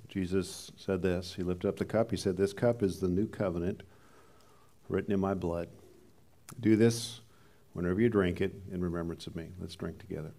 Jesus 0.10 0.72
said 0.76 1.02
this. 1.02 1.34
He 1.34 1.43
lifted 1.43 1.68
up 1.68 1.78
the 1.78 1.86
cup. 1.86 2.12
He 2.12 2.18
said, 2.18 2.38
This 2.38 2.54
cup 2.54 2.84
is 2.84 3.00
the 3.00 3.08
new 3.08 3.26
covenant 3.26 3.82
written 4.89 5.12
in 5.12 5.20
my 5.20 5.34
blood. 5.34 5.68
Do 6.60 6.76
this 6.76 7.22
whenever 7.74 8.00
you 8.00 8.10
drink 8.10 8.41
it 8.41 8.54
in 8.72 8.82
remembrance 8.82 9.28
of 9.28 9.36
me. 9.36 9.48
Let's 9.60 9.76
drink 9.76 9.98
together. 9.98 10.34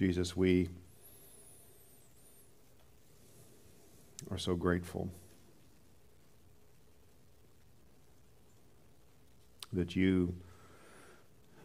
Jesus, 0.00 0.34
we 0.34 0.66
are 4.30 4.38
so 4.38 4.54
grateful 4.54 5.10
that 9.74 9.94
you 9.94 10.34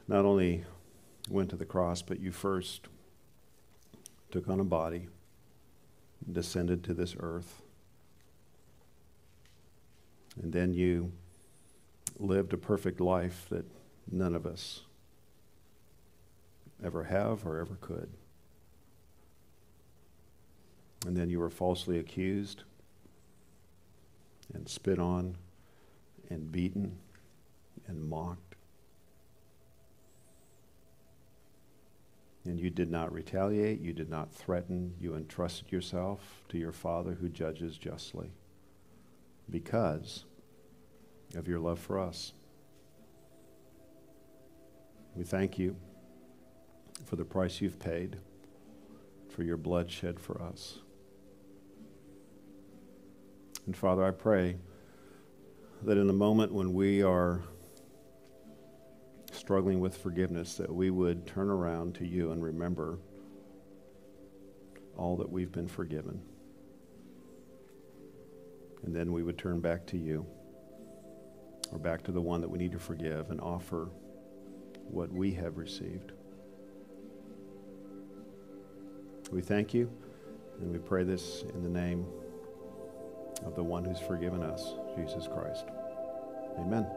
not 0.09 0.25
only 0.25 0.65
went 1.29 1.49
to 1.51 1.55
the 1.55 1.63
cross, 1.63 2.01
but 2.01 2.19
you 2.19 2.33
first 2.33 2.89
took 4.31 4.49
on 4.49 4.59
a 4.59 4.65
body, 4.65 5.07
descended 6.29 6.83
to 6.83 6.93
this 6.93 7.15
earth, 7.21 7.61
and 10.43 10.51
then 10.51 10.73
you 10.73 11.09
lived 12.19 12.51
a 12.51 12.57
perfect 12.57 12.99
life 12.99 13.45
that 13.49 13.65
none 14.11 14.35
of 14.35 14.45
us 14.45 14.81
ever 16.83 17.05
have 17.05 17.45
or 17.45 17.61
ever 17.61 17.77
could. 17.79 18.09
And 21.05 21.15
then 21.15 21.29
you 21.29 21.39
were 21.39 21.51
falsely 21.51 21.99
accused 21.99 22.63
and 24.53 24.67
spit 24.67 24.97
on 24.97 25.37
and 26.29 26.51
beaten 26.51 26.97
and 27.87 28.03
mocked. 28.03 28.55
And 32.43 32.59
you 32.59 32.69
did 32.69 32.91
not 32.91 33.11
retaliate, 33.11 33.81
you 33.81 33.93
did 33.93 34.09
not 34.09 34.33
threaten, 34.33 34.93
you 34.99 35.15
entrusted 35.15 35.71
yourself 35.71 36.43
to 36.49 36.57
your 36.57 36.71
Father 36.71 37.17
who 37.19 37.29
judges 37.29 37.77
justly 37.77 38.31
because 39.49 40.25
of 41.35 41.47
your 41.47 41.59
love 41.59 41.79
for 41.79 41.99
us. 41.99 42.33
We 45.15 45.23
thank 45.23 45.57
you 45.57 45.75
for 47.05 47.15
the 47.15 47.25
price 47.25 47.61
you've 47.61 47.79
paid, 47.79 48.17
for 49.29 49.43
your 49.43 49.57
blood 49.57 49.89
shed 49.89 50.19
for 50.19 50.41
us. 50.41 50.79
And 53.65 53.75
Father, 53.75 54.03
I 54.03 54.11
pray 54.11 54.57
that 55.83 55.97
in 55.97 56.07
the 56.07 56.13
moment 56.13 56.51
when 56.51 56.73
we 56.73 57.01
are 57.01 57.41
struggling 59.31 59.79
with 59.79 59.97
forgiveness, 59.97 60.55
that 60.55 60.73
we 60.73 60.89
would 60.89 61.25
turn 61.25 61.49
around 61.49 61.95
to 61.95 62.05
you 62.05 62.31
and 62.31 62.43
remember 62.43 62.99
all 64.97 65.15
that 65.17 65.29
we've 65.29 65.51
been 65.51 65.67
forgiven. 65.67 66.21
And 68.83 68.95
then 68.95 69.11
we 69.11 69.23
would 69.23 69.37
turn 69.37 69.59
back 69.59 69.85
to 69.87 69.97
you 69.97 70.25
or 71.71 71.79
back 71.79 72.03
to 72.03 72.11
the 72.11 72.21
one 72.21 72.41
that 72.41 72.49
we 72.49 72.59
need 72.59 72.71
to 72.71 72.79
forgive 72.79 73.31
and 73.31 73.41
offer 73.41 73.89
what 74.83 75.11
we 75.11 75.31
have 75.33 75.57
received. 75.57 76.11
We 79.31 79.41
thank 79.41 79.73
you 79.73 79.91
and 80.61 80.71
we 80.71 80.77
pray 80.77 81.03
this 81.03 81.43
in 81.53 81.63
the 81.63 81.69
name 81.69 82.05
of 83.45 83.55
the 83.55 83.63
one 83.63 83.85
who's 83.85 83.99
forgiven 83.99 84.43
us, 84.43 84.73
Jesus 84.95 85.27
Christ. 85.27 85.65
Amen. 86.57 86.87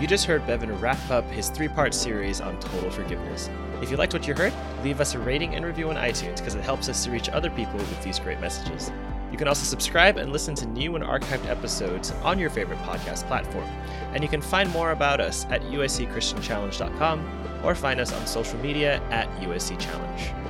You 0.00 0.06
just 0.06 0.24
heard 0.24 0.46
Bevan 0.46 0.78
wrap 0.80 1.10
up 1.10 1.24
his 1.26 1.50
three 1.50 1.68
part 1.68 1.92
series 1.92 2.40
on 2.40 2.58
total 2.58 2.90
forgiveness. 2.90 3.50
If 3.82 3.90
you 3.90 3.98
liked 3.98 4.14
what 4.14 4.26
you 4.26 4.34
heard, 4.34 4.54
leave 4.82 4.98
us 5.00 5.14
a 5.14 5.18
rating 5.18 5.54
and 5.54 5.64
review 5.64 5.90
on 5.90 5.96
iTunes 5.96 6.38
because 6.38 6.54
it 6.54 6.62
helps 6.62 6.88
us 6.88 7.04
to 7.04 7.10
reach 7.10 7.28
other 7.28 7.50
people 7.50 7.76
with 7.76 8.02
these 8.02 8.18
great 8.18 8.40
messages. 8.40 8.90
You 9.30 9.36
can 9.36 9.46
also 9.46 9.64
subscribe 9.64 10.16
and 10.16 10.32
listen 10.32 10.54
to 10.56 10.66
new 10.66 10.96
and 10.96 11.04
archived 11.04 11.46
episodes 11.48 12.12
on 12.22 12.38
your 12.38 12.50
favorite 12.50 12.78
podcast 12.80 13.26
platform. 13.26 13.68
And 14.12 14.22
you 14.22 14.28
can 14.28 14.40
find 14.40 14.70
more 14.70 14.92
about 14.92 15.20
us 15.20 15.44
at 15.50 15.60
uscchristianchallenge.com 15.62 17.60
or 17.62 17.74
find 17.74 18.00
us 18.00 18.12
on 18.12 18.26
social 18.26 18.58
media 18.60 19.02
at 19.10 19.30
USC 19.42 19.78
Challenge. 19.78 20.49